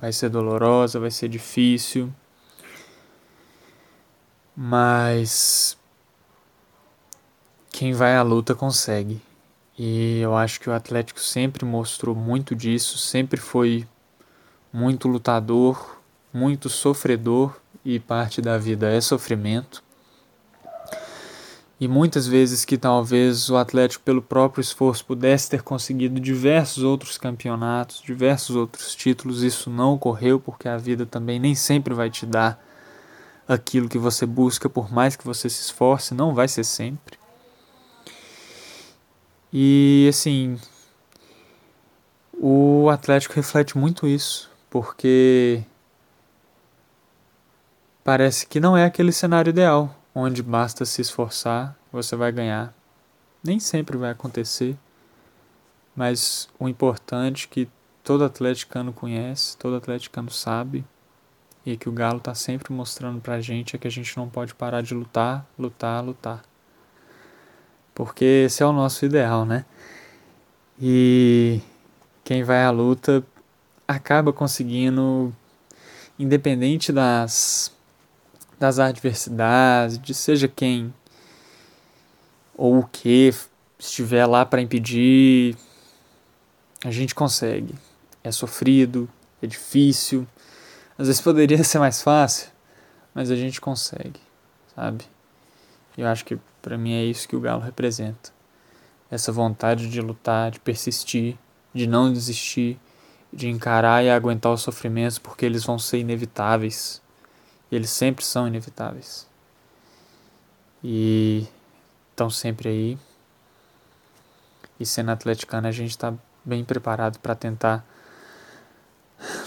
vai 0.00 0.10
ser 0.10 0.30
dolorosa, 0.30 0.98
vai 0.98 1.10
ser 1.10 1.28
difícil. 1.28 2.10
Mas 4.56 5.76
quem 7.70 7.92
vai 7.92 8.16
à 8.16 8.22
luta 8.22 8.54
consegue. 8.54 9.20
E 9.78 10.20
eu 10.20 10.34
acho 10.34 10.58
que 10.60 10.70
o 10.70 10.72
Atlético 10.72 11.20
sempre 11.20 11.66
mostrou 11.66 12.14
muito 12.14 12.54
disso, 12.54 12.96
sempre 12.96 13.38
foi 13.38 13.86
muito 14.72 15.08
lutador, 15.08 15.95
muito 16.32 16.68
sofredor 16.68 17.56
e 17.84 17.98
parte 17.98 18.42
da 18.42 18.58
vida 18.58 18.90
é 18.90 19.00
sofrimento. 19.00 19.82
E 21.78 21.86
muitas 21.86 22.26
vezes 22.26 22.64
que 22.64 22.78
talvez 22.78 23.50
o 23.50 23.56
Atlético, 23.56 24.02
pelo 24.02 24.22
próprio 24.22 24.62
esforço, 24.62 25.04
pudesse 25.04 25.50
ter 25.50 25.62
conseguido 25.62 26.18
diversos 26.18 26.82
outros 26.82 27.18
campeonatos, 27.18 28.00
diversos 28.00 28.56
outros 28.56 28.94
títulos, 28.94 29.42
isso 29.42 29.68
não 29.68 29.92
ocorreu 29.92 30.40
porque 30.40 30.68
a 30.68 30.78
vida 30.78 31.04
também 31.04 31.38
nem 31.38 31.54
sempre 31.54 31.92
vai 31.92 32.08
te 32.08 32.24
dar 32.24 32.64
aquilo 33.46 33.88
que 33.88 33.98
você 33.98 34.24
busca, 34.24 34.70
por 34.70 34.90
mais 34.90 35.16
que 35.16 35.24
você 35.24 35.50
se 35.50 35.60
esforce, 35.60 36.14
não 36.14 36.34
vai 36.34 36.48
ser 36.48 36.64
sempre. 36.64 37.18
E 39.52 40.06
assim, 40.08 40.58
o 42.32 42.88
Atlético 42.90 43.34
reflete 43.34 43.76
muito 43.76 44.06
isso, 44.06 44.50
porque 44.68 45.62
parece 48.06 48.46
que 48.46 48.60
não 48.60 48.76
é 48.76 48.84
aquele 48.84 49.12
cenário 49.12 49.50
ideal, 49.50 49.94
onde 50.14 50.42
basta 50.42 50.84
se 50.84 51.02
esforçar, 51.02 51.76
você 51.92 52.14
vai 52.14 52.32
ganhar. 52.32 52.72
Nem 53.42 53.60
sempre 53.60 53.96
vai 53.96 54.10
acontecer, 54.10 54.76
mas 55.94 56.48
o 56.58 56.68
importante 56.68 57.48
que 57.48 57.68
todo 58.02 58.24
atleticano 58.24 58.92
conhece, 58.92 59.56
todo 59.58 59.76
atleticano 59.76 60.30
sabe, 60.30 60.84
e 61.66 61.76
que 61.76 61.88
o 61.88 61.92
Galo 61.92 62.18
está 62.18 62.34
sempre 62.34 62.72
mostrando 62.72 63.20
pra 63.20 63.40
gente 63.40 63.74
é 63.74 63.78
que 63.78 63.88
a 63.88 63.90
gente 63.90 64.16
não 64.16 64.28
pode 64.28 64.54
parar 64.54 64.82
de 64.82 64.94
lutar, 64.94 65.44
lutar, 65.58 66.02
lutar 66.02 66.42
porque 67.96 68.44
esse 68.44 68.62
é 68.62 68.66
o 68.66 68.74
nosso 68.74 69.06
ideal, 69.06 69.46
né? 69.46 69.64
E 70.78 71.62
quem 72.22 72.44
vai 72.44 72.62
à 72.62 72.70
luta 72.70 73.24
acaba 73.88 74.34
conseguindo, 74.34 75.34
independente 76.18 76.92
das, 76.92 77.72
das 78.58 78.78
adversidades, 78.78 79.98
de 79.98 80.14
seja 80.14 80.48
quem 80.48 80.92
ou 82.56 82.78
o 82.78 82.86
que 82.86 83.34
estiver 83.78 84.24
lá 84.26 84.44
para 84.46 84.62
impedir, 84.62 85.56
a 86.84 86.90
gente 86.90 87.14
consegue. 87.14 87.74
É 88.24 88.32
sofrido, 88.32 89.08
é 89.42 89.46
difícil, 89.46 90.26
às 90.98 91.08
vezes 91.08 91.20
poderia 91.20 91.62
ser 91.62 91.78
mais 91.78 92.02
fácil, 92.02 92.48
mas 93.14 93.30
a 93.30 93.36
gente 93.36 93.60
consegue, 93.60 94.20
sabe? 94.74 95.04
Eu 95.96 96.06
acho 96.06 96.24
que 96.24 96.38
para 96.62 96.78
mim 96.78 96.94
é 96.94 97.04
isso 97.04 97.28
que 97.28 97.36
o 97.36 97.40
Galo 97.40 97.62
representa. 97.62 98.30
Essa 99.10 99.30
vontade 99.30 99.88
de 99.88 100.00
lutar, 100.00 100.50
de 100.50 100.58
persistir, 100.58 101.36
de 101.72 101.86
não 101.86 102.12
desistir, 102.12 102.78
de 103.32 103.48
encarar 103.48 104.02
e 104.02 104.10
aguentar 104.10 104.52
os 104.52 104.62
sofrimentos 104.62 105.18
porque 105.18 105.44
eles 105.44 105.64
vão 105.64 105.78
ser 105.78 105.98
inevitáveis. 105.98 107.02
Eles 107.70 107.90
sempre 107.90 108.24
são 108.24 108.46
inevitáveis. 108.46 109.26
E 110.82 111.46
estão 112.10 112.30
sempre 112.30 112.68
aí. 112.68 112.98
E 114.78 114.86
sendo 114.86 115.10
atleticano, 115.10 115.66
a 115.66 115.72
gente 115.72 115.90
está 115.90 116.14
bem 116.44 116.64
preparado 116.64 117.18
para 117.18 117.34
tentar 117.34 117.84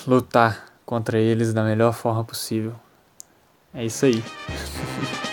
lutar 0.05 0.65
contra 0.85 1.19
eles 1.19 1.53
da 1.53 1.63
melhor 1.63 1.93
forma 1.93 2.23
possível. 2.23 2.75
É 3.73 3.85
isso 3.85 4.05
aí. 4.05 4.23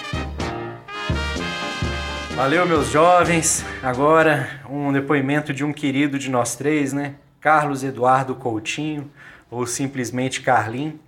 Valeu, 2.36 2.66
meus 2.66 2.90
jovens. 2.90 3.64
Agora, 3.82 4.60
um 4.68 4.92
depoimento 4.92 5.54
de 5.54 5.64
um 5.64 5.72
querido 5.72 6.18
de 6.18 6.28
nós 6.28 6.54
três, 6.54 6.92
né? 6.92 7.14
Carlos 7.40 7.82
Eduardo 7.82 8.34
Coutinho, 8.34 9.10
ou 9.50 9.66
simplesmente 9.66 10.42
Carlim. 10.42 11.00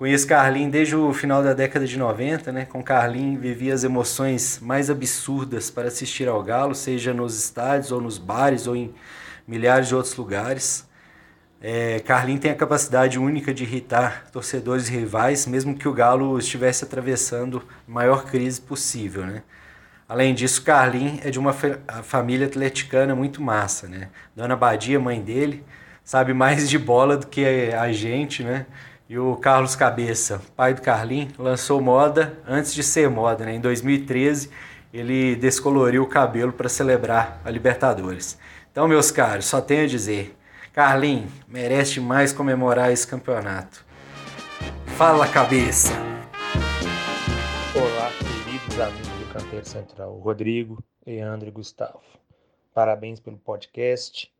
Conheço 0.00 0.26
Carlim 0.26 0.70
desde 0.70 0.96
o 0.96 1.12
final 1.12 1.42
da 1.42 1.52
década 1.52 1.86
de 1.86 1.98
90, 1.98 2.50
né? 2.50 2.64
Com 2.64 2.82
Carlim 2.82 3.36
vivi 3.36 3.70
as 3.70 3.84
emoções 3.84 4.58
mais 4.58 4.88
absurdas 4.88 5.70
para 5.70 5.88
assistir 5.88 6.26
ao 6.26 6.42
Galo, 6.42 6.74
seja 6.74 7.12
nos 7.12 7.38
estádios 7.38 7.92
ou 7.92 8.00
nos 8.00 8.16
bares 8.16 8.66
ou 8.66 8.74
em 8.74 8.94
milhares 9.46 9.88
de 9.88 9.94
outros 9.94 10.16
lugares. 10.16 10.88
É, 11.60 12.00
Carlin 12.00 12.38
tem 12.38 12.50
a 12.50 12.54
capacidade 12.54 13.18
única 13.18 13.52
de 13.52 13.64
irritar 13.64 14.30
torcedores 14.32 14.88
rivais, 14.88 15.46
mesmo 15.46 15.74
que 15.74 15.86
o 15.86 15.92
Galo 15.92 16.38
estivesse 16.38 16.82
atravessando 16.82 17.62
a 17.86 17.92
maior 17.92 18.24
crise 18.24 18.58
possível, 18.58 19.26
né? 19.26 19.42
Além 20.08 20.34
disso, 20.34 20.62
Carlin 20.62 21.20
é 21.22 21.30
de 21.30 21.38
uma 21.38 21.52
família 21.52 22.46
atleticana 22.46 23.14
muito 23.14 23.42
massa, 23.42 23.86
né? 23.86 24.08
Dona 24.34 24.56
Badia, 24.56 24.98
mãe 24.98 25.20
dele, 25.20 25.62
sabe 26.02 26.32
mais 26.32 26.70
de 26.70 26.78
bola 26.78 27.18
do 27.18 27.26
que 27.26 27.44
a 27.44 27.92
gente, 27.92 28.42
né? 28.42 28.64
E 29.10 29.18
o 29.18 29.34
Carlos 29.34 29.74
Cabeça, 29.74 30.40
pai 30.54 30.72
do 30.72 30.82
Carlin, 30.82 31.32
lançou 31.36 31.80
moda 31.80 32.38
antes 32.46 32.72
de 32.72 32.84
ser 32.84 33.10
moda, 33.10 33.44
né? 33.44 33.56
Em 33.56 33.60
2013, 33.60 34.48
ele 34.94 35.34
descoloriu 35.34 36.04
o 36.04 36.08
cabelo 36.08 36.52
para 36.52 36.68
celebrar 36.68 37.40
a 37.44 37.50
Libertadores. 37.50 38.38
Então, 38.70 38.86
meus 38.86 39.10
caros, 39.10 39.46
só 39.46 39.60
tenho 39.60 39.82
a 39.82 39.88
dizer, 39.88 40.38
Carlin 40.72 41.26
merece 41.48 41.98
mais 41.98 42.32
comemorar 42.32 42.92
esse 42.92 43.04
campeonato. 43.04 43.84
Fala, 44.96 45.26
cabeça! 45.26 45.92
amigos 48.80 49.08
do 49.08 49.32
Canteiro 49.32 49.66
Central, 49.66 50.18
Rodrigo, 50.20 50.80
Leandro 51.04 51.48
e 51.48 51.50
Gustavo. 51.50 52.00
Parabéns 52.72 53.18
pelo 53.18 53.38
podcast, 53.38 54.32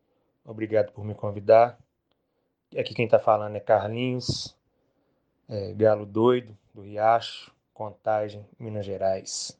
obrigado 0.45 0.93
por 0.93 1.03
me 1.03 1.13
convidar. 1.13 1.77
Aqui 2.79 2.93
quem 2.93 3.03
está 3.03 3.19
falando 3.19 3.57
é 3.57 3.59
Carlinhos, 3.59 4.55
é, 5.51 5.73
Galo 5.73 6.05
Doido, 6.05 6.57
do 6.73 6.81
Riacho, 6.81 7.53
Contagem, 7.73 8.47
Minas 8.57 8.85
Gerais. 8.85 9.59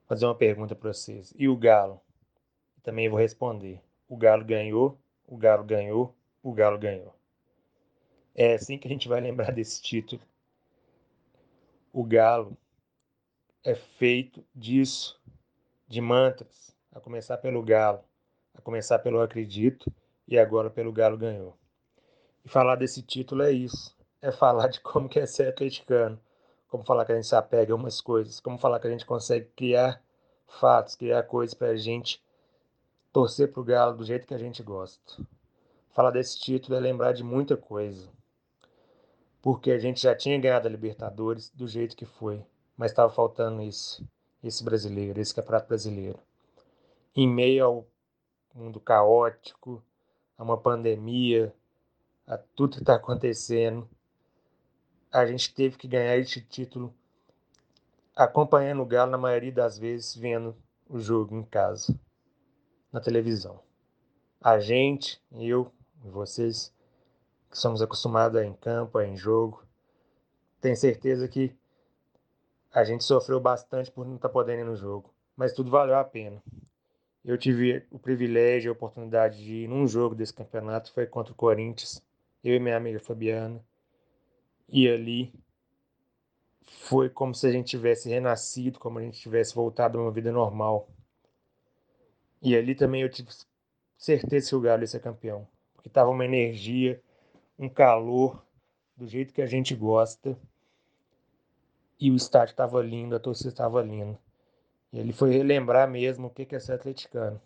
Vou 0.00 0.08
fazer 0.08 0.26
uma 0.26 0.34
pergunta 0.34 0.74
para 0.74 0.92
vocês. 0.92 1.32
E 1.38 1.48
o 1.48 1.56
Galo? 1.56 2.00
Também 2.82 3.08
vou 3.08 3.16
responder. 3.16 3.80
O 4.08 4.16
Galo 4.16 4.44
ganhou, 4.44 4.98
o 5.24 5.36
Galo 5.36 5.62
ganhou, 5.62 6.16
o 6.42 6.52
Galo 6.52 6.76
ganhou. 6.76 7.14
É 8.34 8.54
assim 8.54 8.76
que 8.76 8.88
a 8.88 8.90
gente 8.90 9.06
vai 9.06 9.20
lembrar 9.20 9.52
desse 9.52 9.80
título. 9.80 10.20
O 11.92 12.02
Galo 12.02 12.56
é 13.62 13.76
feito 13.76 14.44
disso, 14.52 15.20
de 15.86 16.00
mantras, 16.00 16.74
a 16.90 16.98
começar 16.98 17.38
pelo 17.38 17.62
Galo, 17.62 18.02
a 18.52 18.60
começar 18.60 18.98
pelo 18.98 19.20
Acredito 19.20 19.92
e 20.26 20.36
agora 20.36 20.68
pelo 20.68 20.92
Galo 20.92 21.16
ganhou. 21.16 21.56
E 22.44 22.48
falar 22.48 22.74
desse 22.74 23.00
título 23.00 23.42
é 23.42 23.52
isso, 23.52 23.97
é 24.20 24.30
falar 24.32 24.68
de 24.68 24.80
como 24.80 25.08
que 25.08 25.18
é 25.18 25.26
ser 25.26 25.48
atleticano, 25.48 26.18
como 26.68 26.84
falar 26.84 27.04
que 27.04 27.12
a 27.12 27.14
gente 27.14 27.26
se 27.26 27.36
apega 27.36 27.72
a 27.72 27.76
umas 27.76 28.00
coisas, 28.00 28.40
como 28.40 28.58
falar 28.58 28.80
que 28.80 28.86
a 28.86 28.90
gente 28.90 29.06
consegue 29.06 29.46
criar 29.56 30.02
fatos, 30.46 30.94
criar 30.94 31.22
coisas 31.24 31.54
para 31.54 31.68
a 31.68 31.76
gente 31.76 32.22
torcer 33.12 33.52
para 33.52 33.60
o 33.60 33.64
Galo 33.64 33.96
do 33.96 34.04
jeito 34.04 34.26
que 34.26 34.34
a 34.34 34.38
gente 34.38 34.62
gosta. 34.62 35.00
Falar 35.90 36.10
desse 36.10 36.38
título 36.38 36.76
é 36.76 36.80
lembrar 36.80 37.12
de 37.12 37.24
muita 37.24 37.56
coisa 37.56 38.08
porque 39.40 39.70
a 39.70 39.78
gente 39.78 40.02
já 40.02 40.14
tinha 40.14 40.38
ganhado 40.38 40.68
a 40.68 40.70
Libertadores 40.70 41.50
do 41.54 41.66
jeito 41.66 41.96
que 41.96 42.04
foi, 42.04 42.44
mas 42.76 42.90
estava 42.90 43.12
faltando 43.12 43.62
isso, 43.62 44.06
esse 44.42 44.64
brasileiro, 44.64 45.20
esse 45.20 45.34
campeonato 45.34 45.68
brasileiro. 45.68 46.18
Em 47.14 47.26
meio 47.26 47.64
ao 47.64 47.86
mundo 48.54 48.80
caótico, 48.80 49.82
a 50.36 50.42
uma 50.42 50.58
pandemia, 50.58 51.52
a 52.26 52.36
tudo 52.36 52.76
que 52.76 52.82
está 52.82 52.96
acontecendo, 52.96 53.88
a 55.10 55.26
gente 55.26 55.54
teve 55.54 55.76
que 55.76 55.88
ganhar 55.88 56.16
esse 56.16 56.40
título 56.40 56.94
acompanhando 58.14 58.82
o 58.82 58.86
Galo, 58.86 59.10
na 59.10 59.18
maioria 59.18 59.52
das 59.52 59.78
vezes, 59.78 60.14
vendo 60.14 60.56
o 60.88 60.98
jogo 60.98 61.36
em 61.36 61.44
casa, 61.44 61.98
na 62.92 63.00
televisão. 63.00 63.60
A 64.40 64.58
gente, 64.58 65.22
eu 65.32 65.70
e 66.04 66.08
vocês, 66.08 66.74
que 67.50 67.56
somos 67.56 67.80
acostumados 67.80 68.40
a 68.40 68.44
em 68.44 68.52
campo, 68.52 68.98
a 68.98 69.06
em 69.06 69.16
jogo. 69.16 69.62
Tenho 70.60 70.76
certeza 70.76 71.28
que 71.28 71.56
a 72.72 72.84
gente 72.84 73.04
sofreu 73.04 73.40
bastante 73.40 73.90
por 73.90 74.06
não 74.06 74.16
estar 74.16 74.28
tá 74.28 74.32
podendo 74.32 74.60
ir 74.60 74.64
no 74.64 74.76
jogo, 74.76 75.14
mas 75.36 75.52
tudo 75.52 75.70
valeu 75.70 75.96
a 75.96 76.04
pena. 76.04 76.42
Eu 77.24 77.38
tive 77.38 77.86
o 77.90 77.98
privilégio, 77.98 78.70
a 78.70 78.72
oportunidade 78.72 79.38
de 79.38 79.64
ir 79.64 79.68
num 79.68 79.86
jogo 79.86 80.14
desse 80.14 80.34
campeonato, 80.34 80.92
foi 80.92 81.06
contra 81.06 81.32
o 81.32 81.36
Corinthians, 81.36 82.02
eu 82.42 82.54
e 82.54 82.60
minha 82.60 82.76
amiga 82.76 83.00
Fabiana, 83.00 83.64
e 84.68 84.88
ali 84.88 85.32
foi 86.66 87.08
como 87.08 87.34
se 87.34 87.46
a 87.46 87.50
gente 87.50 87.68
tivesse 87.68 88.08
renascido, 88.08 88.78
como 88.78 88.98
a 88.98 89.02
gente 89.02 89.20
tivesse 89.20 89.54
voltado 89.54 89.98
a 89.98 90.02
uma 90.02 90.10
vida 90.10 90.30
normal. 90.30 90.88
E 92.42 92.56
ali 92.56 92.74
também 92.74 93.02
eu 93.02 93.10
tive 93.10 93.30
certeza 93.96 94.50
que 94.50 94.56
o 94.56 94.60
Galo 94.60 94.82
ia 94.82 94.86
ser 94.86 95.00
campeão, 95.00 95.46
porque 95.74 95.88
estava 95.88 96.10
uma 96.10 96.24
energia 96.24 97.02
um 97.58 97.68
calor 97.68 98.44
do 98.96 99.06
jeito 99.06 99.34
que 99.34 99.42
a 99.42 99.46
gente 99.46 99.74
gosta. 99.74 100.38
E 102.00 102.10
o 102.10 102.16
estádio 102.16 102.52
estava 102.52 102.80
lindo, 102.80 103.16
a 103.16 103.18
torcida 103.18 103.48
estava 103.48 103.82
linda. 103.82 104.18
E 104.92 104.98
ele 104.98 105.12
foi 105.12 105.32
relembrar 105.32 105.88
mesmo 105.88 106.28
o 106.28 106.30
que 106.30 106.54
é 106.54 106.60
ser 106.60 106.74
atleticano. 106.74 107.40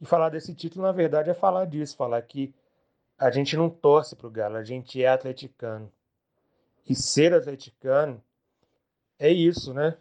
E 0.00 0.06
falar 0.06 0.28
desse 0.28 0.54
título, 0.54 0.84
na 0.84 0.92
verdade, 0.92 1.30
é 1.30 1.34
falar 1.34 1.64
disso, 1.64 1.96
falar 1.96 2.22
que 2.22 2.54
a 3.18 3.30
gente 3.30 3.56
não 3.56 3.68
torce 3.68 4.14
para 4.14 4.26
o 4.26 4.30
Galo, 4.30 4.56
a 4.56 4.62
gente 4.62 5.02
é 5.02 5.08
atleticano. 5.08 5.90
E 6.88 6.94
ser 6.94 7.34
atleticano 7.34 8.22
é 9.18 9.30
isso, 9.30 9.74
né? 9.74 9.96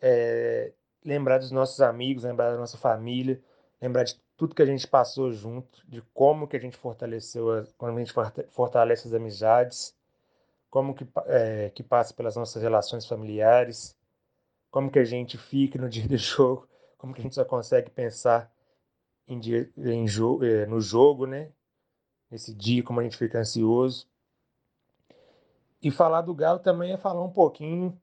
É 0.00 0.72
lembrar 1.04 1.38
dos 1.38 1.50
nossos 1.50 1.80
amigos, 1.80 2.24
lembrar 2.24 2.50
da 2.50 2.58
nossa 2.58 2.76
família, 2.76 3.42
lembrar 3.80 4.04
de 4.04 4.20
tudo 4.36 4.54
que 4.54 4.62
a 4.62 4.66
gente 4.66 4.86
passou 4.86 5.32
junto, 5.32 5.82
de 5.88 6.02
como 6.14 6.46
que 6.46 6.56
a 6.56 6.60
gente 6.60 6.76
fortaleceu, 6.76 7.66
como 7.76 7.96
a 7.96 7.98
gente 7.98 8.12
fortalece 8.50 9.08
as 9.08 9.14
amizades, 9.14 9.94
como 10.70 10.94
que, 10.94 11.06
é, 11.26 11.70
que 11.70 11.82
passa 11.82 12.14
pelas 12.14 12.36
nossas 12.36 12.62
relações 12.62 13.06
familiares, 13.06 13.96
como 14.70 14.90
que 14.90 14.98
a 14.98 15.04
gente 15.04 15.36
fica 15.36 15.78
no 15.78 15.88
dia 15.90 16.06
do 16.06 16.16
jogo, 16.16 16.68
como 16.96 17.12
que 17.12 17.20
a 17.20 17.22
gente 17.22 17.34
só 17.34 17.44
consegue 17.44 17.90
pensar 17.90 18.52
em 19.26 19.38
dia, 19.38 19.70
em 19.76 20.06
jo 20.06 20.42
é, 20.42 20.66
no 20.66 20.80
jogo, 20.80 21.26
né? 21.26 21.50
Nesse 22.30 22.54
dia, 22.54 22.82
como 22.82 23.00
a 23.00 23.02
gente 23.02 23.16
fica 23.16 23.38
ansioso. 23.38 24.08
E 25.82 25.90
falar 25.90 26.22
do 26.22 26.34
Galo 26.34 26.58
também 26.58 26.92
é 26.92 26.96
falar 26.96 27.24
um 27.24 27.30
pouquinho 27.30 28.00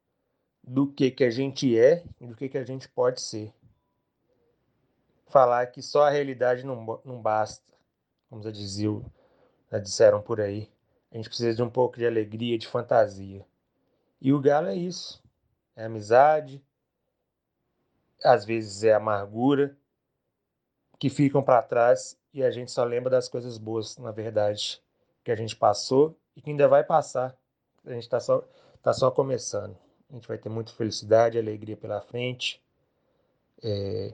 do 0.63 0.87
que, 0.91 1.11
que 1.11 1.23
a 1.23 1.29
gente 1.29 1.77
é 1.77 2.03
e 2.19 2.27
do 2.27 2.35
que, 2.35 2.49
que 2.49 2.57
a 2.57 2.65
gente 2.65 2.89
pode 2.89 3.21
ser 3.21 3.53
falar 5.27 5.67
que 5.67 5.81
só 5.81 6.03
a 6.03 6.09
realidade 6.09 6.65
não, 6.65 6.99
não 7.03 7.21
basta, 7.21 7.71
como 8.29 8.41
já 8.41 8.51
diziam, 8.51 9.05
já 9.71 9.79
disseram 9.79 10.21
por 10.21 10.41
aí. 10.41 10.69
A 11.11 11.17
gente 11.17 11.29
precisa 11.29 11.55
de 11.55 11.61
um 11.61 11.69
pouco 11.69 11.97
de 11.97 12.05
alegria, 12.05 12.57
de 12.57 12.67
fantasia. 12.67 13.45
E 14.19 14.33
o 14.33 14.39
galo 14.39 14.67
é 14.67 14.75
isso. 14.75 15.23
É 15.75 15.85
amizade, 15.85 16.63
às 18.23 18.43
vezes 18.43 18.83
é 18.83 18.93
amargura, 18.93 19.77
que 20.99 21.09
ficam 21.09 21.43
para 21.43 21.61
trás 21.61 22.17
e 22.33 22.43
a 22.43 22.49
gente 22.49 22.71
só 22.71 22.83
lembra 22.83 23.11
das 23.11 23.29
coisas 23.29 23.57
boas, 23.57 23.97
na 23.97 24.11
verdade, 24.11 24.81
que 25.23 25.31
a 25.31 25.35
gente 25.35 25.55
passou 25.55 26.17
e 26.35 26.41
que 26.41 26.49
ainda 26.49 26.67
vai 26.67 26.83
passar. 26.83 27.37
A 27.87 27.93
gente 27.93 28.03
está 28.03 28.19
só, 28.19 28.43
tá 28.83 28.93
só 28.93 29.09
começando. 29.09 29.77
A 30.09 30.13
gente 30.13 30.27
vai 30.27 30.37
ter 30.37 30.49
muita 30.49 30.71
felicidade, 30.71 31.37
alegria 31.37 31.75
pela 31.75 32.01
frente. 32.01 32.61
É, 33.63 34.13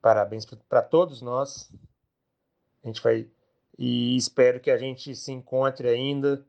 Parabéns 0.00 0.46
para 0.46 0.82
todos 0.82 1.20
nós. 1.20 1.70
A 2.82 2.86
gente 2.86 3.02
vai 3.02 3.28
e 3.78 4.16
espero 4.16 4.60
que 4.60 4.70
a 4.70 4.76
gente 4.76 5.14
se 5.14 5.32
encontre 5.32 5.88
ainda, 5.88 6.44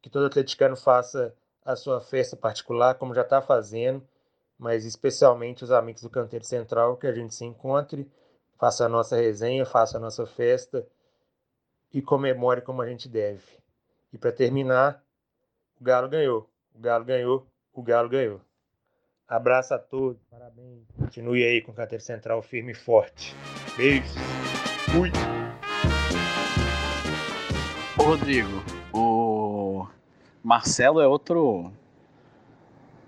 que 0.00 0.08
todo 0.08 0.26
atleticano 0.26 0.76
faça 0.76 1.34
a 1.64 1.76
sua 1.76 2.00
festa 2.00 2.36
particular, 2.36 2.94
como 2.94 3.14
já 3.14 3.22
está 3.22 3.40
fazendo, 3.42 4.06
mas 4.58 4.84
especialmente 4.84 5.64
os 5.64 5.70
amigos 5.70 6.02
do 6.02 6.10
Canteiro 6.10 6.44
Central, 6.44 6.96
que 6.96 7.06
a 7.06 7.12
gente 7.12 7.34
se 7.34 7.44
encontre, 7.44 8.10
faça 8.58 8.86
a 8.86 8.88
nossa 8.88 9.16
resenha, 9.16 9.66
faça 9.66 9.96
a 9.96 10.00
nossa 10.00 10.26
festa 10.26 10.86
e 11.92 12.00
comemore 12.00 12.62
como 12.62 12.80
a 12.82 12.86
gente 12.86 13.08
deve. 13.08 13.44
E 14.12 14.18
para 14.18 14.32
terminar, 14.32 15.02
o 15.82 15.84
Galo 15.84 16.08
ganhou, 16.08 16.48
o 16.72 16.78
Galo 16.78 17.04
ganhou, 17.04 17.46
o 17.74 17.82
Galo 17.82 18.08
ganhou. 18.08 18.40
Abraço 19.26 19.74
a 19.74 19.78
todos, 19.80 20.22
parabéns. 20.30 20.86
Continue 20.96 21.42
aí 21.42 21.60
com 21.60 21.72
o 21.72 21.74
Canteiro 21.74 22.04
Central 22.04 22.40
firme 22.40 22.70
e 22.70 22.74
forte. 22.74 23.34
Beijos. 23.76 24.14
Fui. 24.92 25.10
Ô 27.98 28.04
Rodrigo, 28.04 28.62
o 28.94 29.84
Marcelo 30.40 31.00
é 31.00 31.06
outro 31.08 31.72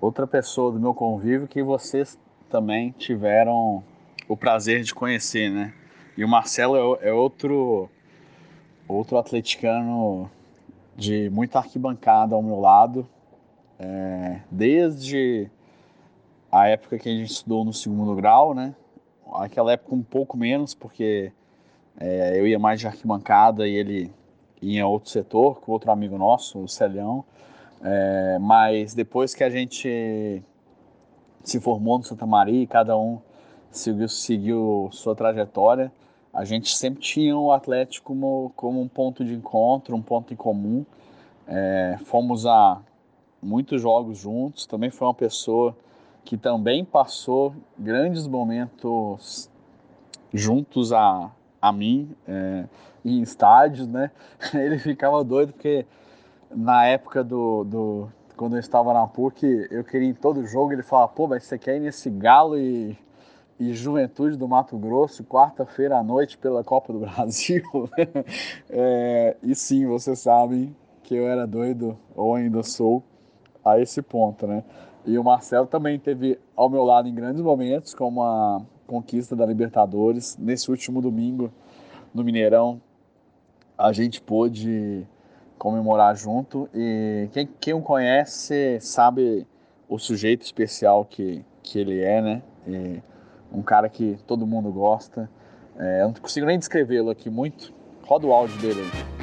outra 0.01 0.27
pessoa 0.27 0.73
do 0.73 0.81
meu 0.81 0.93
convívio 0.93 1.47
que 1.47 1.63
vocês 1.63 2.19
também 2.51 2.91
tiveram 2.91 3.85
o 4.27 4.37
prazer 4.37 4.83
de 4.83 4.93
conhecer, 4.93 5.49
né? 5.49 5.73
E 6.17 6.25
o 6.25 6.29
Marcelo 6.29 6.99
é, 7.01 7.11
é 7.11 7.13
outro 7.13 7.89
outro 8.89 9.17
atleticano 9.17 10.29
de 10.97 11.29
muita 11.31 11.59
arquibancada 11.59 12.35
ao 12.35 12.43
meu 12.43 12.61
lado, 12.61 13.07
é, 13.79 14.41
desde 14.51 15.51
a 16.51 16.69
época 16.69 16.99
que 16.99 17.09
a 17.09 17.13
gente 17.13 17.31
estudou 17.31 17.65
no 17.65 17.73
segundo 17.73 18.15
grau, 18.15 18.55
né? 18.55 18.75
Aquela 19.35 19.73
época 19.73 19.95
um 19.95 20.03
pouco 20.03 20.37
menos, 20.37 20.75
porque 20.75 21.33
é, 21.99 22.39
eu 22.39 22.47
ia 22.47 22.59
mais 22.59 22.79
de 22.79 22.87
arquibancada 22.87 23.67
e 23.67 23.75
ele 23.75 24.13
ia 24.63 24.81
em 24.81 24.85
outro 24.85 25.11
setor, 25.11 25.61
com 25.61 25.73
outro 25.73 25.91
amigo 25.91 26.17
nosso, 26.17 26.61
o 26.61 26.69
Celhão. 26.69 27.25
É, 27.83 28.39
mas 28.39 28.95
depois 28.95 29.35
que 29.35 29.45
a 29.45 29.51
gente 29.51 30.43
se 31.43 31.61
formou 31.61 31.99
no 31.99 32.05
Santa 32.05 32.25
Maria 32.25 32.63
e 32.63 32.67
cada 32.67 32.97
um 32.97 33.21
seguiu, 33.71 34.09
seguiu 34.09 34.89
sua 34.93 35.15
trajetória, 35.15 35.93
a 36.35 36.45
gente 36.45 36.77
sempre 36.77 37.01
tinha 37.01 37.37
o 37.37 37.53
Atlético 37.53 38.09
como, 38.09 38.53
como 38.57 38.81
um 38.83 38.89
ponto 38.89 39.25
de 39.25 39.33
encontro, 39.33 39.95
um 39.95 40.03
ponto 40.03 40.35
em 40.35 40.37
comum. 40.37 40.85
É, 41.47 41.97
fomos 42.05 42.45
a 42.45 42.81
muitos 43.41 43.81
jogos 43.81 44.19
juntos, 44.19 44.67
também 44.67 44.91
foi 44.91 45.07
uma 45.07 45.15
pessoa 45.15 45.77
que 46.25 46.37
também 46.37 46.85
passou 46.85 47.55
grandes 47.79 48.27
momentos 48.27 49.49
juntos 50.33 50.93
a, 50.93 51.31
a 51.63 51.73
mim 51.73 52.11
é, 52.27 52.65
em 53.05 53.21
estádios, 53.21 53.87
né? 53.87 54.11
Ele 54.53 54.79
ficava 54.79 55.23
doido 55.23 55.53
porque 55.53 55.87
na 56.51 56.87
época 56.87 57.23
do, 57.23 57.63
do 57.65 58.09
quando 58.37 58.57
eu 58.57 58.61
estava 58.61 58.93
na 58.93 59.07
PUC, 59.07 59.69
eu 59.71 59.85
queria 59.85 60.09
ir 60.09 60.11
em 60.11 60.15
todo 60.15 60.45
jogo. 60.45 60.73
Ele 60.73 60.83
falava, 60.83 61.13
pô, 61.13 61.29
mas 61.29 61.45
você 61.45 61.59
quer 61.59 61.77
ir 61.77 61.81
nesse 61.81 62.11
Galo 62.11 62.59
e, 62.59 62.99
e 63.59 63.73
Juventude 63.73 64.37
do 64.37 64.49
Mato 64.49 64.77
Grosso, 64.77 65.25
quarta-feira 65.25 65.99
à 65.99 66.03
noite 66.03 66.37
pela 66.37 66.65
Copa 66.65 66.93
do 66.93 67.01
Brasil? 67.07 67.63
é, 68.69 69.37
e 69.43 69.55
sim, 69.55 69.87
vocês 69.87 70.19
sabem 70.19 70.75
que 71.03 71.15
eu 71.15 71.29
era 71.29 71.47
doido, 71.47 71.99
ou 72.17 72.35
ainda 72.35 72.63
sou, 72.63 73.03
a 73.65 73.79
esse 73.79 74.03
ponto, 74.03 74.47
né? 74.47 74.65
E 75.07 75.19
o 75.19 75.25
Marcelo 75.25 75.67
também 75.67 75.99
teve 75.99 76.39
ao 76.57 76.69
meu 76.69 76.83
lado 76.83 77.09
em 77.09 77.15
grandes 77.15 77.43
momentos, 77.43 77.95
como 77.95 78.23
a 78.23 78.63
conquista 78.87 79.37
da 79.37 79.45
Libertadores. 79.45 80.37
Nesse 80.39 80.71
último 80.71 81.01
domingo, 81.01 81.53
no 82.13 82.25
Mineirão, 82.25 82.81
a 83.77 83.93
gente 83.93 84.21
pôde 84.21 85.07
comemorar 85.59 86.17
junto. 86.17 86.69
E 86.75 87.29
quem, 87.33 87.49
quem 87.61 87.75
o 87.75 87.83
conhece 87.83 88.79
sabe 88.81 89.47
o 89.89 89.99
sujeito 89.99 90.43
especial 90.43 91.05
que, 91.05 91.45
que 91.63 91.79
ele 91.79 92.01
é, 92.01 92.23
né? 92.23 92.43
E 92.67 93.03
um 93.55 93.63
cara 93.63 93.89
que 93.89 94.19
todo 94.27 94.47
mundo 94.47 94.71
gosta. 94.73 95.31
É, 95.77 96.03
eu 96.03 96.09
não 96.09 96.15
consigo 96.15 96.47
nem 96.47 96.59
descrevê-lo 96.59 97.11
aqui 97.11 97.31
muito. 97.31 97.73
Roda 98.03 98.27
o 98.27 98.33
áudio 98.33 98.59
dele 98.59 98.81
aí. 98.81 99.15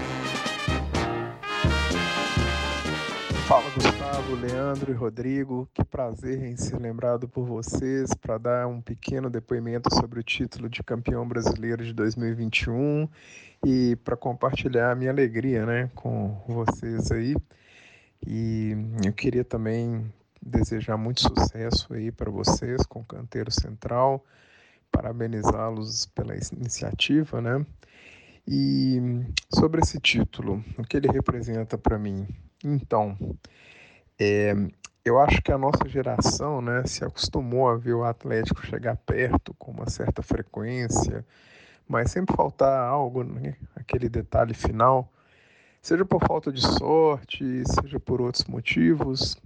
Fala 3.47 3.69
Gustavo, 3.71 4.36
Leandro 4.36 4.91
e 4.91 4.95
Rodrigo, 4.95 5.67
que 5.73 5.84
prazer 5.84 6.41
em 6.45 6.55
ser 6.55 6.79
lembrado 6.79 7.27
por 7.27 7.45
vocês 7.45 8.09
para 8.13 8.38
dar 8.38 8.67
um 8.67 8.79
pequeno 8.79 9.29
depoimento 9.29 9.93
sobre 9.93 10.21
o 10.21 10.23
título 10.23 10.69
de 10.69 10.82
campeão 10.82 11.27
brasileiro 11.27 11.84
de 11.84 11.91
2021 11.93 13.09
e 13.65 13.97
para 13.97 14.15
compartilhar 14.15 14.91
a 14.91 14.95
minha 14.95 15.11
alegria 15.11 15.65
né, 15.65 15.89
com 15.93 16.41
vocês 16.47 17.11
aí. 17.11 17.36
E 18.25 18.73
eu 19.05 19.11
queria 19.11 19.43
também 19.43 20.09
desejar 20.42 20.98
muito 20.98 21.22
sucesso 21.22 21.94
aí 21.94 22.12
para 22.12 22.32
vocês 22.32 22.86
com 22.86 23.02
o 23.02 23.06
Canteiro 23.06 23.52
Central, 23.52 24.26
parabenizá-los 24.92 26.08
pela 26.08 26.36
iniciativa, 26.36 27.42
né? 27.42 27.66
E 28.48 29.00
sobre 29.54 29.82
esse 29.82 30.00
título, 30.00 30.64
o 30.78 30.84
que 30.84 30.98
ele 30.98 31.08
representa 31.08 31.78
para 31.78 32.00
mim? 32.00 32.28
Então, 32.64 33.16
é, 34.20 34.54
eu 35.06 35.20
acho 35.20 35.42
que 35.42 35.52
a 35.52 35.58
nossa 35.58 35.88
geração 35.88 36.62
né, 36.62 36.84
se 36.86 37.04
acostumou 37.04 37.70
a 37.70 37.76
ver 37.76 37.94
o 37.94 38.04
Atlético 38.04 38.66
chegar 38.66 38.98
perto 38.98 39.54
com 39.56 39.72
uma 39.72 39.89
certa 39.89 40.22
frequência, 40.22 41.26
mas 41.88 42.12
sempre 42.12 42.36
faltar 42.36 42.88
algo, 42.88 43.24
né, 43.24 43.56
aquele 43.76 44.10
detalhe 44.10 44.54
final, 44.54 45.12
seja 45.82 46.05
por 46.05 46.19
falta 46.25 46.51
de 46.51 46.61
sorte, 46.61 47.63
seja 47.65 47.99
por 47.99 48.21
outros 48.21 48.45
motivos. 48.45 49.38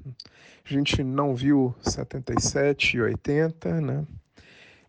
A 0.65 0.69
gente 0.69 1.03
não 1.03 1.35
viu 1.35 1.75
77 1.81 2.97
e 2.97 3.01
80, 3.01 3.81
né? 3.81 4.05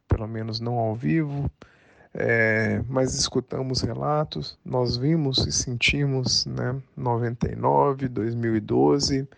pelo 0.09 0.27
menos 0.27 0.61
não 0.61 0.75
ao 0.75 0.95
vivo 0.95 1.51
é, 2.19 2.83
mas 2.89 3.15
escutamos 3.15 3.83
relatos, 3.83 4.59
nós 4.65 4.97
vimos 4.97 5.47
e 5.47 5.53
sentimos, 5.53 6.47
né, 6.47 6.75
99, 6.97 8.09
2012, 8.09 9.29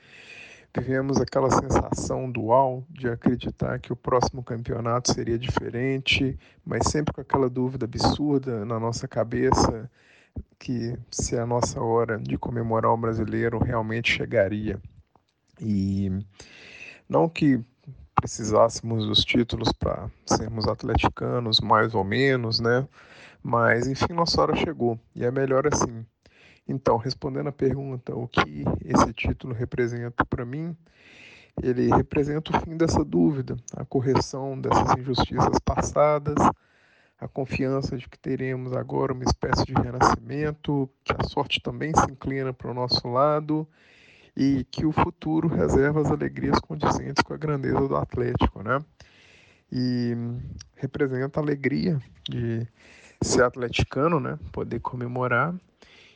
vivemos 0.77 1.21
aquela 1.21 1.51
sensação 1.51 2.31
dual 2.31 2.85
de 2.89 3.09
acreditar 3.09 3.81
que 3.81 3.93
o 3.93 3.97
próximo 3.97 4.45
campeonato 4.45 5.13
seria 5.13 5.37
diferente, 5.37 6.39
mas 6.65 6.87
sempre 6.87 7.13
com 7.13 7.21
aquela 7.21 7.51
dúvida 7.51 7.85
absurda 7.85 8.65
na 8.65 8.79
nossa 8.79 9.09
cabeça 9.09 9.91
que 10.59 10.99
se 11.11 11.39
a 11.39 11.47
nossa 11.47 11.81
hora 11.81 12.19
de 12.19 12.37
comemorar 12.37 12.93
o 12.93 12.97
brasileiro 12.97 13.59
realmente 13.59 14.11
chegaria. 14.13 14.81
E 15.61 16.11
não 17.09 17.29
que 17.29 17.61
precisássemos 18.15 19.07
dos 19.07 19.25
títulos 19.25 19.73
para 19.73 20.11
sermos 20.27 20.67
atleticanos, 20.67 21.61
mais 21.61 21.95
ou 21.95 22.05
menos, 22.05 22.59
né? 22.61 22.87
Mas 23.43 23.87
enfim, 23.87 24.13
nossa 24.13 24.41
hora 24.43 24.57
chegou 24.57 24.99
e 25.15 25.25
é 25.25 25.31
melhor 25.31 25.67
assim. 25.67 26.05
Então, 26.67 26.97
respondendo 26.97 27.49
a 27.49 27.53
pergunta, 27.53 28.15
o 28.15 28.29
que 28.29 28.65
esse 28.85 29.13
título 29.15 29.55
representa 29.55 30.25
para 30.25 30.45
mim? 30.45 30.77
Ele 31.63 31.89
representa 31.89 32.55
o 32.55 32.61
fim 32.61 32.77
dessa 32.77 33.05
dúvida, 33.05 33.57
a 33.75 33.85
correção 33.85 34.61
dessas 34.61 34.99
injustiças 34.99 35.59
passadas, 35.65 36.37
a 37.21 37.27
confiança 37.27 37.97
de 37.97 38.09
que 38.09 38.19
teremos 38.19 38.73
agora 38.73 39.13
uma 39.13 39.25
espécie 39.25 39.65
de 39.65 39.73
renascimento, 39.73 40.89
que 41.05 41.13
a 41.13 41.25
sorte 41.25 41.61
também 41.61 41.93
se 41.95 42.11
inclina 42.11 42.53
para 42.53 42.71
o 42.71 42.75
nosso 42.75 43.09
lado 43.09 43.67
e 44.37 44.65
que 44.71 44.87
o 44.87 44.93
futuro 44.93 45.49
reserva 45.49 46.01
as 46.01 46.11
alegrias 46.11 46.61
condizentes 46.61 47.23
com 47.25 47.35
a 47.35 47.37
grandeza 47.37 47.89
do 47.89 47.97
Atlético, 47.97 48.63
né? 48.63 48.79
E 49.71 50.17
representa 50.77 51.41
a 51.41 51.43
alegria 51.43 51.99
de 52.29 52.67
ser 53.21 53.43
atleticano, 53.43 54.21
né? 54.21 54.39
Poder 54.53 54.79
comemorar 54.79 55.55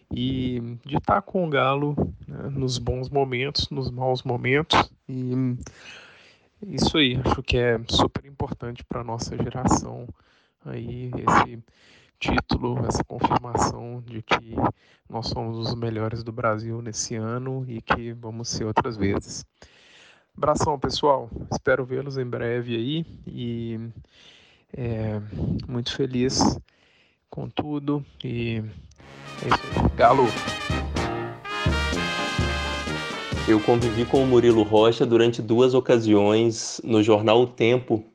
e 0.08 0.78
de 0.86 0.98
estar 0.98 1.20
com 1.22 1.44
o 1.44 1.50
Galo 1.50 1.96
né? 2.28 2.48
nos 2.50 2.78
bons 2.78 3.10
momentos, 3.10 3.68
nos 3.70 3.90
maus 3.90 4.22
momentos 4.22 4.92
e 5.08 5.56
isso 6.68 6.96
aí, 6.96 7.20
acho 7.24 7.42
que 7.42 7.56
é 7.56 7.80
super 7.88 8.24
importante 8.24 8.84
para 8.84 9.02
nossa 9.02 9.36
geração 9.36 10.06
aí 10.64 11.10
esse 11.16 11.62
título, 12.18 12.84
essa 12.86 13.02
confirmação 13.04 14.02
de 14.06 14.22
que 14.22 14.54
nós 15.08 15.26
somos 15.28 15.58
os 15.58 15.74
melhores 15.74 16.22
do 16.22 16.30
Brasil 16.30 16.80
nesse 16.80 17.16
ano 17.16 17.64
e 17.68 17.82
que 17.82 18.12
vamos 18.12 18.48
ser 18.48 18.64
outras 18.64 18.96
vezes. 18.96 19.44
Abração, 20.36 20.78
pessoal. 20.78 21.28
Espero 21.50 21.84
vê-los 21.84 22.16
em 22.16 22.24
breve 22.24 22.76
aí 22.76 23.06
e 23.26 23.80
é, 24.72 25.20
muito 25.68 25.94
feliz 25.94 26.58
com 27.28 27.48
tudo 27.48 28.04
e 28.24 28.62
é 29.42 29.48
isso 29.48 29.80
aí. 29.80 29.96
Galo! 29.96 30.24
Eu 33.48 33.58
convivi 33.60 34.04
com 34.04 34.22
o 34.22 34.26
Murilo 34.26 34.62
Rocha 34.62 35.04
durante 35.04 35.42
duas 35.42 35.74
ocasiões 35.74 36.80
no 36.84 37.02
jornal 37.02 37.42
O 37.42 37.46
Tempo. 37.46 38.11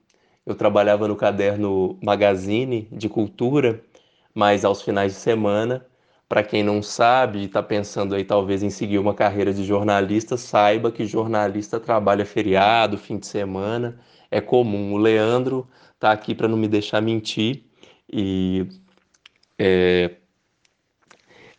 Eu 0.47 0.55
trabalhava 0.55 1.07
no 1.07 1.15
caderno 1.15 1.99
Magazine 2.01 2.87
de 2.91 3.07
Cultura 3.07 3.83
mas 4.37 4.63
aos 4.63 4.83
finais 4.83 5.13
de 5.13 5.17
semana, 5.17 5.83
para 6.29 6.43
quem 6.43 6.61
não 6.61 6.79
sabe 6.83 7.39
e 7.39 7.45
está 7.45 7.63
pensando 7.63 8.13
aí 8.13 8.23
talvez 8.23 8.61
em 8.61 8.69
seguir 8.69 8.99
uma 8.99 9.15
carreira 9.15 9.51
de 9.51 9.63
jornalista, 9.63 10.37
saiba 10.37 10.91
que 10.91 11.07
jornalista 11.07 11.79
trabalha 11.79 12.23
feriado, 12.23 12.99
fim 12.99 13.17
de 13.17 13.25
semana, 13.25 13.99
é 14.29 14.39
comum. 14.39 14.93
O 14.93 14.97
Leandro 14.97 15.67
está 15.95 16.11
aqui 16.11 16.35
para 16.35 16.47
não 16.47 16.55
me 16.55 16.67
deixar 16.67 17.01
mentir 17.01 17.63
e 18.13 18.67
é, 19.57 20.17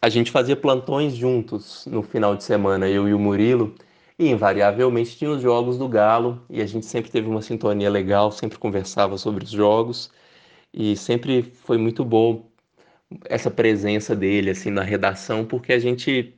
a 0.00 0.08
gente 0.08 0.30
fazia 0.30 0.54
plantões 0.54 1.16
juntos 1.16 1.84
no 1.86 2.00
final 2.00 2.36
de 2.36 2.44
semana, 2.44 2.88
eu 2.88 3.08
e 3.08 3.12
o 3.12 3.18
Murilo, 3.18 3.74
e 4.18 4.28
invariavelmente 4.28 5.16
tinha 5.16 5.30
os 5.30 5.40
jogos 5.42 5.78
do 5.78 5.88
Galo 5.88 6.42
e 6.50 6.60
a 6.60 6.66
gente 6.66 6.86
sempre 6.86 7.10
teve 7.10 7.28
uma 7.28 7.42
sintonia 7.42 7.88
legal, 7.90 8.32
sempre 8.32 8.58
conversava 8.58 9.16
sobre 9.16 9.44
os 9.44 9.50
jogos 9.50 10.10
e 10.74 10.96
sempre 10.96 11.42
foi 11.42 11.78
muito 11.78 12.04
bom 12.04 12.50
essa 13.26 13.50
presença 13.50 14.14
dele 14.16 14.50
assim 14.50 14.70
na 14.70 14.82
redação, 14.82 15.44
porque 15.44 15.72
a 15.72 15.78
gente, 15.78 16.34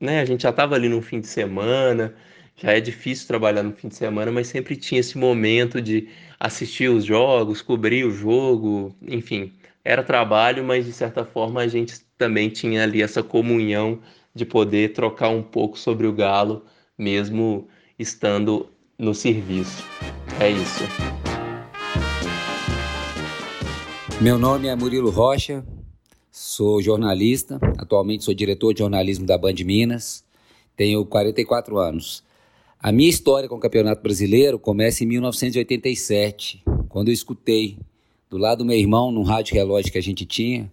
né, 0.00 0.20
a 0.20 0.24
gente 0.24 0.42
já 0.42 0.50
estava 0.50 0.74
ali 0.74 0.88
no 0.88 1.02
fim 1.02 1.20
de 1.20 1.26
semana, 1.26 2.14
já 2.56 2.72
é 2.72 2.80
difícil 2.80 3.26
trabalhar 3.26 3.62
no 3.62 3.72
fim 3.72 3.88
de 3.88 3.96
semana, 3.96 4.30
mas 4.32 4.46
sempre 4.48 4.76
tinha 4.76 5.00
esse 5.00 5.18
momento 5.18 5.80
de 5.82 6.08
assistir 6.40 6.88
os 6.88 7.04
jogos, 7.04 7.62
cobrir 7.62 8.04
o 8.04 8.10
jogo, 8.10 8.94
enfim, 9.02 9.52
era 9.84 10.02
trabalho, 10.02 10.64
mas 10.64 10.86
de 10.86 10.92
certa 10.92 11.24
forma 11.24 11.60
a 11.62 11.68
gente 11.68 12.00
também 12.16 12.48
tinha 12.48 12.82
ali 12.84 13.02
essa 13.02 13.22
comunhão 13.22 14.00
de 14.34 14.44
poder 14.46 14.92
trocar 14.92 15.28
um 15.28 15.42
pouco 15.42 15.78
sobre 15.78 16.06
o 16.06 16.12
Galo, 16.12 16.64
mesmo 16.98 17.68
estando 17.98 18.68
no 18.98 19.14
serviço. 19.14 19.84
É 20.40 20.50
isso. 20.50 20.84
Meu 24.20 24.38
nome 24.38 24.68
é 24.68 24.76
Murilo 24.76 25.10
Rocha, 25.10 25.64
Sou 26.36 26.82
jornalista, 26.82 27.60
atualmente 27.78 28.24
sou 28.24 28.34
diretor 28.34 28.72
de 28.72 28.80
jornalismo 28.80 29.24
da 29.24 29.38
Band 29.38 29.54
Minas, 29.64 30.24
tenho 30.76 31.06
44 31.06 31.78
anos. 31.78 32.24
A 32.76 32.90
minha 32.90 33.08
história 33.08 33.48
com 33.48 33.54
o 33.54 33.60
Campeonato 33.60 34.02
Brasileiro 34.02 34.58
começa 34.58 35.04
em 35.04 35.06
1987, 35.06 36.64
quando 36.88 37.06
eu 37.06 37.14
escutei 37.14 37.78
do 38.28 38.36
lado 38.36 38.58
do 38.58 38.64
meu 38.64 38.76
irmão, 38.76 39.12
num 39.12 39.22
rádio 39.22 39.54
relógio 39.54 39.92
que 39.92 39.98
a 39.98 40.02
gente 40.02 40.26
tinha, 40.26 40.68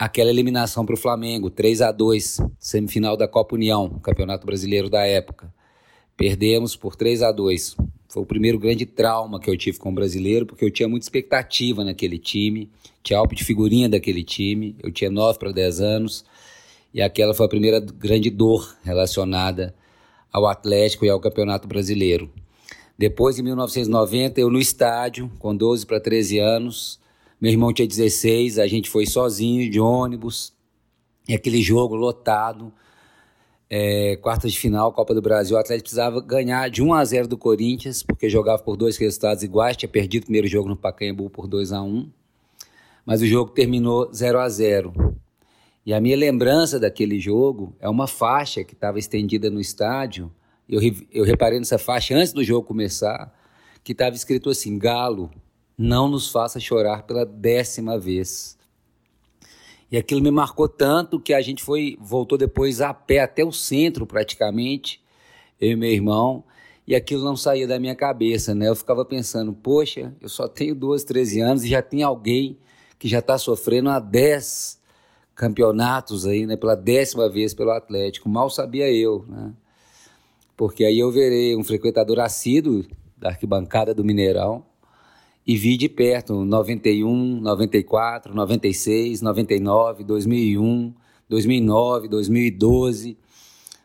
aquela 0.00 0.30
eliminação 0.30 0.84
para 0.84 0.94
o 0.94 0.98
Flamengo, 0.98 1.50
3 1.50 1.82
a 1.82 1.92
2 1.92 2.40
semifinal 2.58 3.16
da 3.16 3.28
Copa 3.28 3.54
União, 3.54 3.88
Campeonato 4.00 4.46
Brasileiro 4.46 4.90
da 4.90 5.06
época. 5.06 5.52
Perdemos 6.16 6.74
por 6.74 6.96
3 6.96 7.22
a 7.22 7.30
2 7.30 7.76
Foi 8.08 8.22
o 8.22 8.26
primeiro 8.26 8.58
grande 8.58 8.84
trauma 8.84 9.38
que 9.38 9.48
eu 9.48 9.56
tive 9.56 9.78
com 9.78 9.90
o 9.90 9.94
brasileiro, 9.94 10.46
porque 10.46 10.64
eu 10.64 10.70
tinha 10.70 10.88
muita 10.88 11.04
expectativa 11.04 11.84
naquele 11.84 12.18
time 12.18 12.68
tinha 13.02 13.18
álbum 13.18 13.34
de 13.34 13.44
figurinha 13.44 13.88
daquele 13.88 14.22
time, 14.22 14.76
eu 14.82 14.92
tinha 14.92 15.10
9 15.10 15.38
para 15.38 15.52
10 15.52 15.80
anos, 15.80 16.24
e 16.92 17.00
aquela 17.00 17.34
foi 17.34 17.46
a 17.46 17.48
primeira 17.48 17.80
grande 17.80 18.30
dor 18.30 18.76
relacionada 18.82 19.74
ao 20.32 20.46
Atlético 20.46 21.04
e 21.04 21.10
ao 21.10 21.20
Campeonato 21.20 21.66
Brasileiro. 21.66 22.30
Depois, 22.98 23.38
em 23.38 23.42
1990, 23.42 24.40
eu 24.40 24.50
no 24.50 24.58
estádio, 24.58 25.30
com 25.38 25.56
12 25.56 25.86
para 25.86 25.98
13 25.98 26.38
anos, 26.38 27.00
meu 27.40 27.50
irmão 27.50 27.72
tinha 27.72 27.88
16, 27.88 28.58
a 28.58 28.66
gente 28.66 28.90
foi 28.90 29.06
sozinho 29.06 29.70
de 29.70 29.80
ônibus, 29.80 30.52
e 31.28 31.34
aquele 31.34 31.62
jogo 31.62 31.94
lotado, 31.94 32.72
é, 33.68 34.16
quartas 34.16 34.52
de 34.52 34.58
final, 34.58 34.92
Copa 34.92 35.14
do 35.14 35.22
Brasil, 35.22 35.56
o 35.56 35.60
Atlético 35.60 35.84
precisava 35.84 36.20
ganhar 36.20 36.68
de 36.68 36.82
1 36.82 36.92
a 36.92 37.04
0 37.04 37.28
do 37.28 37.38
Corinthians, 37.38 38.02
porque 38.02 38.28
jogava 38.28 38.62
por 38.62 38.76
dois 38.76 38.96
resultados 38.96 39.42
iguais, 39.42 39.76
tinha 39.76 39.88
perdido 39.88 40.22
o 40.22 40.26
primeiro 40.26 40.48
jogo 40.48 40.68
no 40.68 40.76
Pacaembu 40.76 41.30
por 41.30 41.46
2 41.46 41.72
a 41.72 41.80
1 41.82 42.10
mas 43.04 43.22
o 43.22 43.26
jogo 43.26 43.50
terminou 43.50 44.12
0 44.12 44.38
a 44.38 44.48
0 44.48 45.16
E 45.84 45.92
a 45.92 46.00
minha 46.00 46.16
lembrança 46.16 46.78
daquele 46.78 47.18
jogo 47.18 47.74
é 47.80 47.88
uma 47.88 48.06
faixa 48.06 48.62
que 48.62 48.74
estava 48.74 48.98
estendida 48.98 49.50
no 49.50 49.60
estádio, 49.60 50.30
eu, 50.68 50.80
eu 51.10 51.24
reparei 51.24 51.58
nessa 51.58 51.78
faixa 51.78 52.14
antes 52.14 52.32
do 52.32 52.44
jogo 52.44 52.66
começar, 52.66 53.34
que 53.82 53.92
estava 53.92 54.14
escrito 54.14 54.50
assim, 54.50 54.78
Galo, 54.78 55.30
não 55.80 56.10
nos 56.10 56.30
faça 56.30 56.60
chorar 56.60 57.04
pela 57.04 57.24
décima 57.24 57.98
vez. 57.98 58.58
E 59.90 59.96
aquilo 59.96 60.20
me 60.20 60.30
marcou 60.30 60.68
tanto 60.68 61.18
que 61.18 61.32
a 61.32 61.40
gente 61.40 61.64
foi 61.64 61.96
voltou 61.98 62.36
depois 62.36 62.82
a 62.82 62.92
pé 62.92 63.20
até 63.20 63.42
o 63.42 63.50
centro 63.50 64.06
praticamente, 64.06 65.02
eu 65.58 65.70
e 65.70 65.76
meu 65.76 65.90
irmão, 65.90 66.44
e 66.86 66.94
aquilo 66.94 67.24
não 67.24 67.34
saía 67.34 67.66
da 67.66 67.80
minha 67.80 67.94
cabeça, 67.94 68.54
né? 68.54 68.68
Eu 68.68 68.76
ficava 68.76 69.06
pensando, 69.06 69.54
poxa, 69.54 70.14
eu 70.20 70.28
só 70.28 70.46
tenho 70.46 70.74
12, 70.74 71.06
13 71.06 71.40
anos 71.40 71.64
e 71.64 71.68
já 71.68 71.80
tem 71.80 72.02
alguém 72.02 72.58
que 72.98 73.08
já 73.08 73.20
está 73.20 73.38
sofrendo 73.38 73.88
há 73.88 73.98
10 73.98 74.78
campeonatos 75.34 76.26
aí, 76.26 76.44
né? 76.44 76.58
Pela 76.58 76.74
décima 76.74 77.26
vez 77.26 77.54
pelo 77.54 77.70
Atlético. 77.70 78.28
Mal 78.28 78.50
sabia 78.50 78.92
eu, 78.92 79.24
né? 79.26 79.54
Porque 80.58 80.84
aí 80.84 80.98
eu 80.98 81.10
verei 81.10 81.56
um 81.56 81.64
frequentador 81.64 82.20
assíduo 82.20 82.84
da 83.16 83.30
arquibancada 83.30 83.94
do 83.94 84.04
Mineirão 84.04 84.68
e 85.50 85.56
vi 85.56 85.76
de 85.76 85.88
perto 85.88 86.44
91, 86.44 87.40
94, 87.40 88.32
96, 88.32 89.20
99, 89.20 90.04
2001, 90.04 90.94
2009, 91.28 92.06
2012, 92.06 93.18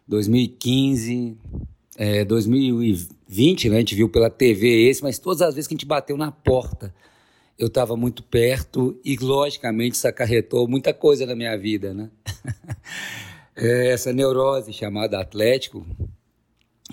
2015, 0.08 1.36
é, 1.98 2.24
2020, 2.24 3.70
né? 3.70 3.78
A 3.78 3.80
gente 3.80 3.96
viu 3.96 4.08
pela 4.08 4.30
TV 4.30 4.88
esse, 4.88 5.02
mas 5.02 5.18
todas 5.18 5.42
as 5.42 5.56
vezes 5.56 5.68
que 5.68 5.74
a 5.74 5.76
gente 5.76 5.88
bateu 5.88 6.16
na 6.16 6.32
porta, 6.32 6.94
eu 7.58 7.66
estava 7.66 7.98
muito 7.98 8.22
perto 8.22 8.96
e, 9.04 9.16
logicamente, 9.16 9.96
isso 9.96 10.08
acarretou 10.08 10.68
muita 10.68 10.94
coisa 10.94 11.26
na 11.26 11.36
minha 11.36 11.58
vida, 11.58 11.96
né? 11.96 12.12
É, 13.58 13.94
essa 13.94 14.12
neurose 14.12 14.74
chamada 14.74 15.18
Atlético, 15.18 15.88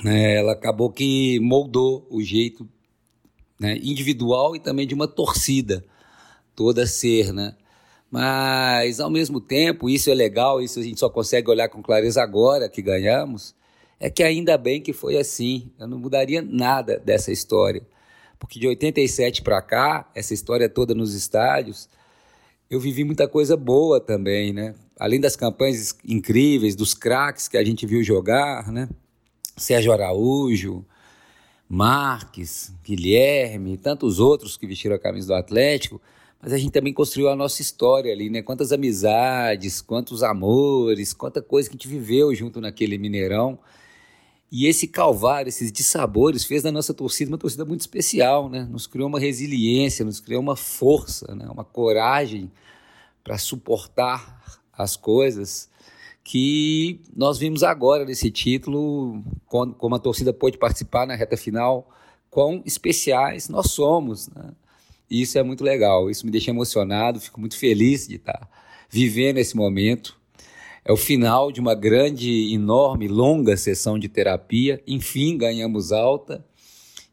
né, 0.01 0.37
ela 0.37 0.53
acabou 0.53 0.93
que 0.93 1.41
moldou 1.41 2.07
o 2.09 2.23
jeito 2.23 2.69
né, 3.63 3.79
individual 3.81 4.57
e 4.57 4.59
também 4.59 4.87
de 4.87 4.93
uma 4.93 5.07
torcida 5.07 5.85
toda 6.57 6.85
ser, 6.85 7.33
né? 7.33 7.55
Mas, 8.11 9.01
ao 9.01 9.09
mesmo 9.09 9.41
tempo, 9.41 9.89
isso 9.89 10.11
é 10.11 10.15
legal, 10.15 10.61
isso 10.61 10.81
a 10.81 10.83
gente 10.83 11.01
só 11.01 11.09
consegue 11.09 11.49
olhar 11.49 11.69
com 11.69 11.81
clareza 11.81 12.21
agora 12.23 12.69
que 12.69 12.83
ganhamos, 12.83 13.55
é 13.99 14.11
que 14.11 14.23
ainda 14.23 14.59
bem 14.59 14.83
que 14.83 14.93
foi 14.93 15.17
assim. 15.17 15.71
Eu 15.79 15.87
não 15.87 15.99
mudaria 15.99 16.43
nada 16.43 16.99
dessa 16.99 17.31
história. 17.33 17.87
Porque 18.39 18.59
de 18.59 18.67
87 18.67 19.41
para 19.41 19.63
cá, 19.63 20.11
essa 20.15 20.35
história 20.35 20.69
toda 20.69 20.95
nos 20.95 21.15
estádios, 21.15 21.89
eu 22.69 22.81
vivi 22.81 23.05
muita 23.05 23.29
coisa 23.29 23.57
boa 23.57 24.01
também, 24.01 24.53
né? 24.53 24.75
Além 24.99 25.21
das 25.21 25.37
campanhas 25.37 25.97
incríveis, 26.05 26.75
dos 26.75 26.93
craques 26.93 27.47
que 27.47 27.57
a 27.57 27.65
gente 27.65 27.87
viu 27.87 28.03
jogar, 28.03 28.71
né? 28.71 28.89
Sérgio 29.57 29.93
Araújo, 29.93 30.85
Marques, 31.75 32.71
Guilherme, 32.85 33.79
tantos 33.79 34.21
outros 34.21 34.59
que 34.59 34.67
vestiram 34.67 34.95
a 34.95 34.99
camisa 34.99 35.29
do 35.29 35.35
Atlético, 35.35 36.03
mas 36.39 36.53
a 36.53 36.59
gente 36.59 36.71
também 36.71 36.93
construiu 36.93 37.31
a 37.31 37.35
nossa 37.35 37.63
história 37.63 38.13
ali, 38.13 38.29
né? 38.29 38.43
Quantas 38.43 38.73
amizades, 38.73 39.81
quantos 39.81 40.23
amores, 40.23 41.15
quanta 41.15 41.41
coisa 41.41 41.71
que 41.71 41.75
a 41.75 41.79
gente 41.79 41.89
viveu 41.89 42.35
junto 42.35 42.61
naquele 42.61 42.99
Mineirão. 42.99 43.59
E 44.51 44.67
esse 44.67 44.87
calvário, 44.87 45.49
esses 45.49 45.73
dissabores, 45.73 46.45
fez 46.45 46.63
da 46.63 46.71
nossa 46.71 46.93
torcida 46.93 47.31
uma 47.31 47.39
torcida 47.39 47.65
muito 47.65 47.81
especial, 47.81 48.51
né? 48.51 48.69
Nos 48.71 48.87
criou 48.87 49.09
uma 49.09 49.19
resiliência, 49.19 50.05
nos 50.05 50.21
criou 50.21 50.43
uma 50.43 50.57
força, 50.57 51.35
né? 51.35 51.47
uma 51.49 51.65
coragem 51.65 52.53
para 53.25 53.39
suportar 53.39 54.61
as 54.75 54.95
coisas 54.95 55.71
que 56.25 57.01
nós 57.15 57.39
vimos 57.39 57.63
agora 57.63 58.05
nesse 58.05 58.31
título, 58.31 59.23
como 59.47 59.95
a 59.95 59.99
torcida 59.99 60.33
pôde 60.33 60.57
participar 60.57 61.07
na 61.07 61.15
reta 61.15 61.37
final, 61.37 61.89
quão 62.31 62.63
especiais 62.65 63.49
nós 63.49 63.71
somos. 63.71 64.29
Né? 64.29 64.51
E 65.11 65.23
isso 65.23 65.39
é 65.39 65.43
muito 65.43 65.65
legal, 65.65 66.11
isso 66.11 66.25
me 66.25 66.33
deixa 66.33 66.51
emocionado, 66.51 67.21
fico 67.21 67.41
muito 67.41 67.57
feliz 67.57 68.07
de 68.07 68.17
estar 68.17 68.49
vivendo 68.89 69.39
esse 69.39 69.57
momento. 69.57 70.17
É 70.85 70.93
o 70.93 70.97
final 70.97 71.53
de 71.53 71.61
uma 71.61 71.75
grande, 71.75 72.53
enorme, 72.53 73.07
longa 73.07 73.57
sessão 73.57 73.99
de 73.99 74.09
terapia. 74.09 74.83
Enfim, 74.87 75.39
ganhamos 75.39 75.93
alta. 75.93 76.45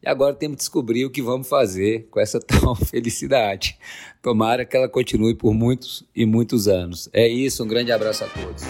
E 0.02 0.08
agora 0.08 0.34
temos 0.34 0.56
que 0.56 0.62
descobrir 0.62 1.04
o 1.04 1.10
que 1.10 1.22
vamos 1.22 1.48
fazer 1.48 2.08
com 2.10 2.18
essa 2.18 2.40
tal 2.42 2.74
felicidade. 2.74 3.78
Tomara 4.22 4.64
que 4.64 4.76
ela 4.76 4.88
continue 4.88 5.34
por 5.34 5.54
muitos 5.54 6.04
e 6.16 6.26
muitos 6.26 6.66
anos. 6.66 7.08
É 7.12 7.28
isso, 7.28 7.62
um 7.62 7.68
grande 7.68 7.92
abraço 7.92 8.24
a 8.24 8.28
todos. 8.28 8.64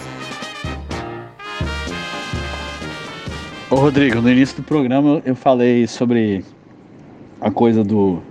Ô 3.71 3.75
Rodrigo, 3.75 4.19
no 4.19 4.29
início 4.29 4.57
do 4.57 4.63
programa 4.63 5.21
eu 5.25 5.33
falei 5.33 5.87
sobre 5.87 6.43
a 7.39 7.49
coisa 7.49 7.85
do, 7.85 8.21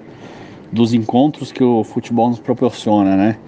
dos 0.70 0.92
encontros 0.92 1.50
que 1.50 1.64
o 1.64 1.82
futebol 1.82 2.28
nos 2.28 2.38
proporciona, 2.38 3.16
né? 3.16 3.38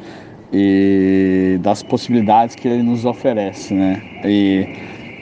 E 0.51 1.59
das 1.61 1.83
possibilidades 1.83 2.57
que 2.57 2.67
ele 2.67 2.83
nos 2.83 3.05
oferece, 3.05 3.75
né? 3.75 4.03
E 4.25 4.67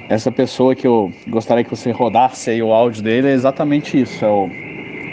essa 0.08 0.30
pessoa 0.30 0.72
que 0.76 0.86
eu 0.86 1.12
gostaria 1.26 1.64
que 1.64 1.70
você 1.70 1.90
rodasse 1.90 2.50
aí 2.50 2.62
o 2.62 2.72
áudio 2.72 3.02
dele 3.02 3.26
é 3.26 3.32
exatamente 3.32 4.00
isso, 4.00 4.24
é 4.24 4.30
o, 4.30 4.48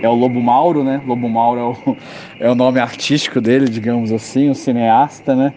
é 0.04 0.08
o 0.08 0.14
Lobo 0.14 0.40
Mauro, 0.40 0.84
né? 0.84 1.02
Lobo 1.08 1.28
Mauro 1.28 1.60
é 1.60 1.64
o, 1.64 1.98
é 2.40 2.52
o 2.52 2.54
nome 2.54 2.80
artístico 2.80 3.42
dele, 3.42 3.68
digamos 3.68 4.12
assim, 4.12 4.48
o 4.48 4.54
cineasta, 4.54 5.36
né? 5.36 5.52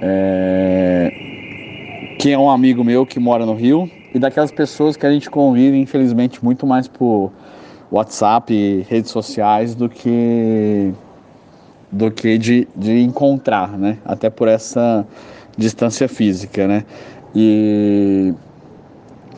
É, 0.00 1.12
que 2.20 2.30
é 2.30 2.38
um 2.38 2.48
amigo 2.48 2.84
meu 2.84 3.04
que 3.04 3.18
mora 3.18 3.44
no 3.44 3.54
Rio, 3.54 3.90
e 4.14 4.18
daquelas 4.18 4.50
pessoas 4.50 4.96
que 4.96 5.06
a 5.06 5.10
gente 5.10 5.30
convive, 5.30 5.78
infelizmente, 5.78 6.44
muito 6.44 6.66
mais 6.66 6.86
por 6.86 7.32
WhatsApp 7.90 8.86
redes 8.88 9.10
sociais 9.10 9.74
do 9.74 9.88
que 9.88 10.92
do 11.90 12.10
que 12.10 12.38
de, 12.38 12.66
de 12.74 13.00
encontrar, 13.00 13.76
né? 13.78 13.98
Até 14.04 14.30
por 14.30 14.48
essa 14.48 15.06
distância 15.56 16.08
física, 16.08 16.66
né? 16.66 16.84
E 17.34 18.32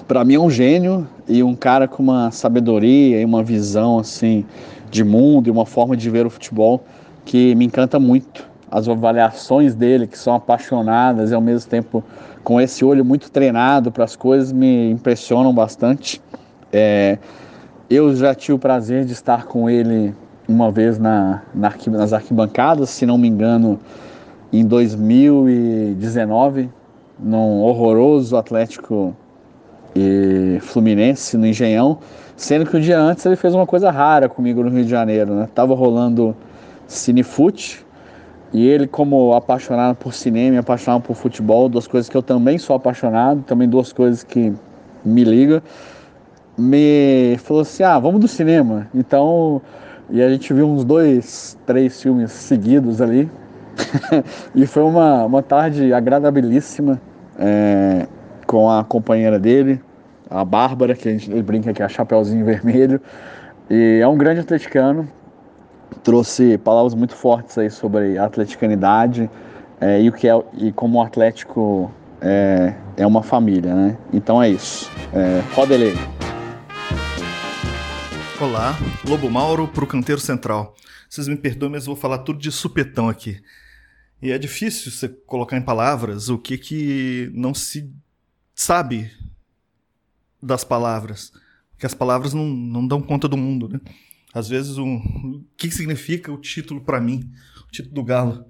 para 0.06 0.24
mim 0.24 0.34
é 0.34 0.40
um 0.40 0.50
gênio 0.50 1.06
e 1.26 1.42
um 1.42 1.54
cara 1.54 1.88
com 1.88 2.02
uma 2.02 2.30
sabedoria 2.30 3.20
e 3.20 3.24
uma 3.24 3.42
visão 3.42 3.98
assim 3.98 4.44
de 4.90 5.02
mundo 5.02 5.48
e 5.48 5.50
uma 5.50 5.66
forma 5.66 5.96
de 5.96 6.08
ver 6.08 6.26
o 6.26 6.30
futebol 6.30 6.84
que 7.24 7.54
me 7.56 7.64
encanta 7.64 7.98
muito. 7.98 8.48
As 8.70 8.88
avaliações 8.88 9.74
dele 9.74 10.06
que 10.06 10.18
são 10.18 10.34
apaixonadas 10.34 11.30
e 11.30 11.34
ao 11.34 11.40
mesmo 11.40 11.68
tempo 11.68 12.04
com 12.44 12.60
esse 12.60 12.84
olho 12.84 13.04
muito 13.04 13.30
treinado 13.30 13.90
para 13.90 14.04
as 14.04 14.14
coisas 14.14 14.52
me 14.52 14.90
impressionam 14.90 15.52
bastante. 15.52 16.20
É, 16.70 17.18
eu 17.88 18.14
já 18.14 18.34
tive 18.34 18.52
o 18.52 18.58
prazer 18.58 19.04
de 19.04 19.12
estar 19.12 19.46
com 19.46 19.68
ele 19.68 20.14
uma 20.46 20.70
vez 20.70 20.98
na, 20.98 21.42
na 21.54 21.72
nas 21.86 22.12
arquibancadas, 22.12 22.90
se 22.90 23.06
não 23.06 23.16
me 23.16 23.26
engano, 23.26 23.80
em 24.52 24.64
2019, 24.64 26.70
num 27.18 27.62
horroroso 27.62 28.36
Atlético 28.36 29.16
e 29.96 30.58
Fluminense 30.60 31.36
no 31.36 31.46
Engenhão, 31.46 31.98
sendo 32.36 32.66
que 32.66 32.76
um 32.76 32.80
dia 32.80 32.98
antes 32.98 33.24
ele 33.24 33.36
fez 33.36 33.54
uma 33.54 33.66
coisa 33.66 33.90
rara 33.90 34.28
comigo 34.28 34.62
no 34.62 34.68
Rio 34.68 34.84
de 34.84 34.90
Janeiro, 34.90 35.34
né? 35.34 35.48
Tava 35.54 35.74
rolando 35.74 36.36
Cinefute, 36.86 37.83
e 38.54 38.68
ele, 38.68 38.86
como 38.86 39.34
apaixonado 39.34 39.96
por 39.96 40.14
cinema 40.14 40.60
apaixonado 40.60 41.02
por 41.02 41.16
futebol, 41.16 41.68
duas 41.68 41.88
coisas 41.88 42.08
que 42.08 42.16
eu 42.16 42.22
também 42.22 42.56
sou 42.56 42.76
apaixonado, 42.76 43.42
também 43.42 43.68
duas 43.68 43.92
coisas 43.92 44.22
que 44.22 44.52
me 45.04 45.24
ligam, 45.24 45.60
me 46.56 47.36
falou 47.38 47.62
assim: 47.62 47.82
ah, 47.82 47.98
vamos 47.98 48.20
do 48.20 48.28
cinema. 48.28 48.86
Então, 48.94 49.60
e 50.08 50.22
a 50.22 50.28
gente 50.30 50.54
viu 50.54 50.68
uns 50.68 50.84
dois, 50.84 51.58
três 51.66 52.00
filmes 52.00 52.30
seguidos 52.30 53.00
ali. 53.00 53.28
e 54.54 54.64
foi 54.68 54.84
uma, 54.84 55.24
uma 55.24 55.42
tarde 55.42 55.92
agradabilíssima 55.92 57.00
é, 57.36 58.06
com 58.46 58.70
a 58.70 58.84
companheira 58.84 59.36
dele, 59.36 59.80
a 60.30 60.44
Bárbara, 60.44 60.94
que 60.94 61.08
a 61.08 61.10
gente, 61.10 61.28
ele 61.28 61.42
brinca 61.42 61.72
que 61.72 61.82
é 61.82 61.84
a 61.84 61.88
Chapeuzinho 61.88 62.44
Vermelho. 62.44 63.00
E 63.68 63.98
é 64.00 64.06
um 64.06 64.16
grande 64.16 64.38
atleticano, 64.38 65.08
trouxe 66.02 66.58
palavras 66.58 66.94
muito 66.94 67.14
fortes 67.14 67.56
aí 67.58 67.70
sobre 67.70 68.18
a 68.18 68.24
atleticanidade 68.24 69.30
é, 69.80 70.02
e 70.02 70.08
o 70.08 70.12
que 70.12 70.28
é 70.28 70.32
e 70.54 70.72
como 70.72 70.98
o 70.98 71.02
Atlético 71.02 71.92
é, 72.20 72.74
é 72.96 73.06
uma 73.06 73.22
família, 73.22 73.74
né? 73.74 73.98
Então 74.12 74.42
é 74.42 74.48
isso. 74.48 74.90
É, 75.12 75.42
roda 75.54 75.74
ele 75.74 75.90
aí. 75.90 75.96
Olá, 78.40 78.76
Lobo 79.08 79.30
Mauro 79.30 79.68
pro 79.68 79.86
Canteiro 79.86 80.20
Central. 80.20 80.74
Vocês 81.08 81.28
me 81.28 81.36
perdoem, 81.36 81.72
mas 81.72 81.86
eu 81.86 81.94
vou 81.94 81.96
falar 81.96 82.18
tudo 82.18 82.38
de 82.38 82.50
supetão 82.50 83.08
aqui. 83.08 83.40
E 84.20 84.32
é 84.32 84.38
difícil 84.38 84.90
você 84.90 85.08
colocar 85.08 85.56
em 85.56 85.62
palavras 85.62 86.28
o 86.28 86.38
que 86.38 86.56
que 86.56 87.30
não 87.34 87.52
se 87.52 87.92
sabe 88.54 89.10
das 90.42 90.64
palavras. 90.64 91.32
Que 91.78 91.86
as 91.86 91.94
palavras 91.94 92.32
não, 92.32 92.46
não 92.46 92.86
dão 92.86 93.02
conta 93.02 93.28
do 93.28 93.36
mundo, 93.36 93.68
né? 93.68 93.80
Às 94.34 94.48
vezes, 94.48 94.76
um, 94.78 94.96
o 94.96 95.44
que 95.56 95.70
significa 95.70 96.32
o 96.32 96.36
título 96.36 96.80
para 96.80 97.00
mim? 97.00 97.30
O 97.68 97.70
título 97.70 97.94
do 97.94 98.02
Galo. 98.02 98.44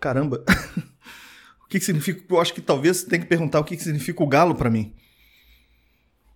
Caramba! 0.00 0.44
o 1.64 1.68
que 1.68 1.78
significa? 1.78 2.24
Eu 2.28 2.40
acho 2.40 2.52
que 2.52 2.60
talvez 2.60 3.04
tem 3.04 3.20
que 3.20 3.26
perguntar 3.26 3.60
o 3.60 3.64
que 3.64 3.78
significa 3.78 4.20
o 4.20 4.26
Galo 4.26 4.56
para 4.56 4.68
mim. 4.68 4.92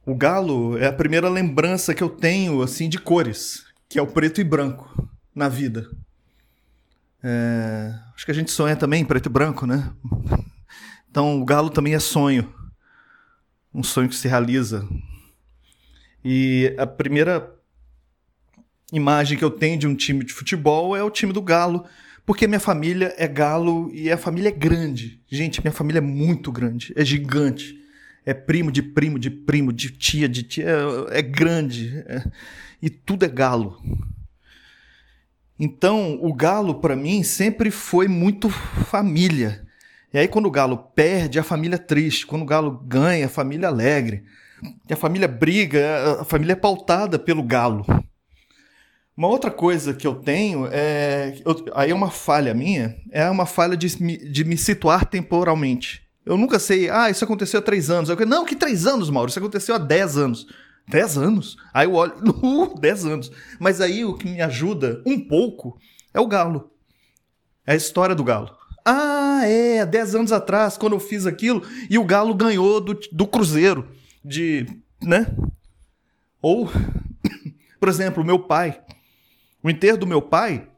O 0.07 0.14
galo 0.14 0.78
é 0.78 0.87
a 0.87 0.93
primeira 0.93 1.28
lembrança 1.28 1.93
que 1.93 2.01
eu 2.01 2.09
tenho 2.09 2.62
assim 2.62 2.89
de 2.89 2.97
cores, 2.97 3.64
que 3.89 3.99
é 3.99 4.03
o 4.03 4.07
preto 4.07 4.41
e 4.41 4.45
branco 4.45 5.11
na 5.34 5.49
vida. 5.49 5.91
É... 7.20 7.93
Acho 8.14 8.24
que 8.24 8.30
a 8.30 8.34
gente 8.34 8.53
sonha 8.53 8.76
também 8.76 9.03
em 9.03 9.05
preto 9.05 9.26
e 9.26 9.28
branco, 9.28 9.66
né? 9.66 9.93
Então 11.11 11.41
o 11.41 11.47
galo 11.47 11.70
também 11.70 11.95
é 11.95 11.99
sonho, 11.99 12.55
um 13.72 13.82
sonho 13.82 14.07
que 14.07 14.14
se 14.14 14.28
realiza. 14.28 14.87
E 16.22 16.76
a 16.76 16.87
primeira 16.87 17.55
imagem 18.93 19.37
que 19.37 19.45
eu 19.45 19.51
tenho 19.51 19.78
de 19.78 19.87
um 19.87 19.95
time 19.95 20.24
de 20.24 20.32
futebol 20.32 20.97
é 20.97 21.03
o 21.03 21.11
time 21.11 21.32
do 21.32 21.43
galo, 21.43 21.84
porque 22.24 22.47
minha 22.47 22.61
família 22.61 23.14
é 23.16 23.26
galo 23.26 23.91
e 23.93 24.11
a 24.11 24.16
família 24.16 24.49
é 24.49 24.53
grande. 24.53 25.20
Gente, 25.28 25.61
minha 25.61 25.72
família 25.72 25.99
é 25.99 26.03
muito 26.03 26.51
grande, 26.53 26.93
é 26.97 27.05
gigante 27.05 27.76
é 28.26 28.34
primo 28.34 28.72
de 28.72 28.82
primo 28.82 29.20
de 29.20 29.30
primo, 29.30 29.72
de 29.72 29.91
tia 29.91 30.28
de 30.28 30.43
tia, 30.43 30.66
é, 30.68 31.20
é 31.20 31.22
grande. 31.22 32.05
É, 32.09 32.24
e 32.82 32.91
tudo 32.91 33.24
é 33.24 33.28
galo. 33.28 33.80
Então, 35.59 36.18
o 36.20 36.34
galo 36.34 36.80
para 36.80 36.97
mim 36.97 37.22
sempre 37.22 37.70
foi 37.70 38.09
muito 38.09 38.51
família. 38.51 39.64
E 40.12 40.18
aí 40.18 40.28
quando 40.28 40.47
o 40.47 40.51
galo 40.51 40.76
perde, 40.76 41.39
a 41.39 41.45
família 41.45 41.76
é 41.76 41.78
triste. 41.78 42.26
Quando 42.26 42.43
o 42.43 42.47
galo 42.47 42.72
ganha, 42.84 43.26
a 43.26 43.30
família 43.30 43.66
é 43.66 43.68
alegre. 43.68 44.24
E 44.89 44.93
a 44.93 44.97
família 44.97 45.28
briga, 45.28 46.20
a 46.20 46.24
família 46.24 46.55
é 46.55 46.57
pautada 46.57 47.18
pelo 47.18 47.43
galo. 47.43 47.87
Uma 49.16 49.28
outra 49.28 49.50
coisa 49.50 49.94
que 49.94 50.06
eu 50.06 50.14
tenho 50.14 50.68
é. 50.70 51.40
Eu, 51.44 51.64
aí 51.74 51.90
é 51.90 51.94
uma 51.94 52.10
falha 52.10 52.52
minha, 52.52 52.96
é 53.10 53.28
uma 53.30 53.46
falha 53.46 53.76
de, 53.76 53.88
de 53.88 54.44
me 54.44 54.58
situar 54.58 55.06
temporalmente. 55.06 56.06
Eu 56.24 56.36
nunca 56.36 56.58
sei, 56.58 56.90
ah, 56.90 57.08
isso 57.08 57.24
aconteceu 57.24 57.60
há 57.60 57.62
três 57.62 57.88
anos. 57.88 58.10
Eu, 58.10 58.26
não, 58.26 58.44
que 58.44 58.56
três 58.56 58.84
anos, 58.84 59.08
Mauro? 59.08 59.30
Isso 59.30 59.38
aconteceu 59.38 59.74
há 59.74 59.78
dez 59.78 60.18
anos. 60.18 60.46
Dez 60.88 61.16
anos? 61.16 61.56
Aí 61.72 61.86
eu 61.86 61.94
olho, 61.94 62.14
uh, 62.42 62.78
dez 62.78 63.06
anos. 63.06 63.30
Mas 63.58 63.80
aí 63.80 64.04
o 64.04 64.14
que 64.14 64.28
me 64.28 64.42
ajuda 64.42 65.02
um 65.06 65.18
pouco 65.18 65.78
é 66.12 66.20
o 66.20 66.26
galo. 66.26 66.70
É 67.66 67.72
a 67.72 67.76
história 67.76 68.14
do 68.14 68.24
galo. 68.24 68.50
Ah, 68.84 69.40
é, 69.44 69.86
dez 69.86 70.14
anos 70.14 70.30
atrás, 70.30 70.76
quando 70.76 70.92
eu 70.92 71.00
fiz 71.00 71.26
aquilo, 71.26 71.62
e 71.88 71.96
o 71.98 72.04
galo 72.04 72.34
ganhou 72.34 72.80
do, 72.80 72.98
do 73.12 73.26
Cruzeiro. 73.26 73.88
De. 74.24 74.66
né? 75.02 75.26
Ou, 76.42 76.68
por 77.80 77.88
exemplo, 77.88 78.24
meu 78.24 78.40
pai. 78.40 78.80
O 79.66 79.70
enterro 79.70 79.98
do 79.98 80.06
meu 80.06 80.22
pai, 80.22 80.68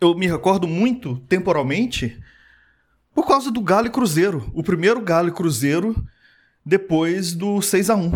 eu 0.00 0.16
me 0.16 0.26
recordo 0.26 0.66
muito 0.66 1.16
temporalmente 1.28 2.20
por 3.14 3.24
causa 3.24 3.52
do 3.52 3.60
Galo 3.60 3.86
e 3.86 3.90
Cruzeiro. 3.90 4.50
O 4.52 4.64
primeiro 4.64 5.00
Galo 5.00 5.28
e 5.28 5.32
Cruzeiro 5.32 5.94
depois 6.66 7.34
do 7.34 7.62
6 7.62 7.90
a 7.90 7.94
1 7.94 8.10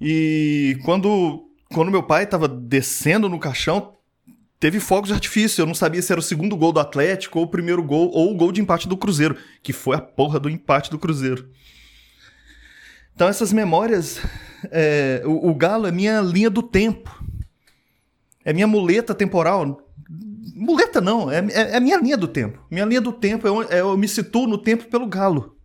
E 0.00 0.78
quando, 0.86 1.50
quando 1.74 1.90
meu 1.90 2.02
pai 2.02 2.24
estava 2.24 2.48
descendo 2.48 3.28
no 3.28 3.38
caixão, 3.38 3.98
teve 4.58 4.80
fogos 4.80 5.08
de 5.08 5.14
artifício. 5.14 5.60
Eu 5.60 5.66
não 5.66 5.74
sabia 5.74 6.00
se 6.00 6.10
era 6.10 6.18
o 6.18 6.24
segundo 6.24 6.56
gol 6.56 6.72
do 6.72 6.80
Atlético 6.80 7.40
ou 7.40 7.44
o 7.44 7.50
primeiro 7.50 7.82
gol 7.82 8.10
ou 8.10 8.32
o 8.32 8.36
gol 8.38 8.52
de 8.52 8.62
empate 8.62 8.88
do 8.88 8.96
Cruzeiro, 8.96 9.36
que 9.62 9.74
foi 9.74 9.96
a 9.96 10.00
porra 10.00 10.40
do 10.40 10.48
empate 10.48 10.90
do 10.90 10.98
Cruzeiro. 10.98 11.46
Então 13.14 13.28
essas 13.28 13.52
memórias, 13.52 14.18
é, 14.70 15.20
o, 15.26 15.50
o 15.50 15.54
Galo 15.54 15.86
é 15.86 15.92
minha 15.92 16.22
linha 16.22 16.48
do 16.48 16.62
tempo, 16.62 17.19
é 18.44 18.52
minha 18.52 18.66
muleta 18.66 19.14
temporal. 19.14 19.86
Muleta 20.54 21.00
não, 21.00 21.30
é, 21.30 21.38
é, 21.38 21.76
é, 21.76 21.80
minha 21.80 21.98
linha 21.98 22.16
do 22.16 22.28
tempo. 22.28 22.64
Minha 22.70 22.84
linha 22.84 23.00
do 23.00 23.12
tempo 23.12 23.46
é, 23.46 23.76
é 23.76 23.80
eu 23.80 23.96
me 23.96 24.08
situo 24.08 24.46
no 24.46 24.58
tempo 24.58 24.88
pelo 24.88 25.06
galo. 25.06 25.56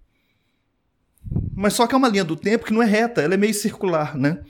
Mas 1.55 1.73
só 1.73 1.87
que 1.87 1.95
é 1.95 1.97
uma 1.97 2.09
linha 2.09 2.23
do 2.23 2.35
tempo 2.35 2.65
que 2.65 2.73
não 2.73 2.83
é 2.83 2.85
reta, 2.85 3.21
ela 3.21 3.33
é 3.33 3.37
meio 3.37 3.53
circular, 3.53 4.15
né? 4.17 4.43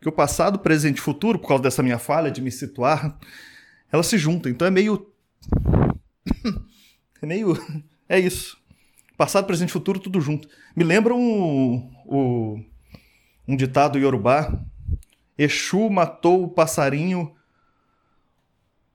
Que 0.00 0.08
o 0.08 0.12
passado, 0.12 0.58
presente 0.58 0.98
e 0.98 1.00
futuro, 1.00 1.38
por 1.38 1.48
causa 1.48 1.62
dessa 1.62 1.82
minha 1.82 1.98
falha 1.98 2.30
de 2.30 2.40
me 2.40 2.50
situar, 2.50 3.18
elas 3.92 4.06
se 4.06 4.18
juntam. 4.18 4.50
Então 4.50 4.66
é 4.66 4.70
meio. 4.70 5.10
é 7.22 7.26
meio. 7.26 7.56
É 8.08 8.18
isso. 8.18 8.58
Passado, 9.16 9.46
presente 9.46 9.68
e 9.68 9.72
futuro, 9.72 10.00
tudo 10.00 10.20
junto. 10.20 10.48
Me 10.74 10.82
lembra 10.82 11.14
um, 11.14 11.90
um, 12.06 12.64
um 13.46 13.56
ditado 13.56 13.98
iorubá: 13.98 14.52
Exu 15.36 15.90
matou 15.90 16.44
o 16.44 16.48
passarinho 16.48 17.34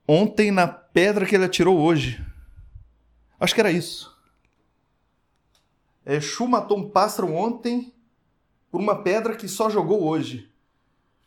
ontem 0.06 0.50
na 0.50 0.66
pedra 0.66 1.26
que 1.26 1.34
ele 1.34 1.44
atirou 1.44 1.78
hoje. 1.78 2.24
Acho 3.38 3.54
que 3.54 3.60
era 3.60 3.70
isso. 3.70 4.14
Exu 6.04 6.46
matou 6.46 6.78
um 6.78 6.88
pássaro 6.88 7.32
ontem 7.32 7.92
por 8.70 8.80
uma 8.80 9.02
pedra 9.02 9.34
que 9.34 9.48
só 9.48 9.68
jogou 9.68 10.04
hoje. 10.04 10.48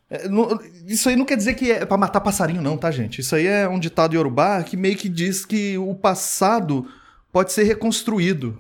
É, 0.10 0.28
não, 0.28 0.60
isso 0.88 1.08
aí 1.08 1.16
não 1.16 1.26
quer 1.26 1.38
dizer 1.38 1.54
que 1.54 1.72
é 1.72 1.86
para 1.86 1.98
matar 1.98 2.22
passarinho, 2.22 2.62
não, 2.62 2.78
tá, 2.78 2.90
gente? 2.90 3.22
Isso 3.22 3.36
aí 3.36 3.46
é 3.46 3.68
um 3.68 3.78
ditado 3.78 4.16
yorubá 4.16 4.64
que 4.64 4.76
meio 4.76 4.98
que 4.98 5.08
diz 5.08 5.46
que 5.46 5.78
o 5.78 5.94
passado 5.94 6.88
pode 7.32 7.52
ser 7.52 7.64
reconstruído, 7.64 8.60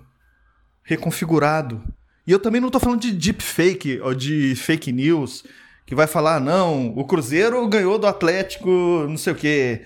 reconfigurado. 0.83 1.81
E 2.27 2.31
eu 2.31 2.39
também 2.39 2.61
não 2.61 2.69
tô 2.69 2.79
falando 2.79 3.01
de 3.01 3.11
deepfake 3.11 3.99
ou 4.01 4.13
de 4.13 4.55
fake 4.55 4.91
news, 4.91 5.43
que 5.85 5.95
vai 5.95 6.05
falar, 6.05 6.39
não, 6.39 6.89
o 6.95 7.03
Cruzeiro 7.03 7.67
ganhou 7.67 7.97
do 7.97 8.05
Atlético, 8.05 8.69
não 9.09 9.17
sei 9.17 9.33
o 9.33 9.35
quê. 9.35 9.85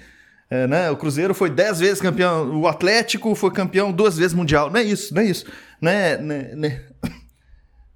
É, 0.53 0.67
né? 0.67 0.91
O 0.91 0.95
Cruzeiro 0.95 1.33
foi 1.33 1.49
dez 1.49 1.79
vezes 1.79 1.99
campeão, 1.99 2.61
o 2.61 2.67
Atlético 2.67 3.33
foi 3.33 3.49
campeão 3.49 3.91
duas 3.91 4.17
vezes 4.17 4.35
mundial. 4.35 4.69
Não 4.69 4.79
é 4.79 4.83
isso, 4.83 5.11
não 5.11 5.23
é 5.23 5.25
isso. 5.25 5.47
É, 5.47 5.51
não 5.81 5.91
é, 5.91 6.55
não 6.55 6.67
é, 6.67 6.85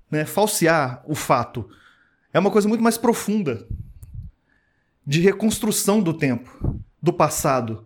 não 0.10 0.20
é 0.20 0.26
falsear 0.26 1.04
o 1.06 1.14
fato. 1.14 1.70
É 2.34 2.40
uma 2.40 2.50
coisa 2.50 2.68
muito 2.68 2.84
mais 2.84 2.98
profunda 2.98 3.68
de 5.06 5.22
reconstrução 5.22 6.02
do 6.02 6.16
tempo, 6.16 6.82
do 7.00 7.14
passado. 7.14 7.86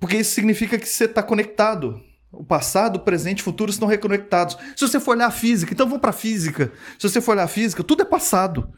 Porque 0.00 0.16
isso 0.16 0.34
significa 0.34 0.78
que 0.78 0.88
você 0.88 1.04
está 1.04 1.22
conectado. 1.22 2.02
O 2.32 2.42
passado, 2.42 2.96
o 2.96 3.00
presente 3.00 3.40
e 3.40 3.42
o 3.42 3.44
futuro 3.44 3.70
estão 3.70 3.86
reconectados. 3.86 4.56
Se 4.74 4.88
você 4.88 4.98
for 4.98 5.10
olhar 5.10 5.26
a 5.26 5.30
física, 5.30 5.74
então 5.74 5.86
vamos 5.86 6.00
para 6.00 6.08
a 6.08 6.14
física. 6.14 6.72
Se 6.98 7.06
você 7.06 7.20
for 7.20 7.32
olhar 7.32 7.44
a 7.44 7.48
física, 7.48 7.84
tudo 7.84 8.00
é 8.00 8.06
passado. 8.06 8.72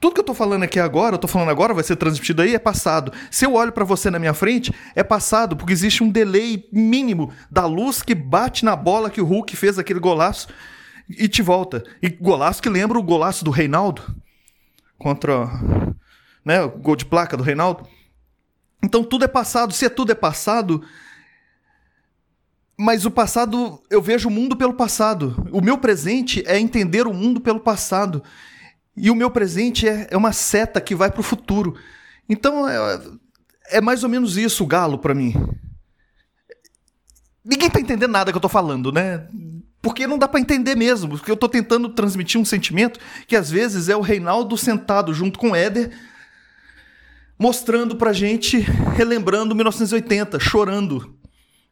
Tudo 0.00 0.14
que 0.14 0.20
eu 0.20 0.24
tô 0.24 0.34
falando 0.34 0.62
aqui 0.62 0.78
agora, 0.78 1.16
eu 1.16 1.18
tô 1.18 1.26
falando 1.26 1.50
agora, 1.50 1.74
vai 1.74 1.82
ser 1.82 1.96
transmitido 1.96 2.42
aí, 2.42 2.54
é 2.54 2.58
passado. 2.58 3.12
Se 3.30 3.44
eu 3.44 3.54
olho 3.54 3.72
para 3.72 3.84
você 3.84 4.10
na 4.10 4.18
minha 4.18 4.34
frente, 4.34 4.72
é 4.94 5.02
passado, 5.02 5.56
porque 5.56 5.72
existe 5.72 6.04
um 6.04 6.10
delay 6.10 6.68
mínimo 6.72 7.32
da 7.50 7.66
luz 7.66 8.00
que 8.02 8.14
bate 8.14 8.64
na 8.64 8.76
bola 8.76 9.10
que 9.10 9.20
o 9.20 9.24
Hulk 9.24 9.56
fez 9.56 9.78
aquele 9.78 9.98
golaço 9.98 10.48
e 11.08 11.26
te 11.26 11.42
volta. 11.42 11.82
E 12.00 12.08
golaço 12.08 12.62
que 12.62 12.68
lembra 12.68 12.98
o 12.98 13.02
golaço 13.02 13.44
do 13.44 13.50
Reinaldo 13.50 14.02
contra, 14.96 15.48
né, 16.44 16.62
o 16.62 16.70
gol 16.70 16.94
de 16.94 17.04
placa 17.04 17.36
do 17.36 17.42
Reinaldo. 17.42 17.86
Então 18.82 19.02
tudo 19.02 19.24
é 19.24 19.28
passado, 19.28 19.72
se 19.72 19.84
é 19.84 19.88
tudo 19.88 20.12
é 20.12 20.14
passado, 20.14 20.84
mas 22.76 23.04
o 23.04 23.10
passado, 23.10 23.82
eu 23.90 24.00
vejo 24.00 24.28
o 24.28 24.30
mundo 24.30 24.56
pelo 24.56 24.74
passado. 24.74 25.44
O 25.50 25.60
meu 25.60 25.78
presente 25.78 26.44
é 26.46 26.60
entender 26.60 27.08
o 27.08 27.12
mundo 27.12 27.40
pelo 27.40 27.58
passado. 27.58 28.22
E 29.00 29.10
o 29.10 29.14
meu 29.14 29.30
presente 29.30 29.88
é, 29.88 30.08
é 30.10 30.16
uma 30.16 30.32
seta 30.32 30.80
que 30.80 30.94
vai 30.94 31.10
para 31.10 31.20
o 31.20 31.24
futuro. 31.24 31.76
Então 32.28 32.68
é, 32.68 33.00
é, 33.70 33.80
mais 33.80 34.02
ou 34.02 34.08
menos 34.08 34.36
isso 34.36 34.64
o 34.64 34.66
galo 34.66 34.98
para 34.98 35.14
mim. 35.14 35.34
Ninguém 37.44 37.70
tá 37.70 37.80
entendendo 37.80 38.10
nada 38.10 38.30
que 38.30 38.36
eu 38.36 38.42
tô 38.42 38.48
falando, 38.48 38.92
né? 38.92 39.26
Porque 39.80 40.06
não 40.06 40.18
dá 40.18 40.26
para 40.26 40.40
entender 40.40 40.74
mesmo, 40.74 41.10
porque 41.10 41.30
eu 41.30 41.36
tô 41.36 41.48
tentando 41.48 41.88
transmitir 41.90 42.40
um 42.40 42.44
sentimento 42.44 42.98
que 43.26 43.36
às 43.36 43.50
vezes 43.50 43.88
é 43.88 43.96
o 43.96 44.00
Reinaldo 44.00 44.58
sentado 44.58 45.14
junto 45.14 45.38
com 45.38 45.52
o 45.52 45.56
Éder, 45.56 45.90
mostrando 47.38 47.96
pra 47.96 48.12
gente, 48.12 48.58
relembrando 48.96 49.54
1980, 49.54 50.40
chorando. 50.40 51.16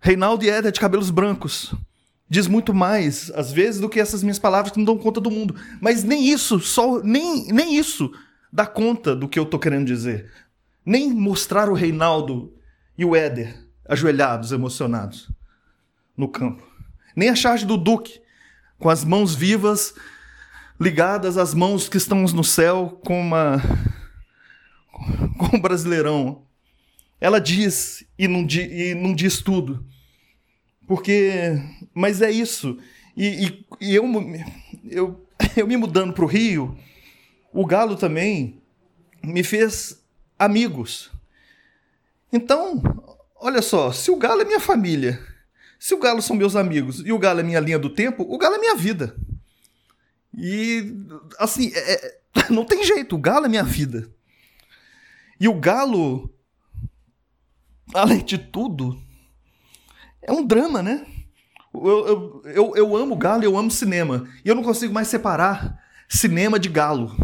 Reinaldo 0.00 0.44
e 0.44 0.48
Éder 0.48 0.70
de 0.70 0.78
cabelos 0.78 1.10
brancos 1.10 1.74
diz 2.28 2.46
muito 2.46 2.74
mais, 2.74 3.30
às 3.34 3.52
vezes, 3.52 3.80
do 3.80 3.88
que 3.88 4.00
essas 4.00 4.22
minhas 4.22 4.38
palavras 4.38 4.72
que 4.72 4.78
não 4.78 4.84
dão 4.84 4.98
conta 4.98 5.20
do 5.20 5.30
mundo. 5.30 5.54
Mas 5.80 6.02
nem 6.02 6.28
isso, 6.28 6.58
só 6.60 7.00
nem, 7.02 7.46
nem 7.48 7.76
isso 7.76 8.12
dá 8.52 8.66
conta 8.66 9.14
do 9.14 9.28
que 9.28 9.38
eu 9.38 9.46
tô 9.46 9.58
querendo 9.58 9.86
dizer. 9.86 10.30
Nem 10.84 11.12
mostrar 11.12 11.68
o 11.68 11.74
Reinaldo 11.74 12.52
e 12.96 13.04
o 13.04 13.14
Éder 13.14 13.66
ajoelhados, 13.88 14.52
emocionados 14.52 15.30
no 16.16 16.28
campo. 16.28 16.66
Nem 17.14 17.28
a 17.28 17.34
charge 17.34 17.64
do 17.64 17.76
Duque, 17.76 18.20
com 18.78 18.88
as 18.88 19.04
mãos 19.04 19.34
vivas 19.34 19.94
ligadas 20.78 21.38
às 21.38 21.54
mãos 21.54 21.88
que 21.88 21.96
estão 21.96 22.22
no 22.22 22.44
céu 22.44 23.00
com 23.04 23.20
uma 23.20 23.62
com 25.38 25.56
um 25.56 25.60
brasileirão. 25.60 26.42
Ela 27.20 27.40
diz 27.40 28.04
e 28.18 28.28
não, 28.28 28.44
di, 28.44 28.60
e 28.60 28.94
não 28.94 29.14
diz 29.14 29.40
tudo. 29.40 29.84
Porque. 30.86 31.60
Mas 31.94 32.22
é 32.22 32.30
isso. 32.30 32.78
E, 33.16 33.46
e, 33.46 33.66
e 33.80 33.94
eu, 33.94 34.04
eu, 34.84 35.26
eu 35.56 35.66
me 35.66 35.76
mudando 35.76 36.12
para 36.12 36.24
o 36.24 36.28
Rio, 36.28 36.76
o 37.52 37.64
Galo 37.64 37.96
também 37.96 38.60
me 39.22 39.42
fez 39.42 40.02
amigos. 40.38 41.10
Então, 42.32 42.82
olha 43.36 43.62
só, 43.62 43.90
se 43.92 44.10
o 44.10 44.16
Galo 44.16 44.42
é 44.42 44.44
minha 44.44 44.60
família, 44.60 45.18
se 45.78 45.94
o 45.94 45.98
Galo 45.98 46.20
são 46.20 46.36
meus 46.36 46.54
amigos 46.54 47.02
e 47.04 47.12
o 47.12 47.18
Galo 47.18 47.40
é 47.40 47.42
minha 47.42 47.60
linha 47.60 47.78
do 47.78 47.90
tempo, 47.90 48.22
o 48.22 48.36
Galo 48.36 48.56
é 48.56 48.58
minha 48.58 48.76
vida. 48.76 49.16
E, 50.36 50.94
assim, 51.38 51.72
é, 51.74 51.92
é 51.92 52.20
não 52.50 52.64
tem 52.64 52.84
jeito, 52.84 53.16
o 53.16 53.20
Galo 53.20 53.46
é 53.46 53.48
minha 53.48 53.64
vida. 53.64 54.10
E 55.40 55.48
o 55.48 55.54
Galo, 55.58 56.30
além 57.94 58.24
de 58.24 58.38
tudo, 58.38 59.00
é 60.26 60.32
um 60.32 60.44
drama, 60.44 60.82
né? 60.82 61.06
Eu, 61.72 62.06
eu, 62.06 62.42
eu, 62.46 62.72
eu 62.76 62.96
amo 62.96 63.16
Galo 63.16 63.44
eu 63.44 63.56
amo 63.56 63.70
cinema. 63.70 64.26
E 64.44 64.48
eu 64.48 64.54
não 64.54 64.62
consigo 64.62 64.92
mais 64.92 65.08
separar 65.08 65.78
cinema 66.08 66.58
de 66.58 66.68
Galo. 66.68 67.14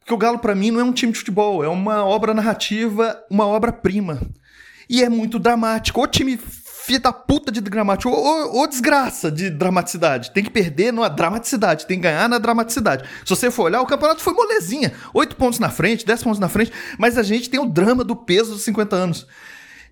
Porque 0.00 0.14
o 0.14 0.18
Galo, 0.18 0.38
para 0.38 0.54
mim, 0.54 0.70
não 0.70 0.80
é 0.80 0.84
um 0.84 0.92
time 0.92 1.12
de 1.12 1.18
futebol, 1.18 1.62
é 1.62 1.68
uma 1.68 2.04
obra 2.04 2.32
narrativa, 2.32 3.22
uma 3.30 3.46
obra-prima. 3.46 4.20
E 4.88 5.02
é 5.02 5.08
muito 5.08 5.38
dramático. 5.38 6.00
O 6.02 6.06
time 6.06 6.38
filha 6.88 7.00
da 7.00 7.12
puta 7.12 7.52
de 7.52 7.60
dramático, 7.60 8.08
ou, 8.08 8.66
desgraça 8.66 9.30
de 9.30 9.50
dramaticidade. 9.50 10.30
Tem 10.30 10.42
que 10.42 10.48
perder 10.48 10.90
na 10.90 11.06
dramaticidade, 11.08 11.86
tem 11.86 11.98
que 11.98 12.04
ganhar 12.04 12.26
na 12.30 12.38
dramaticidade. 12.38 13.04
Se 13.26 13.28
você 13.28 13.50
for 13.50 13.64
olhar, 13.64 13.82
o 13.82 13.86
campeonato 13.86 14.22
foi 14.22 14.32
molezinha. 14.32 14.94
Oito 15.12 15.36
pontos 15.36 15.58
na 15.58 15.68
frente, 15.68 16.06
dez 16.06 16.22
pontos 16.22 16.40
na 16.40 16.48
frente, 16.48 16.72
mas 16.98 17.18
a 17.18 17.22
gente 17.22 17.50
tem 17.50 17.60
o 17.60 17.66
drama 17.66 18.02
do 18.02 18.16
peso 18.16 18.52
dos 18.52 18.62
50 18.62 18.96
anos. 18.96 19.26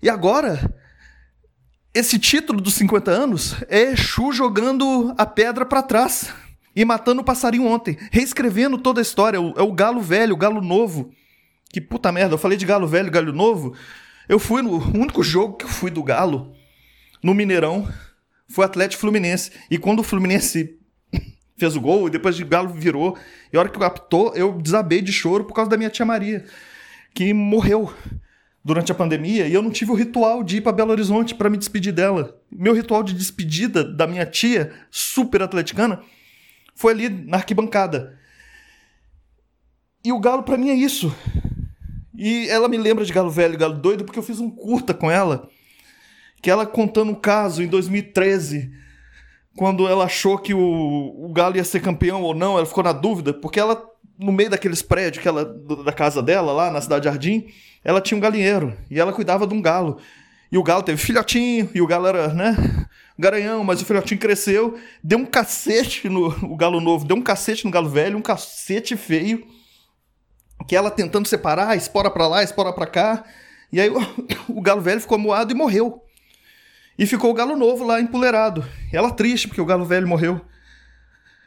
E 0.01 0.09
agora, 0.09 0.59
esse 1.93 2.19
título 2.19 2.61
dos 2.61 2.75
50 2.75 3.11
anos 3.11 3.55
é 3.69 3.91
Exu 3.91 4.31
jogando 4.31 5.13
a 5.17 5.25
pedra 5.25 5.65
para 5.65 5.81
trás 5.81 6.33
e 6.75 6.85
matando 6.85 7.21
o 7.21 7.25
passarinho 7.25 7.65
ontem, 7.65 7.97
reescrevendo 8.11 8.77
toda 8.77 9.01
a 9.01 9.01
história. 9.01 9.37
É 9.37 9.61
o 9.61 9.71
galo 9.71 9.99
velho, 10.01 10.33
o 10.33 10.37
galo 10.37 10.61
novo. 10.61 11.11
Que 11.71 11.81
puta 11.81 12.11
merda, 12.11 12.35
eu 12.35 12.37
falei 12.37 12.57
de 12.57 12.65
galo 12.65 12.87
velho, 12.87 13.11
galo 13.11 13.33
novo. 13.33 13.75
Eu 14.29 14.39
fui 14.39 14.61
no 14.61 14.77
o 14.77 14.97
único 14.97 15.23
jogo 15.23 15.55
que 15.55 15.65
eu 15.65 15.69
fui 15.69 15.89
do 15.89 16.03
Galo 16.03 16.53
no 17.23 17.33
Mineirão 17.33 17.87
foi 18.49 18.65
Atlético 18.65 19.01
Fluminense. 19.01 19.51
E 19.71 19.77
quando 19.77 19.99
o 19.99 20.03
Fluminense 20.03 20.77
fez 21.57 21.75
o 21.75 21.81
gol, 21.81 22.07
e 22.07 22.11
depois 22.11 22.39
o 22.39 22.45
Galo 22.45 22.69
virou, 22.69 23.17
e 23.51 23.57
a 23.57 23.59
hora 23.59 23.69
que 23.69 23.79
captou, 23.79 24.33
eu 24.35 24.53
desabei 24.61 25.01
de 25.01 25.11
choro 25.11 25.45
por 25.45 25.53
causa 25.53 25.71
da 25.71 25.77
minha 25.77 25.89
tia 25.89 26.05
Maria, 26.05 26.45
que 27.13 27.33
morreu 27.33 27.93
durante 28.67 28.91
a 28.91 28.95
pandemia 28.95 29.47
e 29.47 29.53
eu 29.53 29.61
não 29.61 29.71
tive 29.71 29.91
o 29.91 29.95
ritual 29.95 30.43
de 30.43 30.57
ir 30.57 30.61
para 30.61 30.73
Belo 30.73 30.91
Horizonte 30.91 31.33
para 31.33 31.49
me 31.49 31.57
despedir 31.57 31.93
dela. 31.93 32.37
Meu 32.51 32.73
ritual 32.73 33.01
de 33.01 33.13
despedida 33.13 33.81
da 33.81 34.05
minha 34.05 34.25
tia, 34.25 34.73
super 34.91 35.41
atleticana, 35.41 36.01
foi 36.75 36.91
ali 36.91 37.07
na 37.07 37.37
arquibancada. 37.37 38.19
E 40.03 40.11
o 40.11 40.19
Galo 40.19 40.43
para 40.43 40.57
mim 40.57 40.69
é 40.69 40.73
isso. 40.73 41.15
E 42.13 42.49
ela 42.49 42.67
me 42.67 42.77
lembra 42.77 43.05
de 43.05 43.13
Galo 43.13 43.31
Velho, 43.31 43.57
Galo 43.57 43.75
Doido, 43.75 44.03
porque 44.03 44.19
eu 44.19 44.23
fiz 44.23 44.41
um 44.41 44.49
curta 44.49 44.93
com 44.93 45.09
ela, 45.09 45.47
que 46.41 46.51
ela 46.51 46.65
contando 46.65 47.11
um 47.11 47.15
caso 47.15 47.63
em 47.63 47.67
2013, 47.67 48.69
quando 49.55 49.87
ela 49.87 50.03
achou 50.03 50.37
que 50.37 50.53
o, 50.53 50.59
o 50.59 51.31
Galo 51.31 51.55
ia 51.55 51.63
ser 51.63 51.79
campeão 51.79 52.21
ou 52.21 52.35
não, 52.35 52.57
ela 52.57 52.65
ficou 52.65 52.83
na 52.83 52.91
dúvida, 52.91 53.33
porque 53.33 53.61
ela, 53.61 53.81
no 54.17 54.31
meio 54.31 54.49
daqueles 54.49 54.81
prédios 54.81 55.21
que 55.21 55.27
ela, 55.27 55.45
da 55.45 55.93
casa 55.93 56.21
dela, 56.21 56.51
lá 56.51 56.71
na 56.71 56.81
Cidade 56.81 57.05
Jardim, 57.05 57.47
ela 57.83 58.01
tinha 58.01 58.17
um 58.17 58.21
galinheiro 58.21 58.75
e 58.89 58.99
ela 58.99 59.13
cuidava 59.13 59.45
de 59.45 59.53
um 59.53 59.61
galo. 59.61 59.99
E 60.51 60.57
o 60.57 60.63
galo 60.63 60.81
teve 60.81 60.97
filhotinho, 60.97 61.69
e 61.75 61.81
o 61.81 61.87
galo 61.87 62.07
era, 62.07 62.29
né, 62.29 62.55
garanhão, 63.19 63.63
mas 63.63 63.81
o 63.81 63.85
filhotinho 63.85 64.19
cresceu, 64.19 64.79
deu 65.03 65.19
um 65.19 65.25
cacete 65.25 66.07
no 66.07 66.27
o 66.45 66.55
galo 66.55 66.79
novo, 66.79 67.05
deu 67.05 67.17
um 67.17 67.21
cacete 67.21 67.65
no 67.65 67.71
galo 67.71 67.89
velho, 67.89 68.17
um 68.17 68.21
cacete 68.21 68.95
feio, 68.95 69.45
que 70.67 70.75
ela 70.75 70.89
tentando 70.89 71.27
separar, 71.27 71.75
espora 71.75 72.09
para 72.09 72.27
lá, 72.27 72.43
espora 72.43 72.71
para 72.71 72.87
cá, 72.87 73.23
e 73.71 73.81
aí 73.81 73.89
o, 73.89 73.99
o, 74.47 74.61
galo 74.61 74.81
velho 74.81 75.01
ficou 75.01 75.17
moado 75.17 75.51
e 75.51 75.55
morreu. 75.55 76.01
E 76.97 77.05
ficou 77.05 77.29
o 77.29 77.33
galo 77.33 77.55
novo 77.55 77.85
lá 77.85 78.01
empoleirado. 78.01 78.65
Ela 78.91 79.11
triste 79.11 79.47
porque 79.47 79.61
o 79.61 79.65
galo 79.65 79.85
velho 79.85 80.07
morreu. 80.07 80.41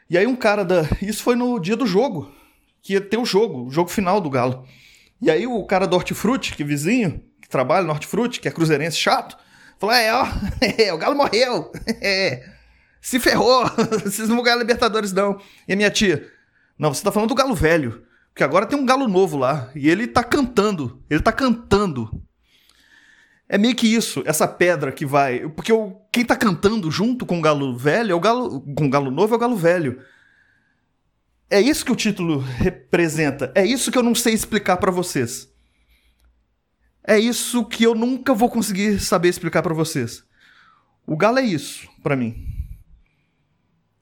E 0.08 0.16
aí 0.16 0.26
um 0.26 0.36
cara 0.36 0.64
da, 0.64 0.82
isso 1.02 1.22
foi 1.22 1.34
no 1.34 1.58
dia 1.58 1.76
do 1.76 1.86
jogo, 1.86 2.30
que 2.82 2.94
ia 2.94 3.00
ter 3.00 3.18
o 3.18 3.24
jogo, 3.24 3.66
o 3.66 3.70
jogo 3.70 3.90
final 3.90 4.20
do 4.20 4.30
galo. 4.30 4.64
E 5.20 5.30
aí 5.30 5.46
o 5.46 5.64
cara 5.64 5.86
do 5.86 5.96
Hortifruti, 5.96 6.54
que 6.54 6.62
é 6.62 6.66
vizinho, 6.66 7.22
que 7.40 7.48
trabalha 7.48 7.86
no 7.86 7.92
Hortifruti, 7.92 8.40
que 8.40 8.48
é 8.48 8.50
cruzeirense 8.50 8.96
chato, 8.96 9.36
falou: 9.78 9.94
é, 9.94 10.12
ó, 10.14 10.26
é, 10.78 10.92
o 10.92 10.98
Galo 10.98 11.16
morreu. 11.16 11.70
É, 12.00 12.42
se 13.00 13.18
ferrou. 13.18 13.64
Vocês 14.04 14.28
não 14.28 14.36
vão 14.36 14.44
ganhar 14.44 14.56
Libertadores, 14.56 15.12
não. 15.12 15.40
E 15.66 15.72
a 15.72 15.76
minha 15.76 15.90
tia: 15.90 16.26
Não, 16.78 16.92
você 16.92 17.02
tá 17.02 17.10
falando 17.10 17.30
do 17.30 17.34
Galo 17.34 17.54
velho. 17.54 18.02
Porque 18.32 18.44
agora 18.44 18.66
tem 18.66 18.78
um 18.78 18.86
galo 18.86 19.08
novo 19.08 19.36
lá. 19.36 19.70
E 19.74 19.88
ele 19.88 20.06
tá 20.06 20.22
cantando. 20.22 21.02
Ele 21.10 21.20
tá 21.20 21.32
cantando. 21.32 22.08
É 23.48 23.58
meio 23.58 23.74
que 23.74 23.92
isso, 23.92 24.22
essa 24.24 24.46
pedra 24.46 24.92
que 24.92 25.04
vai. 25.04 25.48
Porque 25.48 25.72
o, 25.72 26.00
quem 26.12 26.24
tá 26.24 26.36
cantando 26.36 26.90
junto 26.90 27.26
com 27.26 27.38
o 27.38 27.42
galo 27.42 27.76
velho 27.76 28.12
é 28.12 28.14
o 28.14 28.20
galo. 28.20 28.60
Com 28.76 28.86
o 28.86 28.90
galo 28.90 29.10
novo 29.10 29.34
é 29.34 29.36
o 29.36 29.40
galo 29.40 29.56
velho. 29.56 30.00
É 31.50 31.60
isso 31.60 31.84
que 31.84 31.90
o 31.90 31.96
título 31.96 32.38
representa. 32.38 33.52
É 33.56 33.66
isso 33.66 33.90
que 33.90 33.98
eu 33.98 34.02
não 34.04 34.14
sei 34.14 34.32
explicar 34.32 34.76
para 34.76 34.92
vocês. 34.92 35.48
É 37.04 37.18
isso 37.18 37.64
que 37.64 37.82
eu 37.82 37.94
nunca 37.94 38.32
vou 38.32 38.48
conseguir 38.48 39.00
saber 39.00 39.28
explicar 39.28 39.60
para 39.60 39.74
vocês. 39.74 40.22
O 41.04 41.16
galo 41.16 41.40
é 41.40 41.42
isso 41.42 41.88
para 42.04 42.14
mim. 42.14 42.46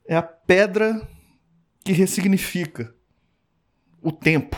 É 0.07 0.15
a 0.15 0.21
pedra 0.21 1.07
que 1.83 1.91
ressignifica 1.91 2.93
o 3.99 4.11
tempo. 4.11 4.55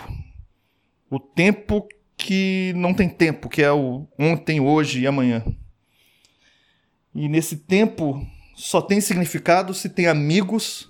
O 1.10 1.18
tempo 1.18 1.88
que 2.18 2.74
não 2.76 2.94
tem 2.94 3.08
tempo, 3.08 3.48
que 3.48 3.62
é 3.62 3.72
o 3.72 4.06
ontem, 4.20 4.60
hoje 4.60 5.00
e 5.02 5.08
amanhã. 5.08 5.46
E 7.16 7.30
nesse 7.30 7.56
tempo 7.56 8.26
só 8.54 8.82
tem 8.82 9.00
significado 9.00 9.74
se 9.74 9.88
tem 9.88 10.08
amigos 10.08 10.88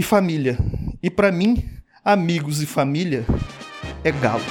e 0.00 0.02
família. 0.02 0.56
E 1.02 1.10
para 1.10 1.30
mim, 1.30 1.62
amigos 2.02 2.62
e 2.62 2.66
família 2.66 3.22
é 4.02 4.10
galo. 4.10 4.42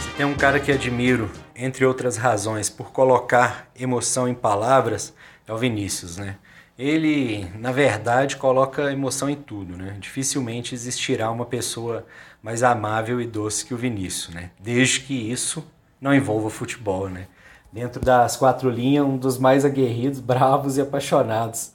Se 0.00 0.10
tem 0.16 0.24
um 0.24 0.36
cara 0.36 0.60
que 0.60 0.70
admiro, 0.70 1.28
entre 1.56 1.84
outras 1.84 2.16
razões, 2.16 2.70
por 2.70 2.92
colocar 2.92 3.68
emoção 3.74 4.28
em 4.28 4.34
palavras, 4.34 5.12
é 5.44 5.52
o 5.52 5.58
Vinícius, 5.58 6.18
né? 6.18 6.36
Ele, 6.78 7.50
na 7.58 7.72
verdade, 7.72 8.36
coloca 8.36 8.92
emoção 8.92 9.28
em 9.28 9.34
tudo, 9.34 9.76
né? 9.76 9.96
Dificilmente 9.98 10.72
existirá 10.72 11.28
uma 11.32 11.46
pessoa 11.46 12.06
mais 12.40 12.62
amável 12.62 13.20
e 13.20 13.26
doce 13.26 13.66
que 13.66 13.74
o 13.74 13.76
Vinícius, 13.76 14.32
né? 14.32 14.50
Desde 14.60 15.00
que 15.00 15.14
isso 15.14 15.66
não 16.00 16.14
envolva 16.14 16.48
futebol, 16.48 17.08
né? 17.08 17.26
Dentro 17.72 18.00
das 18.00 18.36
quatro 18.36 18.70
linhas, 18.70 19.04
um 19.04 19.16
dos 19.16 19.36
mais 19.36 19.64
aguerridos, 19.64 20.20
bravos 20.20 20.76
e 20.76 20.80
apaixonados 20.80 21.74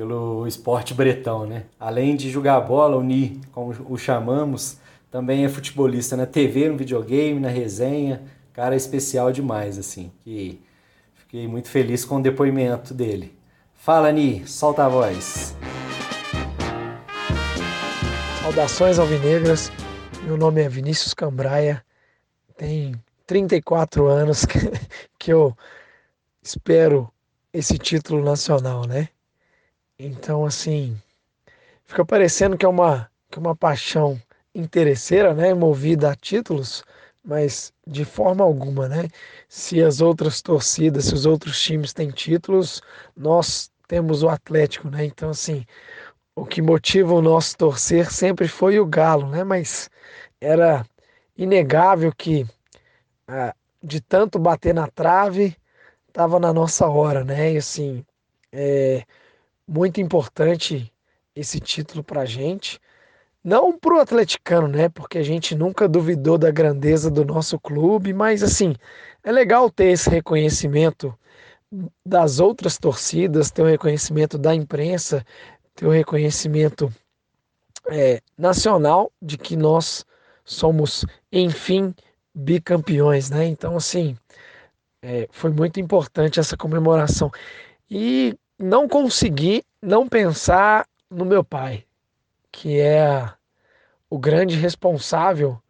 pelo 0.00 0.46
esporte 0.46 0.94
bretão, 0.94 1.44
né? 1.44 1.64
Além 1.78 2.16
de 2.16 2.30
jogar 2.30 2.58
bola, 2.62 2.96
o 2.96 3.02
Ni, 3.02 3.38
como 3.52 3.74
o 3.86 3.98
chamamos, 3.98 4.78
também 5.10 5.44
é 5.44 5.48
futebolista 5.50 6.16
na 6.16 6.24
TV, 6.24 6.70
no 6.70 6.78
videogame, 6.78 7.38
na 7.38 7.50
resenha, 7.50 8.22
cara 8.50 8.74
especial 8.74 9.30
demais, 9.30 9.78
assim, 9.78 10.10
que 10.24 10.58
fiquei 11.16 11.46
muito 11.46 11.68
feliz 11.68 12.02
com 12.02 12.16
o 12.16 12.22
depoimento 12.22 12.94
dele. 12.94 13.36
Fala, 13.74 14.10
Ni, 14.10 14.48
solta 14.48 14.86
a 14.86 14.88
voz. 14.88 15.54
Saudações 18.42 18.98
alvinegras, 18.98 19.70
meu 20.22 20.38
nome 20.38 20.62
é 20.62 20.68
Vinícius 20.70 21.12
Cambraia, 21.12 21.84
tem 22.56 22.94
34 23.26 24.06
anos 24.06 24.46
que 25.18 25.30
eu 25.30 25.54
espero 26.42 27.12
esse 27.52 27.76
título 27.76 28.24
nacional, 28.24 28.86
né? 28.86 29.10
Então, 30.02 30.46
assim, 30.46 30.96
fica 31.84 32.02
parecendo 32.06 32.56
que 32.56 32.64
é 32.64 32.68
uma, 32.68 33.10
que 33.30 33.38
é 33.38 33.40
uma 33.40 33.54
paixão 33.54 34.20
interesseira, 34.54 35.34
né? 35.34 35.52
Movida 35.52 36.10
a 36.10 36.16
títulos, 36.16 36.82
mas 37.22 37.70
de 37.86 38.06
forma 38.06 38.42
alguma, 38.42 38.88
né? 38.88 39.08
Se 39.46 39.82
as 39.82 40.00
outras 40.00 40.40
torcidas, 40.40 41.04
se 41.04 41.14
os 41.14 41.26
outros 41.26 41.60
times 41.62 41.92
têm 41.92 42.10
títulos, 42.10 42.80
nós 43.14 43.70
temos 43.86 44.22
o 44.22 44.30
Atlético, 44.30 44.88
né? 44.88 45.04
Então, 45.04 45.28
assim, 45.30 45.66
o 46.34 46.46
que 46.46 46.62
motiva 46.62 47.12
o 47.12 47.20
nosso 47.20 47.54
torcer 47.58 48.10
sempre 48.10 48.48
foi 48.48 48.80
o 48.80 48.86
Galo, 48.86 49.28
né? 49.28 49.44
Mas 49.44 49.90
era 50.40 50.86
inegável 51.36 52.10
que 52.16 52.46
ah, 53.28 53.54
de 53.82 54.00
tanto 54.00 54.38
bater 54.38 54.74
na 54.74 54.86
trave, 54.88 55.54
estava 56.08 56.40
na 56.40 56.54
nossa 56.54 56.88
hora, 56.88 57.22
né? 57.22 57.52
E 57.52 57.58
assim, 57.58 58.04
é 58.52 59.04
muito 59.70 60.00
importante 60.00 60.92
esse 61.34 61.60
título 61.60 62.02
para 62.02 62.22
a 62.22 62.26
gente. 62.26 62.80
Não 63.42 63.78
para 63.78 63.94
o 63.94 64.00
atleticano, 64.00 64.66
né? 64.68 64.88
Porque 64.88 65.16
a 65.16 65.22
gente 65.22 65.54
nunca 65.54 65.88
duvidou 65.88 66.36
da 66.36 66.50
grandeza 66.50 67.10
do 67.10 67.24
nosso 67.24 67.58
clube, 67.58 68.12
mas 68.12 68.42
assim, 68.42 68.74
é 69.22 69.30
legal 69.30 69.70
ter 69.70 69.86
esse 69.86 70.10
reconhecimento 70.10 71.16
das 72.04 72.40
outras 72.40 72.76
torcidas, 72.76 73.50
ter 73.50 73.62
o 73.62 73.66
reconhecimento 73.66 74.36
da 74.36 74.54
imprensa, 74.54 75.24
ter 75.74 75.86
o 75.86 75.90
reconhecimento 75.90 76.92
é, 77.88 78.20
nacional 78.36 79.12
de 79.22 79.38
que 79.38 79.56
nós 79.56 80.04
somos, 80.44 81.06
enfim, 81.30 81.94
bicampeões, 82.34 83.30
né? 83.30 83.46
Então, 83.46 83.76
assim, 83.76 84.16
é, 85.00 85.28
foi 85.30 85.50
muito 85.52 85.78
importante 85.80 86.40
essa 86.40 86.56
comemoração. 86.56 87.30
E 87.88 88.36
não 88.60 88.86
consegui 88.86 89.64
não 89.80 90.06
pensar 90.06 90.86
no 91.10 91.24
meu 91.24 91.42
pai, 91.42 91.86
que 92.52 92.78
é 92.78 93.32
o 94.10 94.18
grande 94.18 94.54
responsável 94.54 95.60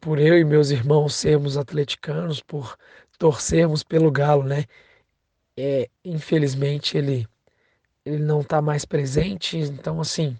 por 0.00 0.18
eu 0.18 0.38
e 0.38 0.44
meus 0.44 0.70
irmãos 0.70 1.14
sermos 1.14 1.58
atleticanos, 1.58 2.40
por 2.40 2.78
torcermos 3.18 3.82
pelo 3.82 4.10
Galo, 4.10 4.44
né? 4.44 4.64
É, 5.56 5.90
infelizmente 6.02 6.96
ele 6.96 7.28
ele 8.02 8.22
não 8.22 8.40
está 8.40 8.62
mais 8.62 8.86
presente, 8.86 9.58
então 9.58 10.00
assim 10.00 10.34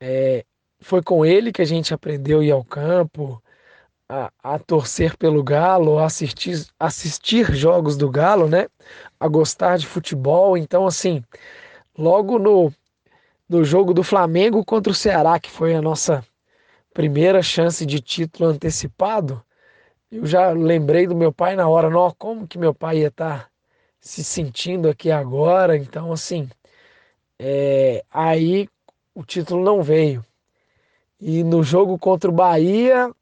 é, 0.00 0.44
foi 0.80 1.02
com 1.02 1.26
ele 1.26 1.52
que 1.52 1.60
a 1.60 1.66
gente 1.66 1.92
aprendeu 1.92 2.40
a 2.40 2.44
ir 2.44 2.50
ao 2.50 2.64
campo, 2.64 3.42
a, 4.08 4.32
a 4.42 4.58
torcer 4.58 5.16
pelo 5.16 5.42
Galo, 5.42 5.98
a 5.98 6.06
assistir, 6.06 6.66
assistir 6.78 7.54
jogos 7.54 7.96
do 7.96 8.10
Galo, 8.10 8.48
né? 8.48 8.68
A 9.20 9.28
gostar 9.28 9.76
de 9.76 9.86
futebol. 9.86 10.56
Então, 10.56 10.86
assim, 10.86 11.22
logo 11.96 12.38
no, 12.38 12.72
no 13.48 13.64
jogo 13.64 13.92
do 13.92 14.02
Flamengo 14.02 14.64
contra 14.64 14.90
o 14.90 14.94
Ceará, 14.94 15.38
que 15.38 15.50
foi 15.50 15.74
a 15.74 15.82
nossa 15.82 16.24
primeira 16.94 17.42
chance 17.42 17.84
de 17.84 18.00
título 18.00 18.50
antecipado, 18.50 19.42
eu 20.10 20.24
já 20.26 20.50
lembrei 20.50 21.06
do 21.06 21.14
meu 21.14 21.32
pai 21.32 21.54
na 21.54 21.68
hora, 21.68 21.90
não, 21.90 22.10
como 22.18 22.48
que 22.48 22.58
meu 22.58 22.74
pai 22.74 23.00
ia 23.00 23.08
estar 23.08 23.44
tá 23.44 23.50
se 24.00 24.24
sentindo 24.24 24.88
aqui 24.88 25.10
agora. 25.10 25.76
Então, 25.76 26.12
assim, 26.12 26.48
é, 27.38 28.02
aí 28.10 28.68
o 29.14 29.22
título 29.22 29.62
não 29.62 29.82
veio. 29.82 30.24
E 31.20 31.42
no 31.44 31.62
jogo 31.62 31.98
contra 31.98 32.30
o 32.30 32.32
Bahia, 32.32 33.12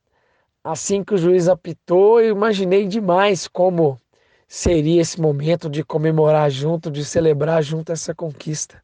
assim 0.66 1.04
que 1.04 1.14
o 1.14 1.18
juiz 1.18 1.48
apitou, 1.48 2.20
eu 2.20 2.34
imaginei 2.34 2.88
demais 2.88 3.46
como 3.46 4.00
seria 4.48 5.00
esse 5.00 5.20
momento 5.20 5.70
de 5.70 5.84
comemorar 5.84 6.50
junto, 6.50 6.90
de 6.90 7.04
celebrar 7.04 7.62
junto 7.62 7.92
essa 7.92 8.12
conquista. 8.12 8.82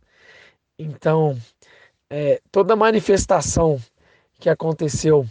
Então, 0.78 1.36
é, 2.08 2.40
toda 2.52 2.76
manifestação 2.76 3.80
que 4.38 4.48
aconteceu 4.48 5.26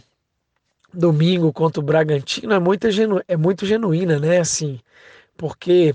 domingo 0.92 1.52
contra 1.54 1.80
o 1.80 1.84
Bragantino 1.84 2.52
é 2.52 2.58
muito, 2.58 2.90
genu 2.90 3.22
é 3.26 3.36
muito 3.36 3.64
genuína, 3.64 4.18
né? 4.18 4.38
Assim, 4.38 4.78
porque 5.38 5.94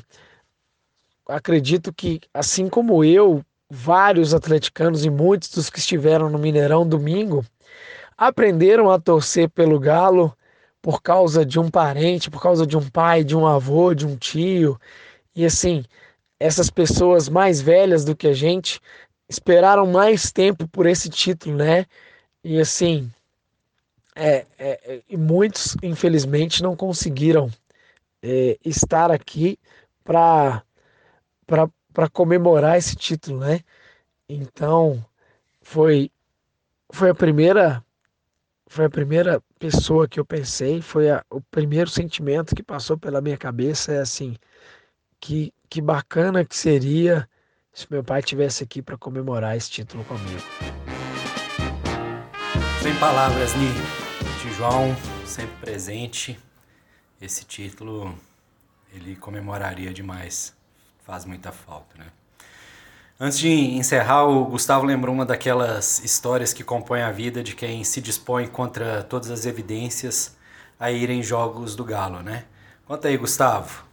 acredito 1.28 1.94
que, 1.94 2.20
assim 2.34 2.68
como 2.68 3.04
eu, 3.04 3.44
vários 3.70 4.34
atleticanos 4.34 5.06
e 5.06 5.10
muitos 5.12 5.50
dos 5.52 5.70
que 5.70 5.78
estiveram 5.78 6.32
no 6.32 6.40
Mineirão 6.40 6.88
domingo 6.88 7.46
aprenderam 8.18 8.90
a 8.90 9.00
torcer 9.00 9.50
pelo 9.50 9.80
Galo 9.80 10.36
por 10.82 11.02
causa 11.02 11.46
de 11.46 11.60
um 11.60 11.70
parente, 11.70 12.30
por 12.30 12.42
causa 12.42 12.66
de 12.66 12.78
um 12.78 12.90
pai, 12.90 13.24
de 13.24 13.36
um 13.36 13.46
avô, 13.46 13.94
de 13.94 14.06
um 14.06 14.16
tio. 14.16 14.80
E 15.36 15.46
assim, 15.46 15.84
essas 16.40 16.70
pessoas 16.70 17.30
mais 17.30 17.62
velhas 17.62 18.06
do 18.06 18.16
que 18.16 18.28
a 18.28 18.34
gente 18.34 18.80
esperaram 19.30 19.86
mais 19.88 20.32
tempo 20.32 20.68
por 20.68 20.86
esse 20.86 21.10
título, 21.10 21.56
né? 21.58 21.86
E 22.44 22.60
assim, 22.60 23.12
é, 24.16 24.46
é, 24.58 25.04
e 25.10 25.18
muitos, 25.18 25.76
infelizmente, 25.84 26.64
não 26.64 26.76
conseguiram 26.76 27.52
é, 28.22 28.58
estar 28.64 29.12
aqui 29.12 29.60
para 30.04 30.64
comemorar 32.12 32.78
esse 32.78 32.96
título, 32.96 33.40
né? 33.40 33.62
Então, 34.30 35.06
foi, 35.62 36.12
foi 36.92 37.10
a 37.10 37.16
primeira 37.16 37.84
foi 38.68 38.86
a 38.86 38.90
primeira 38.90 39.42
pessoa 39.58 40.08
que 40.08 40.20
eu 40.20 40.26
pensei, 40.26 40.82
foi 40.82 41.10
a, 41.10 41.24
o 41.30 41.42
primeiro 41.42 41.90
sentimento 41.90 42.56
que 42.56 42.64
passou 42.64 42.98
pela 42.98 43.22
minha 43.22 43.38
cabeça 43.38 43.94
é 43.94 44.00
assim, 44.00 44.36
que, 45.20 45.54
que 45.70 45.82
bacana 45.82 46.46
que 46.46 46.56
seria 46.56 47.28
se 47.74 47.88
meu 47.90 48.04
pai 48.04 48.22
tivesse 48.22 48.64
aqui 48.64 48.82
para 48.82 48.98
comemorar 48.98 49.56
esse 49.56 49.70
título 49.70 50.04
comigo. 50.04 50.42
Sem 52.82 52.96
palavras, 53.00 53.54
Ni. 53.56 54.08
João, 54.58 54.96
sempre 55.24 55.56
presente. 55.58 56.40
Esse 57.22 57.46
título 57.46 58.18
ele 58.92 59.16
comemoraria 59.16 59.94
demais. 59.94 60.58
Faz 61.06 61.24
muita 61.24 61.52
falta, 61.52 61.96
né? 61.96 62.08
Antes 63.20 63.40
de 63.40 63.50
encerrar, 63.50 64.26
o 64.28 64.46
Gustavo 64.46 64.86
lembrou 64.86 65.12
uma 65.12 65.26
daquelas 65.26 66.04
histórias 66.04 66.54
que 66.54 66.64
compõem 66.64 67.02
a 67.02 67.12
vida 67.12 67.42
de 67.42 67.56
quem 67.56 67.84
se 67.84 68.00
dispõe 68.00 68.46
contra 68.46 69.02
todas 69.02 69.32
as 69.32 69.48
evidências 69.48 70.38
a 70.80 70.92
ir 70.92 71.10
em 71.10 71.24
jogos 71.24 71.76
do 71.76 71.84
Galo, 71.84 72.22
né? 72.22 72.44
Conta 72.86 73.08
aí, 73.08 73.18
Gustavo. 73.18 73.84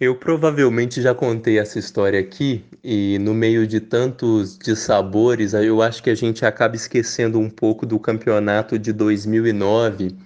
Eu 0.00 0.16
provavelmente 0.16 1.00
já 1.00 1.14
contei 1.14 1.60
essa 1.60 1.78
história 1.78 2.18
aqui 2.18 2.64
e 2.82 3.16
no 3.20 3.32
meio 3.32 3.64
de 3.64 3.78
tantos 3.78 4.58
dissabores, 4.58 5.54
eu 5.54 5.80
acho 5.80 6.02
que 6.02 6.10
a 6.10 6.16
gente 6.16 6.44
acaba 6.44 6.74
esquecendo 6.74 7.38
um 7.38 7.48
pouco 7.48 7.86
do 7.86 8.00
campeonato 8.00 8.76
de 8.76 8.92
2009, 8.92 10.16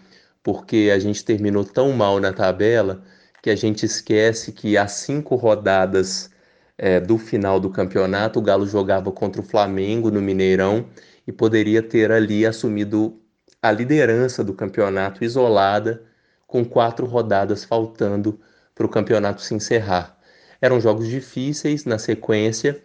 porque 0.42 0.90
a 0.90 0.98
gente 0.98 1.22
terminou 1.22 1.66
tão 1.66 1.92
mal 1.92 2.18
na 2.18 2.32
tabela 2.32 3.02
que 3.42 3.50
a 3.50 3.56
gente 3.56 3.84
esquece 3.84 4.52
que 4.52 4.78
há 4.78 4.88
cinco 4.88 5.36
rodadas 5.36 6.31
é, 6.78 7.00
do 7.00 7.18
final 7.18 7.60
do 7.60 7.70
campeonato, 7.70 8.38
o 8.38 8.42
Galo 8.42 8.66
jogava 8.66 9.10
contra 9.12 9.40
o 9.40 9.44
Flamengo 9.44 10.10
no 10.10 10.20
Mineirão 10.20 10.86
e 11.26 11.32
poderia 11.32 11.82
ter 11.82 12.10
ali 12.10 12.44
assumido 12.46 13.20
a 13.60 13.70
liderança 13.70 14.42
do 14.42 14.54
campeonato 14.54 15.24
isolada, 15.24 16.02
com 16.46 16.64
quatro 16.64 17.06
rodadas 17.06 17.64
faltando 17.64 18.40
para 18.74 18.86
o 18.86 18.88
campeonato 18.88 19.40
se 19.40 19.54
encerrar. 19.54 20.18
Eram 20.60 20.80
jogos 20.80 21.08
difíceis 21.08 21.84
na 21.84 21.98
sequência, 21.98 22.82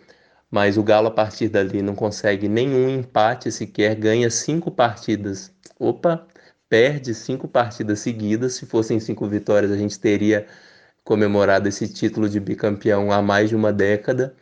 mas 0.49 0.77
o 0.77 0.83
Galo 0.83 1.07
a 1.07 1.11
partir 1.11 1.49
dali 1.49 1.81
não 1.81 1.95
consegue 1.95 2.47
nenhum 2.47 2.89
empate 2.89 3.51
sequer, 3.51 3.95
ganha 3.95 4.29
cinco 4.29 4.71
partidas. 4.71 5.51
Opa, 5.79 6.25
perde 6.69 7.13
cinco 7.13 7.47
partidas 7.47 7.99
seguidas. 7.99 8.53
Se 8.55 8.65
fossem 8.65 8.99
cinco 8.99 9.27
vitórias, 9.27 9.71
a 9.71 9.77
gente 9.77 9.99
teria 9.99 10.47
comemorado 11.07 11.69
esse 11.69 11.87
título 11.87 12.27
de 12.27 12.37
bicampeão 12.37 13.13
há 13.13 13.21
mais 13.21 13.47
de 13.47 13.55
uma 13.55 13.71
década, 13.71 14.35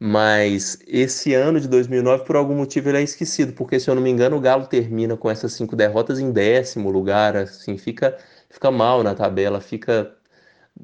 mas 0.00 0.78
esse 0.86 1.34
ano 1.34 1.60
de 1.60 1.68
2009, 1.68 2.24
por 2.24 2.36
algum 2.36 2.54
motivo, 2.56 2.88
ele 2.88 2.98
é 2.98 3.02
esquecido, 3.02 3.52
porque 3.52 3.78
se 3.78 3.90
eu 3.90 3.94
não 3.94 4.00
me 4.02 4.08
engano, 4.08 4.36
o 4.36 4.40
Galo 4.40 4.66
termina 4.66 5.14
com 5.14 5.30
essas 5.30 5.52
cinco 5.52 5.76
derrotas 5.76 6.18
em 6.18 6.32
décimo 6.32 6.90
lugar, 6.90 7.36
assim, 7.36 7.76
fica, 7.76 8.16
fica 8.48 8.70
mal 8.70 9.02
na 9.02 9.14
tabela, 9.14 9.60
fica 9.60 10.10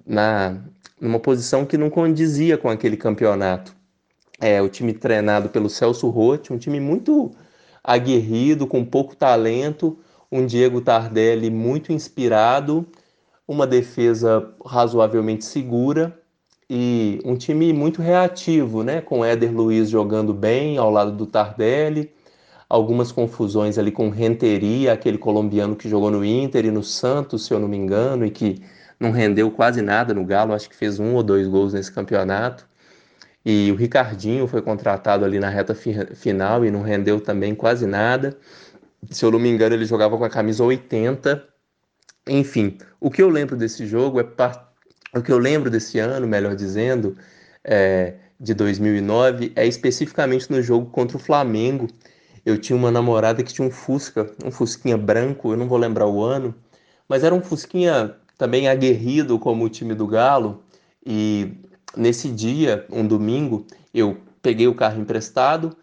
na 0.06 0.60
numa 1.00 1.18
posição 1.18 1.64
que 1.64 1.78
não 1.78 1.90
condizia 1.90 2.58
com 2.58 2.68
aquele 2.68 2.96
campeonato. 2.96 3.74
É, 4.40 4.60
o 4.62 4.68
time 4.68 4.92
treinado 4.92 5.48
pelo 5.48 5.68
Celso 5.70 6.08
Rotti, 6.10 6.52
um 6.52 6.58
time 6.58 6.78
muito 6.78 7.32
aguerrido, 7.82 8.66
com 8.66 8.84
pouco 8.84 9.16
talento, 9.16 9.98
um 10.30 10.46
Diego 10.46 10.80
Tardelli 10.82 11.50
muito 11.50 11.92
inspirado 11.92 12.86
uma 13.46 13.66
defesa 13.66 14.54
razoavelmente 14.64 15.44
segura 15.44 16.18
e 16.70 17.20
um 17.24 17.36
time 17.36 17.72
muito 17.72 18.00
reativo, 18.00 18.82
né? 18.82 19.00
Com 19.00 19.24
Éder 19.24 19.52
Luiz 19.52 19.90
jogando 19.90 20.32
bem 20.32 20.78
ao 20.78 20.90
lado 20.90 21.12
do 21.12 21.26
Tardelli, 21.26 22.12
algumas 22.68 23.12
confusões 23.12 23.78
ali 23.78 23.92
com 23.92 24.08
Renteria, 24.08 24.92
aquele 24.92 25.18
colombiano 25.18 25.76
que 25.76 25.88
jogou 25.88 26.10
no 26.10 26.24
Inter 26.24 26.64
e 26.64 26.70
no 26.70 26.82
Santos, 26.82 27.44
se 27.44 27.52
eu 27.52 27.60
não 27.60 27.68
me 27.68 27.76
engano, 27.76 28.24
e 28.24 28.30
que 28.30 28.62
não 28.98 29.10
rendeu 29.10 29.50
quase 29.50 29.82
nada 29.82 30.14
no 30.14 30.24
Galo, 30.24 30.54
acho 30.54 30.70
que 30.70 30.76
fez 30.76 30.98
um 30.98 31.14
ou 31.14 31.22
dois 31.22 31.46
gols 31.46 31.74
nesse 31.74 31.92
campeonato. 31.92 32.66
E 33.44 33.70
o 33.72 33.74
Ricardinho 33.74 34.46
foi 34.46 34.62
contratado 34.62 35.24
ali 35.24 35.38
na 35.38 35.48
reta 35.48 35.74
fi 35.74 35.92
final 36.14 36.64
e 36.64 36.70
não 36.70 36.82
rendeu 36.82 37.20
também 37.20 37.54
quase 37.54 37.86
nada. 37.86 38.36
Se 39.10 39.24
eu 39.24 39.30
não 39.32 39.38
me 39.38 39.50
engano, 39.50 39.74
ele 39.74 39.84
jogava 39.84 40.16
com 40.16 40.24
a 40.24 40.30
camisa 40.30 40.62
80 40.64 41.51
enfim, 42.28 42.78
o 43.00 43.10
que 43.10 43.22
eu 43.22 43.28
lembro 43.28 43.56
desse 43.56 43.86
jogo 43.86 44.20
é 44.20 44.26
o 45.14 45.22
que 45.22 45.32
eu 45.32 45.38
lembro 45.38 45.70
desse 45.70 45.98
ano, 45.98 46.26
melhor 46.26 46.54
dizendo, 46.54 47.16
é, 47.64 48.14
de 48.38 48.54
2009, 48.54 49.52
é 49.56 49.66
especificamente 49.66 50.50
no 50.50 50.62
jogo 50.62 50.90
contra 50.90 51.16
o 51.16 51.20
Flamengo. 51.20 51.88
Eu 52.44 52.58
tinha 52.58 52.76
uma 52.76 52.90
namorada 52.90 53.42
que 53.42 53.52
tinha 53.52 53.66
um 53.66 53.70
Fusca, 53.70 54.30
um 54.44 54.50
Fusquinha 54.50 54.96
branco, 54.96 55.52
eu 55.52 55.56
não 55.56 55.68
vou 55.68 55.78
lembrar 55.78 56.06
o 56.06 56.22
ano, 56.22 56.54
mas 57.08 57.24
era 57.24 57.34
um 57.34 57.42
Fusquinha 57.42 58.16
também 58.38 58.68
aguerrido 58.68 59.38
como 59.38 59.64
o 59.64 59.68
time 59.68 59.94
do 59.94 60.06
Galo. 60.06 60.62
E 61.04 61.52
nesse 61.96 62.28
dia, 62.28 62.86
um 62.90 63.06
domingo, 63.06 63.66
eu 63.92 64.16
peguei 64.40 64.66
o 64.66 64.74
carro 64.74 65.00
emprestado, 65.00 65.76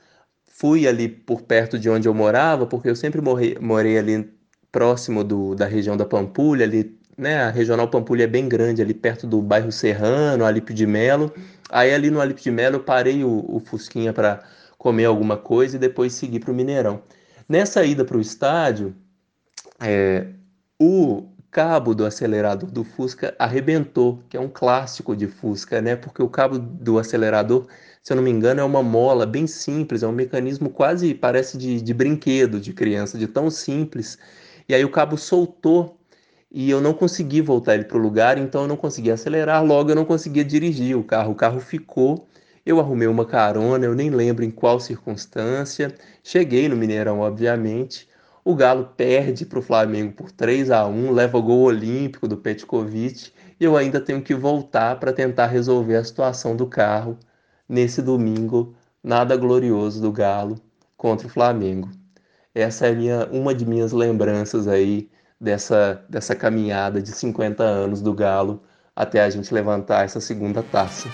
fui 0.45 0.87
ali 0.87 1.07
por 1.07 1.41
perto 1.43 1.79
de 1.79 1.89
onde 1.89 2.07
eu 2.07 2.13
morava, 2.13 2.65
porque 2.65 2.89
eu 2.89 2.95
sempre 2.95 3.21
morei, 3.21 3.57
morei 3.61 3.97
ali 3.97 4.38
próximo 4.71 5.23
do, 5.23 5.55
da 5.55 5.65
região 5.65 5.97
da 5.97 6.05
Pampulha, 6.05 6.65
ali, 6.65 6.97
né? 7.17 7.43
A 7.43 7.49
regional 7.49 7.87
Pampulha 7.87 8.23
é 8.23 8.27
bem 8.27 8.47
grande, 8.47 8.81
ali 8.81 8.93
perto 8.93 9.27
do 9.27 9.41
bairro 9.41 9.71
Serrano, 9.71 10.45
Alípio 10.45 10.73
de 10.73 10.85
Melo. 10.85 11.33
Aí 11.69 11.93
ali 11.93 12.09
no 12.09 12.21
Alípio 12.21 12.43
de 12.43 12.51
Melo 12.51 12.77
eu 12.77 12.83
parei 12.83 13.23
o, 13.23 13.45
o 13.47 13.59
Fusquinha 13.59 14.13
para 14.13 14.41
comer 14.77 15.05
alguma 15.05 15.37
coisa 15.37 15.75
e 15.75 15.79
depois 15.79 16.13
seguir 16.13 16.39
para 16.39 16.51
o 16.51 16.55
Mineirão. 16.55 17.01
Nessa 17.47 17.83
ida 17.83 18.05
para 18.05 18.17
o 18.17 18.21
estádio, 18.21 18.95
é, 19.81 20.27
o 20.79 21.27
cabo 21.51 21.95
do 21.95 22.05
acelerador 22.05 22.69
do 22.69 22.83
Fusca 22.83 23.35
arrebentou, 23.39 24.23
que 24.29 24.37
é 24.37 24.39
um 24.39 24.47
clássico 24.47 25.15
de 25.15 25.27
Fusca, 25.27 25.81
né? 25.81 25.95
Porque 25.95 26.21
o 26.21 26.29
cabo 26.29 26.59
do 26.59 26.99
acelerador, 26.99 27.67
se 28.03 28.13
eu 28.13 28.15
não 28.15 28.23
me 28.23 28.29
engano, 28.29 28.61
é 28.61 28.63
uma 28.63 28.83
mola 28.83 29.25
bem 29.25 29.47
simples, 29.47 30.03
é 30.03 30.07
um 30.07 30.11
mecanismo 30.11 30.69
quase 30.69 31.13
parece 31.13 31.57
de, 31.57 31.81
de 31.81 31.93
brinquedo 31.93 32.59
de 32.59 32.71
criança, 32.71 33.17
de 33.17 33.27
tão 33.27 33.49
simples. 33.49 34.17
E 34.69 34.75
aí 34.75 34.85
o 34.85 34.91
cabo 34.91 35.17
soltou 35.17 35.97
e 36.51 36.69
eu 36.69 36.79
não 36.79 36.93
consegui 36.93 37.41
voltar 37.41 37.73
ele 37.73 37.85
para 37.85 37.97
o 37.97 37.99
lugar, 37.99 38.37
então 38.37 38.61
eu 38.61 38.67
não 38.67 38.77
consegui 38.77 39.09
acelerar, 39.09 39.65
logo 39.65 39.89
eu 39.89 39.95
não 39.95 40.05
conseguia 40.05 40.45
dirigir 40.45 40.95
o 40.95 41.03
carro. 41.03 41.31
O 41.31 41.35
carro 41.35 41.59
ficou, 41.59 42.27
eu 42.63 42.79
arrumei 42.79 43.07
uma 43.07 43.25
carona, 43.25 43.85
eu 43.85 43.95
nem 43.95 44.11
lembro 44.11 44.45
em 44.45 44.51
qual 44.51 44.79
circunstância. 44.79 45.93
Cheguei 46.23 46.69
no 46.69 46.75
Mineirão, 46.75 47.19
obviamente. 47.19 48.07
O 48.45 48.55
Galo 48.55 48.93
perde 48.95 49.43
para 49.43 49.57
o 49.57 49.61
Flamengo 49.61 50.13
por 50.13 50.31
3 50.31 50.69
a 50.69 50.85
1 50.85 51.11
leva 51.11 51.37
o 51.39 51.41
gol 51.41 51.63
olímpico 51.63 52.27
do 52.27 52.37
Petkovic 52.37 53.31
e 53.59 53.63
eu 53.63 53.75
ainda 53.75 53.99
tenho 53.99 54.21
que 54.21 54.35
voltar 54.35 54.99
para 54.99 55.11
tentar 55.11 55.47
resolver 55.47 55.95
a 55.95 56.03
situação 56.03 56.55
do 56.55 56.67
carro 56.67 57.17
nesse 57.67 58.01
domingo 58.03 58.75
nada 59.03 59.35
glorioso 59.35 59.99
do 60.01 60.11
Galo 60.11 60.55
contra 60.95 61.27
o 61.27 61.29
Flamengo. 61.29 61.89
Essa 62.55 62.87
é 62.87 62.95
minha, 62.95 63.27
uma 63.31 63.53
de 63.53 63.63
minhas 63.63 63.91
lembranças 63.91 64.67
aí 64.67 65.07
dessa, 65.39 66.03
dessa 66.09 66.35
caminhada 66.35 66.99
de 66.99 67.11
50 67.11 67.61
anos 67.63 68.01
do 68.01 68.11
Galo 68.11 68.63
até 68.95 69.21
a 69.21 69.29
gente 69.29 69.53
levantar 69.53 70.03
essa 70.03 70.19
segunda 70.19 70.63
taça. 70.63 71.07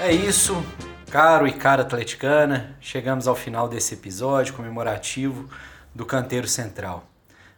É 0.00 0.12
isso, 0.12 0.60
caro 1.08 1.46
e 1.46 1.52
cara 1.52 1.82
atleticana. 1.82 2.76
Chegamos 2.80 3.28
ao 3.28 3.36
final 3.36 3.68
desse 3.68 3.94
episódio 3.94 4.54
comemorativo 4.54 5.48
do 5.94 6.04
Canteiro 6.04 6.48
Central. 6.48 7.04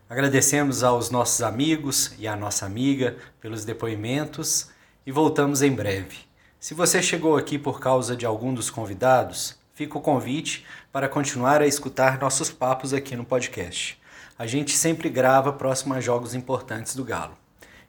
Agradecemos 0.07 0.85
aos 0.85 1.11
nossos 1.11 1.41
amigos 1.41 2.15
e 2.19 2.29
à 2.29 2.37
nossa 2.37 2.67
amiga 2.67 3.17
pelos 3.41 3.65
depoimentos 3.65 4.69
e 5.07 5.11
voltamos 5.11 5.63
em 5.63 5.73
breve. 5.73 6.19
Se 6.61 6.75
você 6.75 7.03
chegou 7.03 7.39
aqui 7.39 7.59
por 7.59 7.81
causa 7.81 8.15
de 8.15 8.27
algum 8.27 8.53
dos 8.53 8.69
convidados, 8.69 9.62
fica 9.75 9.99
o 9.99 10.01
convite 10.01 10.65
para 10.93 11.09
continuar 11.09 11.63
a 11.63 11.67
escutar 11.67 12.19
nossos 12.19 12.51
papos 12.51 12.93
aqui 12.93 13.17
no 13.17 13.25
podcast. 13.25 13.99
A 14.39 14.47
gente 14.47 14.77
sempre 14.77 15.09
grava 15.09 15.53
próximo 15.53 15.95
a 15.95 16.01
jogos 16.01 16.35
importantes 16.35 16.95
do 16.95 17.05
Galo. 17.05 17.37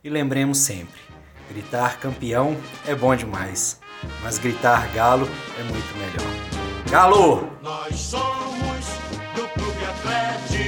E 0.03 0.09
lembremos 0.09 0.57
sempre: 0.57 0.99
gritar 1.49 1.99
campeão 1.99 2.57
é 2.85 2.93
bom 2.93 3.15
demais, 3.15 3.79
mas 4.21 4.37
gritar 4.37 4.91
galo 4.93 5.27
é 5.57 5.63
muito 5.63 5.97
melhor. 5.97 6.91
Galo! 6.91 7.49
Nós 7.61 7.95
somos 7.95 8.85
do 9.35 9.47
Clube 9.47 9.85
Atlético 9.85 10.62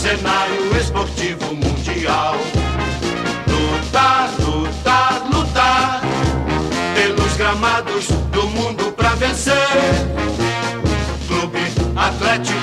cenário 0.00 0.74
esportivo 0.78 1.54
mundial. 1.54 2.34
Lutar, 3.46 4.30
lutar, 4.40 5.22
lutar 5.30 6.00
pelos 6.94 7.36
gramados 7.36 8.08
do 8.32 8.46
mundo 8.46 8.92
pra 8.92 9.14
vencer. 9.16 9.54
Clube 11.28 11.60
Atlético 11.96 12.59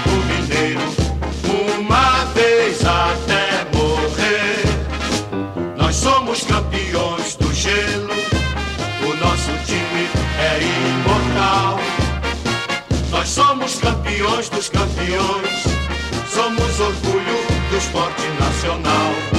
do 17.78 17.80
esporte 17.80 18.28
nacional. 18.40 19.37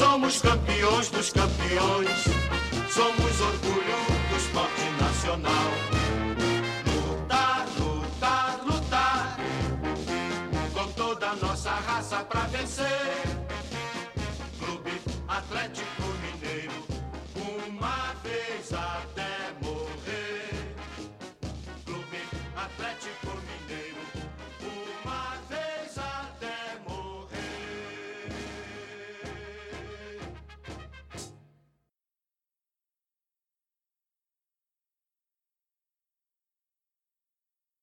Somos 0.00 0.40
campeões 0.40 1.10
dos 1.10 1.30
campeões, 1.30 2.24
somos 2.88 3.40
orgulho 3.42 4.00
do 4.30 4.36
esporte 4.36 4.84
nacional. 4.98 5.70
Lutar, 7.06 7.66
lutar, 7.78 8.60
lutar, 8.64 9.36
com 10.72 10.90
toda 10.92 11.26
a 11.28 11.36
nossa 11.36 11.72
raça 11.72 12.24
pra 12.24 12.40